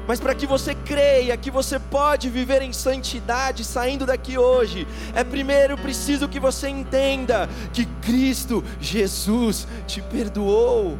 Mas 0.06 0.20
para 0.20 0.34
que 0.34 0.46
você 0.46 0.74
creia 0.74 1.36
que 1.36 1.50
você 1.50 1.78
pode 1.78 2.30
viver 2.30 2.62
em 2.62 2.72
santidade 2.72 3.64
saindo 3.64 4.06
daqui 4.06 4.38
hoje, 4.38 4.86
é 5.14 5.24
primeiro 5.24 5.76
preciso 5.76 6.28
que 6.28 6.38
você 6.38 6.68
entenda 6.68 7.48
que 7.72 7.86
Cristo 8.02 8.62
Jesus 8.80 9.66
te 9.86 10.00
perdoou. 10.00 10.96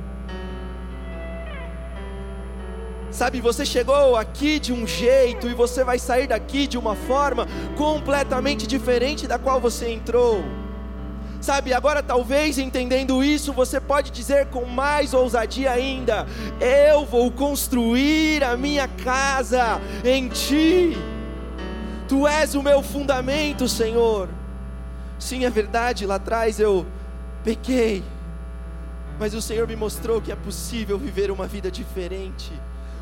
Sabe, 3.11 3.41
você 3.41 3.65
chegou 3.65 4.17
aqui 4.17 4.59
de 4.59 4.73
um 4.73 4.87
jeito 4.87 5.49
e 5.49 5.55
você 5.55 5.83
vai 5.83 5.99
sair 5.99 6.27
daqui 6.27 6.67
de 6.67 6.77
uma 6.77 6.95
forma 6.95 7.47
completamente 7.77 8.67
diferente 8.67 9.27
da 9.27 9.39
qual 9.39 9.59
você 9.59 9.89
entrou. 9.89 10.45
Sabe, 11.47 11.73
agora 11.73 12.03
talvez 12.03 12.59
entendendo 12.59 13.23
isso, 13.23 13.53
você 13.53 13.81
pode 13.81 14.11
dizer 14.11 14.47
com 14.47 14.65
mais 14.65 15.15
ousadia 15.15 15.71
ainda: 15.71 16.27
Eu 16.61 17.07
vou 17.07 17.31
construir 17.31 18.43
a 18.43 18.57
minha 18.57 18.89
casa 18.89 19.81
em 20.05 20.27
Ti. 20.29 20.97
Tu 22.09 22.27
és 22.27 22.57
o 22.57 22.65
meu 22.65 22.83
fundamento, 22.83 23.69
Senhor. 23.69 24.29
Sim, 25.21 25.45
é 25.45 25.49
verdade, 25.49 26.05
lá 26.05 26.17
atrás 26.17 26.59
eu 26.59 26.85
pequei, 27.45 28.03
mas 29.17 29.33
o 29.33 29.41
Senhor 29.41 29.69
me 29.69 29.77
mostrou 29.77 30.21
que 30.21 30.33
é 30.33 30.37
possível 30.37 30.99
viver 30.99 31.31
uma 31.31 31.47
vida 31.47 31.71
diferente. 31.71 32.53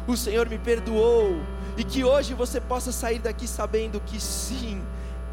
O 0.07 0.19
Senhor 0.19 0.47
me 0.51 0.59
perdoou, 0.59 1.41
e 1.79 1.83
que 1.83 2.05
hoje 2.05 2.35
você 2.35 2.61
possa 2.61 2.93
sair 2.93 3.21
daqui 3.21 3.49
sabendo 3.49 4.01
que 4.01 4.21
sim, 4.21 4.83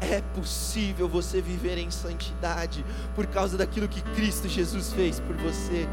é 0.02 0.20
possível 0.34 1.08
você 1.08 1.40
viver 1.40 1.78
em 1.78 1.90
santidade 1.90 2.84
por 3.14 3.26
causa 3.26 3.56
daquilo 3.56 3.86
que 3.86 4.02
Cristo 4.02 4.48
Jesus 4.48 4.92
fez 4.92 5.20
por 5.20 5.36
você. 5.36 5.88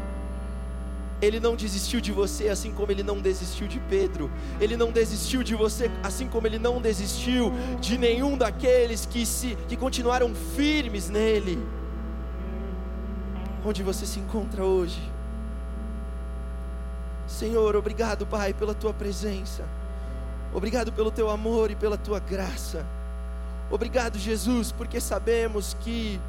Ele 1.22 1.38
não 1.38 1.54
desistiu 1.54 2.00
de 2.00 2.10
você, 2.10 2.48
assim 2.48 2.72
como 2.72 2.90
ele 2.90 3.02
não 3.02 3.20
desistiu 3.20 3.68
de 3.68 3.78
Pedro. 3.78 4.30
Ele 4.60 4.76
não 4.76 4.90
desistiu 4.90 5.42
de 5.42 5.54
você, 5.54 5.90
assim 6.02 6.26
como 6.26 6.46
ele 6.46 6.58
não 6.58 6.80
desistiu 6.80 7.52
de 7.80 7.96
nenhum 7.98 8.36
daqueles 8.36 9.06
que 9.06 9.24
se 9.24 9.56
que 9.68 9.76
continuaram 9.76 10.34
firmes 10.34 11.08
nele. 11.08 11.62
Onde 13.64 13.82
você 13.82 14.06
se 14.06 14.18
encontra 14.18 14.64
hoje? 14.64 15.00
Senhor, 17.26 17.76
obrigado, 17.76 18.26
Pai, 18.26 18.52
pela 18.52 18.74
tua 18.74 18.92
presença. 18.92 19.64
Obrigado 20.52 20.90
pelo 20.90 21.12
teu 21.12 21.30
amor 21.30 21.70
e 21.70 21.76
pela 21.76 21.96
tua 21.96 22.18
graça. 22.18 22.84
Obrigado, 23.70 24.18
Jesus, 24.18 24.72
porque 24.72 25.00
sabemos 25.00 25.76
que 25.80 26.20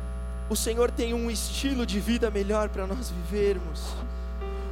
o 0.47 0.55
Senhor 0.55 0.91
tem 0.91 1.13
um 1.13 1.31
estilo 1.31 1.85
de 1.85 1.99
vida 1.99 2.29
melhor 2.29 2.69
para 2.69 2.85
nós 2.85 3.09
vivermos. 3.09 3.81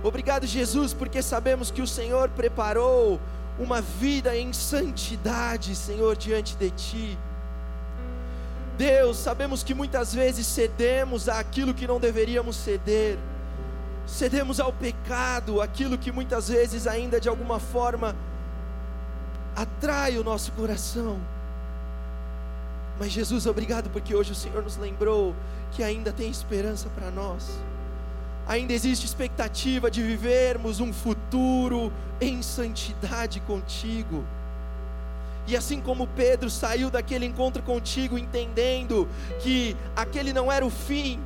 Obrigado, 0.04 0.46
Jesus, 0.46 0.94
porque 0.94 1.22
sabemos 1.24 1.72
que 1.72 1.82
o 1.82 1.88
Senhor 1.88 2.30
preparou 2.30 3.20
uma 3.58 3.82
vida 3.82 4.38
em 4.38 4.54
santidade, 4.54 5.76
Senhor, 5.76 6.16
diante 6.16 6.56
de 6.56 6.70
Ti. 6.70 7.18
Deus, 8.78 9.18
sabemos 9.18 9.64
que 9.64 9.74
muitas 9.74 10.14
vezes 10.14 10.46
cedemos 10.46 11.28
àquilo 11.28 11.74
que 11.74 11.88
não 11.88 12.00
deveríamos 12.00 12.56
ceder, 12.56 13.18
cedemos 14.06 14.60
ao 14.60 14.72
pecado, 14.72 15.60
aquilo 15.60 15.98
que 15.98 16.12
muitas 16.12 16.48
vezes 16.48 16.86
ainda 16.88 17.20
de 17.20 17.28
alguma 17.28 17.60
forma 17.60 18.16
atrai 19.56 20.18
o 20.18 20.24
nosso 20.24 20.52
coração. 20.54 21.20
Mas 23.00 23.14
Jesus, 23.14 23.46
obrigado 23.46 23.90
porque 23.90 24.14
hoje 24.14 24.34
o 24.34 24.36
Senhor 24.36 24.62
nos 24.62 24.76
lembrou 24.76 25.34
que 25.72 25.82
ainda 25.82 26.12
tem 26.12 26.30
esperança 26.30 26.90
para 26.90 27.10
nós. 27.10 27.50
Ainda 28.46 28.74
existe 28.74 29.06
expectativa 29.06 29.90
de 29.90 30.04
vivermos 30.04 30.82
um 30.82 30.92
futuro 30.92 31.94
em 32.20 32.42
santidade 32.42 33.40
contigo. 33.42 34.26
E 35.48 35.56
assim 35.56 35.80
como 35.80 36.08
Pedro 36.08 36.50
saiu 36.50 36.90
daquele 36.90 37.26
encontro 37.26 37.64
contigo 37.64 38.18
entendendo 38.18 39.08
que 39.40 39.78
aquele 39.96 40.34
não 40.34 40.52
era 40.52 40.66
o 40.66 40.70
fim, 40.70 41.20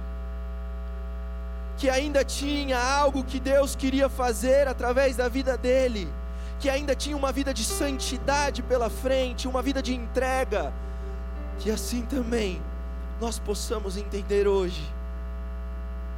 que 1.77 1.89
ainda 1.89 2.23
tinha 2.23 2.77
algo 2.77 3.23
que 3.23 3.39
Deus 3.39 3.75
queria 3.75 4.07
fazer 4.07 4.67
através 4.67 5.15
da 5.15 5.27
vida 5.27 5.57
dele, 5.57 6.07
que 6.59 6.69
ainda 6.69 6.95
tinha 6.95 7.17
uma 7.17 7.31
vida 7.31 7.53
de 7.53 7.63
santidade 7.63 8.61
pela 8.61 8.89
frente, 8.89 9.47
uma 9.47 9.61
vida 9.61 9.81
de 9.81 9.93
entrega, 9.93 10.71
que 11.59 11.71
assim 11.71 12.03
também 12.03 12.61
nós 13.19 13.39
possamos 13.39 13.97
entender 13.97 14.47
hoje 14.47 14.83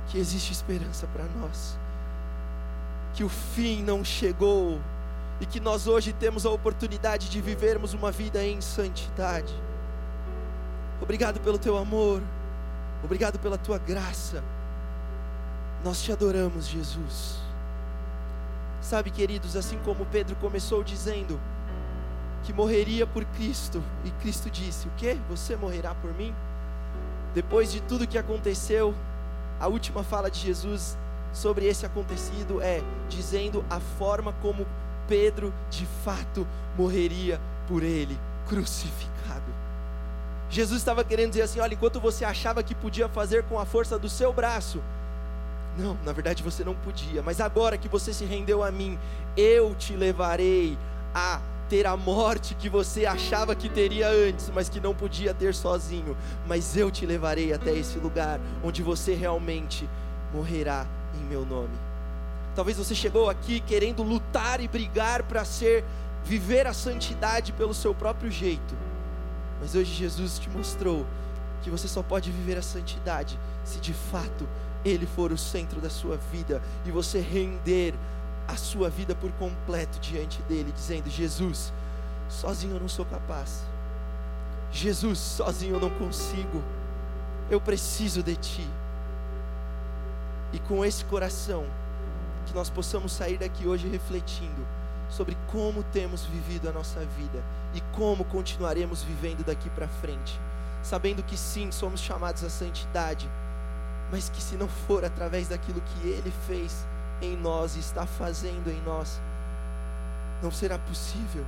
que 0.07 0.17
existe 0.17 0.51
esperança 0.51 1.07
para 1.07 1.25
nós, 1.39 1.77
que 3.13 3.23
o 3.23 3.29
fim 3.29 3.83
não 3.83 4.03
chegou 4.03 4.79
e 5.39 5.45
que 5.45 5.59
nós 5.59 5.87
hoje 5.87 6.13
temos 6.13 6.45
a 6.45 6.49
oportunidade 6.49 7.29
de 7.29 7.41
vivermos 7.41 7.93
uma 7.93 8.11
vida 8.11 8.43
em 8.43 8.61
santidade. 8.61 9.53
Obrigado 11.01 11.39
pelo 11.39 11.57
teu 11.57 11.77
amor, 11.77 12.21
obrigado 13.03 13.37
pela 13.39 13.57
tua 13.57 13.77
graça. 13.77 14.43
Nós 15.83 16.01
te 16.01 16.11
adoramos, 16.11 16.67
Jesus. 16.67 17.37
Sabe, 18.81 19.11
queridos, 19.11 19.55
assim 19.55 19.77
como 19.83 20.05
Pedro 20.05 20.35
começou 20.37 20.83
dizendo 20.83 21.39
que 22.45 22.53
morreria 22.53 23.07
por 23.07 23.25
Cristo, 23.25 23.83
e 24.05 24.11
Cristo 24.21 24.49
disse: 24.49 24.87
O 24.87 24.91
que? 24.91 25.15
Você 25.29 25.55
morrerá 25.55 25.95
por 25.95 26.13
mim? 26.13 26.33
Depois 27.33 27.71
de 27.71 27.81
tudo 27.81 28.07
que 28.07 28.17
aconteceu, 28.17 28.93
a 29.59 29.67
última 29.67 30.03
fala 30.03 30.29
de 30.29 30.39
Jesus 30.39 30.95
sobre 31.33 31.65
esse 31.65 31.85
acontecido 31.85 32.61
é 32.61 32.81
dizendo 33.09 33.65
a 33.69 33.79
forma 33.79 34.33
como 34.41 34.65
Pedro 35.07 35.53
de 35.69 35.85
fato 36.03 36.47
morreria 36.77 37.41
por 37.67 37.83
ele, 37.83 38.17
crucificado. 38.47 39.43
Jesus 40.49 40.79
estava 40.79 41.03
querendo 41.03 41.31
dizer 41.31 41.41
assim: 41.41 41.59
olha, 41.59 41.73
enquanto 41.73 41.99
você 41.99 42.23
achava 42.23 42.61
que 42.61 42.75
podia 42.75 43.09
fazer 43.09 43.43
com 43.45 43.59
a 43.59 43.65
força 43.65 43.97
do 43.97 44.07
seu 44.07 44.31
braço, 44.31 44.81
não, 45.77 45.97
na 46.05 46.13
verdade 46.13 46.43
você 46.43 46.63
não 46.63 46.75
podia, 46.75 47.23
mas 47.23 47.41
agora 47.41 47.77
que 47.77 47.89
você 47.89 48.13
se 48.13 48.23
rendeu 48.23 48.63
a 48.63 48.71
mim, 48.71 48.99
eu 49.35 49.73
te 49.75 49.93
levarei 49.93 50.77
a 51.13 51.41
ter 51.69 51.87
a 51.87 51.97
morte 51.97 52.55
que 52.55 52.69
você 52.69 53.05
achava 53.05 53.55
que 53.55 53.69
teria 53.69 54.09
antes, 54.09 54.51
mas 54.53 54.69
que 54.69 54.79
não 54.79 54.93
podia 54.93 55.33
ter 55.33 55.53
sozinho. 55.53 56.15
Mas 56.47 56.75
eu 56.77 56.91
te 56.91 57.05
levarei 57.05 57.53
até 57.53 57.71
esse 57.71 57.97
lugar 57.97 58.39
onde 58.63 58.83
você 58.83 59.13
realmente 59.13 59.89
morrerá 60.33 60.85
em 61.19 61.23
meu 61.23 61.45
nome. 61.45 61.73
Talvez 62.55 62.77
você 62.77 62.95
chegou 62.95 63.29
aqui 63.29 63.59
querendo 63.59 64.03
lutar 64.03 64.61
e 64.61 64.67
brigar 64.67 65.23
para 65.23 65.43
ser 65.43 65.83
viver 66.23 66.65
a 66.65 66.73
santidade 66.73 67.51
pelo 67.51 67.73
seu 67.73 67.93
próprio 67.93 68.31
jeito. 68.31 68.75
Mas 69.59 69.75
hoje 69.75 69.93
Jesus 69.93 70.39
te 70.39 70.49
mostrou 70.49 71.05
que 71.61 71.69
você 71.69 71.87
só 71.87 72.01
pode 72.03 72.31
viver 72.31 72.57
a 72.57 72.61
santidade 72.61 73.39
se 73.63 73.79
de 73.79 73.93
fato 73.93 74.47
ele 74.83 75.07
for 75.07 75.31
o 75.31 75.37
centro 75.37 75.81
da 75.81 75.89
sua 75.89 76.17
vida 76.31 76.61
e 76.85 76.91
você 76.91 77.19
render 77.19 77.93
a 78.47 78.55
sua 78.55 78.89
vida 78.89 79.15
por 79.15 79.31
completo 79.33 79.99
diante 79.99 80.41
dele, 80.43 80.71
dizendo: 80.71 81.09
Jesus, 81.09 81.73
sozinho 82.29 82.75
eu 82.75 82.79
não 82.79 82.89
sou 82.89 83.05
capaz. 83.05 83.63
Jesus, 84.71 85.19
sozinho 85.19 85.75
eu 85.75 85.79
não 85.79 85.89
consigo. 85.89 86.63
Eu 87.49 87.61
preciso 87.61 88.23
de 88.23 88.35
ti. 88.35 88.67
E 90.51 90.59
com 90.59 90.83
esse 90.83 91.05
coração, 91.05 91.65
que 92.45 92.53
nós 92.53 92.69
possamos 92.69 93.11
sair 93.11 93.37
daqui 93.37 93.67
hoje 93.67 93.87
refletindo 93.87 94.65
sobre 95.09 95.37
como 95.47 95.83
temos 95.83 96.25
vivido 96.25 96.69
a 96.69 96.71
nossa 96.71 96.99
vida 96.99 97.43
e 97.73 97.81
como 97.95 98.23
continuaremos 98.25 99.03
vivendo 99.03 99.45
daqui 99.45 99.69
para 99.69 99.87
frente, 99.87 100.39
sabendo 100.81 101.23
que 101.23 101.37
sim, 101.37 101.71
somos 101.71 101.99
chamados 101.99 102.43
à 102.43 102.49
santidade, 102.49 103.29
mas 104.11 104.29
que 104.29 104.41
se 104.41 104.55
não 104.55 104.67
for 104.67 105.03
através 105.03 105.47
daquilo 105.47 105.81
que 105.81 106.07
ele 106.07 106.33
fez, 106.47 106.85
em 107.21 107.35
nós 107.37 107.75
e 107.75 107.79
está 107.79 108.05
fazendo 108.05 108.69
em 108.69 108.81
nós, 108.81 109.21
não 110.41 110.51
será 110.51 110.77
possível. 110.77 111.45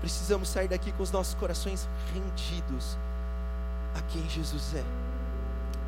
Precisamos 0.00 0.48
sair 0.48 0.68
daqui 0.68 0.92
com 0.92 1.02
os 1.02 1.10
nossos 1.10 1.34
corações 1.34 1.88
rendidos 2.12 2.98
a 3.94 4.02
quem 4.02 4.28
Jesus 4.28 4.74
é. 4.74 4.84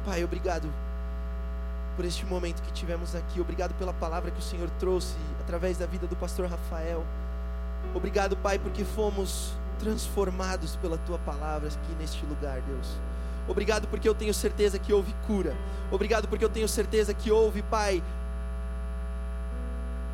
Pai, 0.04 0.22
obrigado 0.22 0.70
por 1.96 2.04
este 2.04 2.24
momento 2.26 2.62
que 2.62 2.72
tivemos 2.72 3.14
aqui. 3.14 3.40
Obrigado 3.40 3.74
pela 3.74 3.92
palavra 3.92 4.30
que 4.30 4.38
o 4.38 4.42
Senhor 4.42 4.68
trouxe 4.78 5.16
através 5.40 5.78
da 5.78 5.86
vida 5.86 6.06
do 6.06 6.16
pastor 6.16 6.48
Rafael. 6.48 7.04
Obrigado, 7.94 8.36
Pai, 8.36 8.58
porque 8.58 8.84
fomos 8.84 9.52
transformados 9.78 10.76
pela 10.76 10.98
tua 10.98 11.18
palavra 11.18 11.68
aqui 11.68 11.94
neste 11.98 12.24
lugar, 12.26 12.60
Deus. 12.62 12.98
Obrigado 13.46 13.86
porque 13.88 14.08
eu 14.08 14.14
tenho 14.14 14.32
certeza 14.32 14.78
que 14.78 14.92
houve 14.92 15.14
cura. 15.26 15.54
Obrigado 15.90 16.28
porque 16.28 16.44
eu 16.44 16.48
tenho 16.48 16.68
certeza 16.68 17.12
que 17.12 17.30
houve, 17.30 17.62
Pai, 17.62 18.02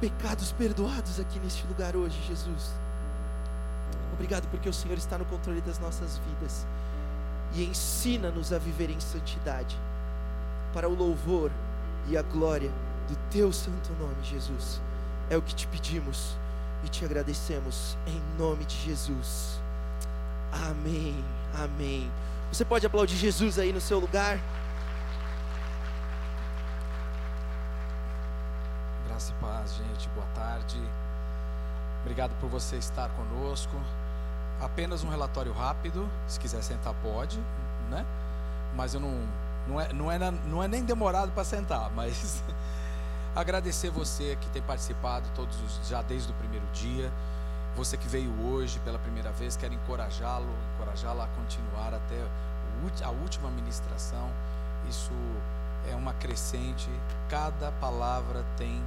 pecados 0.01 0.53
perdoados 0.53 1.21
aqui 1.21 1.39
neste 1.39 1.67
lugar 1.67 1.95
hoje, 1.95 2.19
Jesus. 2.27 2.73
Obrigado 4.15 4.49
porque 4.49 4.69
o 4.69 4.73
Senhor 4.73 4.97
está 4.97 5.19
no 5.19 5.25
controle 5.27 5.61
das 5.61 5.79
nossas 5.79 6.19
vidas 6.19 6.67
e 7.55 7.65
ensina-nos 7.65 8.53
a 8.53 8.59
viver 8.59 8.91
em 8.91 9.01
santidade, 9.01 9.79
para 10.73 10.89
o 10.89 10.95
louvor 10.95 11.51
e 12.09 12.17
a 12.17 12.23
glória 12.23 12.71
do 13.09 13.17
Teu 13.31 13.53
santo 13.53 13.93
nome, 13.99 14.23
Jesus. 14.23 14.81
É 15.29 15.37
o 15.37 15.43
que 15.43 15.55
te 15.55 15.67
pedimos 15.67 16.37
e 16.85 16.89
te 16.89 17.05
agradecemos 17.05 17.97
em 18.07 18.21
nome 18.39 18.65
de 18.65 18.77
Jesus. 18.77 19.61
Amém. 20.53 21.25
Amém. 21.55 22.11
Você 22.53 22.65
pode 22.65 22.87
aplaudir 22.87 23.17
Jesus 23.17 23.59
aí 23.59 23.73
no 23.73 23.81
seu 23.81 23.99
lugar? 23.99 24.41
Graça 29.07 29.33
e 29.33 29.35
gente. 29.71 30.09
Boa 30.11 30.27
tarde. 30.35 30.81
Obrigado 32.01 32.33
por 32.41 32.49
você 32.49 32.77
estar 32.77 33.09
conosco. 33.11 33.73
Apenas 34.61 35.05
um 35.05 35.09
relatório 35.09 35.53
rápido. 35.53 36.09
Se 36.27 36.39
quiser 36.39 36.63
sentar, 36.63 36.95
pode, 37.03 37.39
né? 37.91 38.05
Mas 38.75 38.95
eu 38.95 39.01
não, 39.01 39.29
não 39.67 39.81
é, 39.81 39.93
não 39.93 40.11
é, 40.11 40.19
não 40.47 40.63
é 40.63 40.69
nem 40.69 40.85
demorado 40.85 41.33
para 41.33 41.45
sentar. 41.45 41.91
Mas 41.95 42.43
agradecer 43.35 43.91
você 43.91 44.37
que 44.41 44.49
tem 44.51 44.63
participado 44.63 45.27
todos 45.35 45.57
os, 45.63 45.89
já 45.89 46.03
desde 46.03 46.31
o 46.31 46.35
primeiro 46.35 46.67
dia. 46.73 47.11
Você 47.77 47.97
que 47.97 48.09
veio 48.09 48.31
hoje 48.45 48.79
pela 48.81 48.99
primeira 48.99 49.31
vez, 49.31 49.57
quero 49.57 49.73
encorajá-lo, 49.73 50.53
encorajá-la 50.75 51.25
a 51.25 51.29
continuar 51.29 51.95
até 51.95 52.27
a 53.05 53.11
última 53.11 53.51
ministração. 53.51 54.29
Isso 54.89 55.13
é 55.89 55.95
uma 55.95 56.13
crescente. 56.15 56.89
Cada 57.29 57.71
palavra 57.73 58.45
tem 58.57 58.83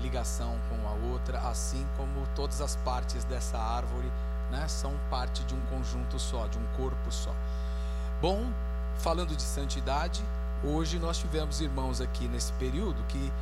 ligação 0.00 0.58
com 0.68 0.88
a 0.88 1.12
outra, 1.12 1.38
assim 1.40 1.86
como 1.96 2.26
todas 2.34 2.60
as 2.60 2.76
partes 2.76 3.24
dessa 3.24 3.58
árvore 3.58 4.10
né, 4.50 4.66
são 4.68 4.92
parte 5.10 5.42
de 5.44 5.54
um 5.54 5.60
conjunto 5.62 6.18
só, 6.18 6.46
de 6.46 6.58
um 6.58 6.66
corpo 6.76 7.10
só. 7.10 7.34
Bom, 8.20 8.50
falando 8.98 9.34
de 9.34 9.42
santidade, 9.42 10.22
hoje 10.62 10.98
nós 10.98 11.18
tivemos 11.18 11.60
irmãos 11.60 12.00
aqui 12.00 12.28
nesse 12.28 12.52
período 12.54 13.02
que 13.08 13.32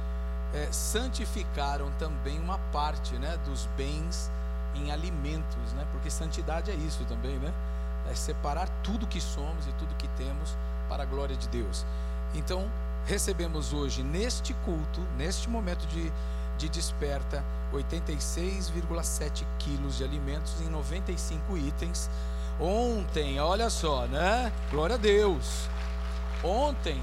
eh, 0.55 0.69
santificaram 0.71 1.91
também 1.99 2.39
uma 2.39 2.59
parte 2.73 3.15
né, 3.19 3.37
dos 3.45 3.67
bens 3.77 4.31
em 4.75 4.91
alimentos, 4.91 5.73
né? 5.75 5.87
Porque 5.93 6.11
santidade 6.11 6.71
é 6.71 6.75
isso 6.75 7.05
também, 7.05 7.39
né? 7.39 7.53
É 8.11 8.15
separar 8.15 8.69
tudo 8.83 9.07
que 9.07 9.21
somos 9.21 9.67
e 9.67 9.73
tudo 9.73 9.95
que 9.97 10.09
temos 10.09 10.57
para 10.89 11.03
a 11.03 11.07
glória 11.07 11.37
de 11.37 11.49
Deus. 11.49 11.85
Então, 12.35 12.71
recebemos 13.05 13.73
hoje 13.73 14.03
neste 14.03 14.55
culto, 14.55 15.01
neste 15.17 15.49
momento 15.49 15.87
de, 15.87 16.13
de 16.61 16.69
desperta, 16.69 17.43
86,7 17.73 19.47
quilos 19.59 19.97
de 19.97 20.05
alimentos 20.05 20.61
em 20.61 20.69
95 20.69 21.57
itens. 21.57 22.11
Ontem, 22.61 23.41
olha 23.41 23.71
só, 23.71 24.07
né? 24.07 24.53
Glória 24.71 24.97
a 24.97 24.99
Deus. 24.99 25.71
Ontem 26.45 27.03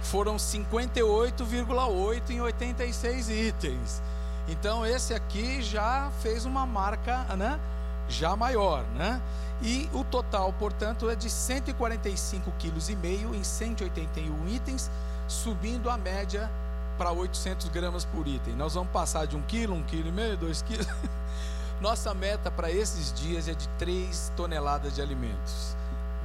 foram 0.00 0.36
58,8 0.36 2.30
em 2.30 2.40
86 2.40 3.28
itens. 3.28 4.02
Então 4.48 4.86
esse 4.86 5.12
aqui 5.12 5.60
já 5.60 6.10
fez 6.22 6.46
uma 6.46 6.64
marca, 6.64 7.24
né? 7.36 7.60
Já 8.08 8.34
maior, 8.34 8.84
né? 8.94 9.20
E 9.62 9.88
o 9.92 10.02
total, 10.02 10.50
portanto, 10.54 11.10
é 11.10 11.14
de 11.14 11.28
145 11.28 12.50
quilos 12.58 12.88
e 12.88 12.96
meio 12.96 13.34
em 13.34 13.44
181 13.44 14.48
itens, 14.48 14.90
subindo 15.28 15.90
a 15.90 15.98
média 15.98 16.50
para 16.98 17.10
800 17.12 17.68
gramas 17.68 18.04
por 18.04 18.26
item. 18.26 18.54
Nós 18.54 18.74
vamos 18.74 18.90
passar 18.92 19.26
de 19.26 19.36
um 19.36 19.42
quilo, 19.42 19.74
um 19.74 19.82
quilo 19.82 20.08
e 20.08 20.12
meio, 20.12 20.36
dois 20.36 20.62
quilos. 20.62 20.86
Nossa 21.80 22.14
meta 22.14 22.50
para 22.50 22.70
esses 22.70 23.12
dias 23.12 23.48
é 23.48 23.54
de 23.54 23.68
3 23.78 24.32
toneladas 24.36 24.94
de 24.94 25.02
alimentos. 25.02 25.76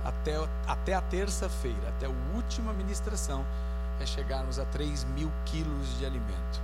Até, 0.04 0.36
até 0.66 0.94
a 0.94 1.02
terça-feira, 1.02 1.90
até 1.90 2.06
a 2.06 2.36
última 2.36 2.72
ministração, 2.72 3.46
é 4.00 4.06
chegarmos 4.06 4.60
a 4.60 4.66
3 4.66 5.04
mil 5.16 5.32
quilos 5.46 5.98
de 5.98 6.06
alimento. 6.06 6.62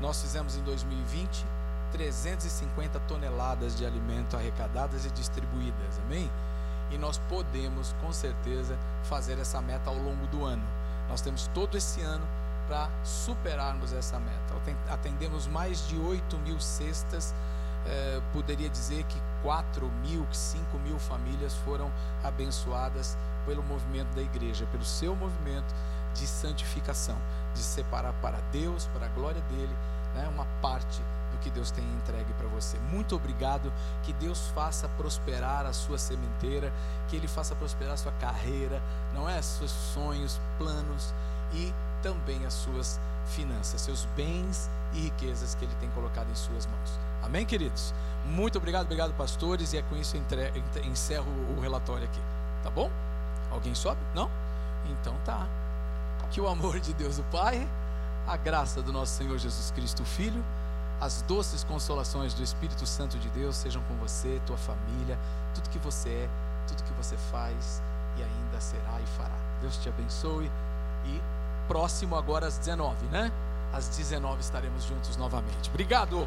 Nós 0.00 0.20
fizemos 0.20 0.56
em 0.56 0.62
2020 0.62 1.44
350 1.92 3.00
toneladas 3.00 3.76
de 3.76 3.84
alimento 3.84 4.36
arrecadadas 4.36 5.04
e 5.04 5.10
distribuídas, 5.10 5.98
amém? 6.06 6.30
E 6.90 6.98
nós 6.98 7.18
podemos, 7.28 7.94
com 8.00 8.12
certeza, 8.12 8.76
fazer 9.04 9.38
essa 9.38 9.60
meta 9.60 9.90
ao 9.90 9.96
longo 9.96 10.26
do 10.28 10.44
ano. 10.44 10.62
Nós 11.08 11.20
temos 11.20 11.48
todo 11.48 11.76
esse 11.76 12.00
ano 12.00 12.26
para 12.70 12.88
superarmos 13.02 13.92
essa 13.92 14.20
meta. 14.20 14.54
Atendemos 14.88 15.48
mais 15.48 15.88
de 15.88 15.98
8 15.98 16.38
mil 16.38 16.60
cestas, 16.60 17.34
eh, 17.84 18.22
poderia 18.32 18.68
dizer 18.68 19.02
que 19.04 19.20
4 19.42 19.90
mil, 20.06 20.24
5 20.30 20.78
mil 20.78 20.96
famílias 21.00 21.52
foram 21.64 21.90
abençoadas 22.22 23.18
pelo 23.44 23.60
movimento 23.64 24.14
da 24.14 24.22
igreja, 24.22 24.66
pelo 24.66 24.84
seu 24.84 25.16
movimento 25.16 25.74
de 26.14 26.24
santificação, 26.28 27.18
de 27.54 27.60
separar 27.60 28.12
para 28.22 28.38
Deus, 28.52 28.86
para 28.94 29.06
a 29.06 29.08
glória 29.08 29.40
dele, 29.50 29.76
né, 30.14 30.28
uma 30.28 30.46
parte 30.62 31.02
do 31.32 31.38
que 31.38 31.50
Deus 31.50 31.72
tem 31.72 31.84
entregue 31.94 32.32
para 32.34 32.46
você. 32.46 32.78
Muito 32.92 33.16
obrigado, 33.16 33.72
que 34.04 34.12
Deus 34.12 34.46
faça 34.54 34.88
prosperar 34.90 35.66
a 35.66 35.72
sua 35.72 35.98
sementeira, 35.98 36.72
que 37.08 37.16
Ele 37.16 37.26
faça 37.26 37.52
prosperar 37.56 37.94
a 37.94 37.96
sua 37.96 38.12
carreira, 38.12 38.80
não 39.12 39.28
é? 39.28 39.42
Seus 39.42 39.72
sonhos, 39.72 40.40
planos 40.56 41.12
e 41.52 41.74
também 42.02 42.44
as 42.46 42.54
suas 42.54 43.00
finanças, 43.26 43.80
seus 43.80 44.04
bens 44.16 44.70
e 44.92 45.00
riquezas 45.00 45.54
que 45.54 45.64
Ele 45.64 45.74
tem 45.80 45.88
colocado 45.90 46.30
em 46.30 46.34
suas 46.34 46.66
mãos. 46.66 46.98
Amém, 47.22 47.44
queridos? 47.46 47.94
Muito 48.26 48.58
obrigado, 48.58 48.84
obrigado, 48.84 49.12
pastores, 49.14 49.72
e 49.72 49.78
é 49.78 49.82
com 49.82 49.96
isso 49.96 50.16
entre... 50.16 50.52
encerro 50.84 51.30
o 51.56 51.60
relatório 51.60 52.04
aqui. 52.04 52.20
Tá 52.62 52.70
bom? 52.70 52.90
Alguém 53.50 53.74
sobe? 53.74 54.00
Não? 54.14 54.30
Então 54.90 55.14
tá. 55.24 55.46
Que 56.30 56.40
o 56.40 56.48
amor 56.48 56.78
de 56.78 56.92
Deus, 56.94 57.18
o 57.18 57.24
Pai, 57.24 57.68
a 58.26 58.36
graça 58.36 58.80
do 58.80 58.92
nosso 58.92 59.14
Senhor 59.14 59.36
Jesus 59.38 59.70
Cristo, 59.72 60.02
o 60.02 60.06
Filho, 60.06 60.44
as 61.00 61.22
doces 61.22 61.64
consolações 61.64 62.34
do 62.34 62.42
Espírito 62.42 62.86
Santo 62.86 63.18
de 63.18 63.28
Deus 63.30 63.56
sejam 63.56 63.82
com 63.82 63.94
você, 63.96 64.40
tua 64.46 64.56
família, 64.56 65.18
tudo 65.54 65.68
que 65.70 65.78
você 65.78 66.08
é, 66.10 66.28
tudo 66.68 66.84
que 66.84 66.92
você 66.92 67.16
faz 67.32 67.82
e 68.16 68.22
ainda 68.22 68.60
será 68.60 69.00
e 69.00 69.06
fará. 69.16 69.36
Deus 69.60 69.76
te 69.78 69.88
abençoe 69.88 70.50
e 71.06 71.20
próximo 71.70 72.16
agora 72.16 72.48
às 72.48 72.58
19, 72.58 73.06
né? 73.12 73.30
Às 73.72 73.86
19 73.96 74.40
estaremos 74.40 74.82
juntos 74.82 75.16
novamente. 75.16 75.70
Obrigado. 75.70 76.26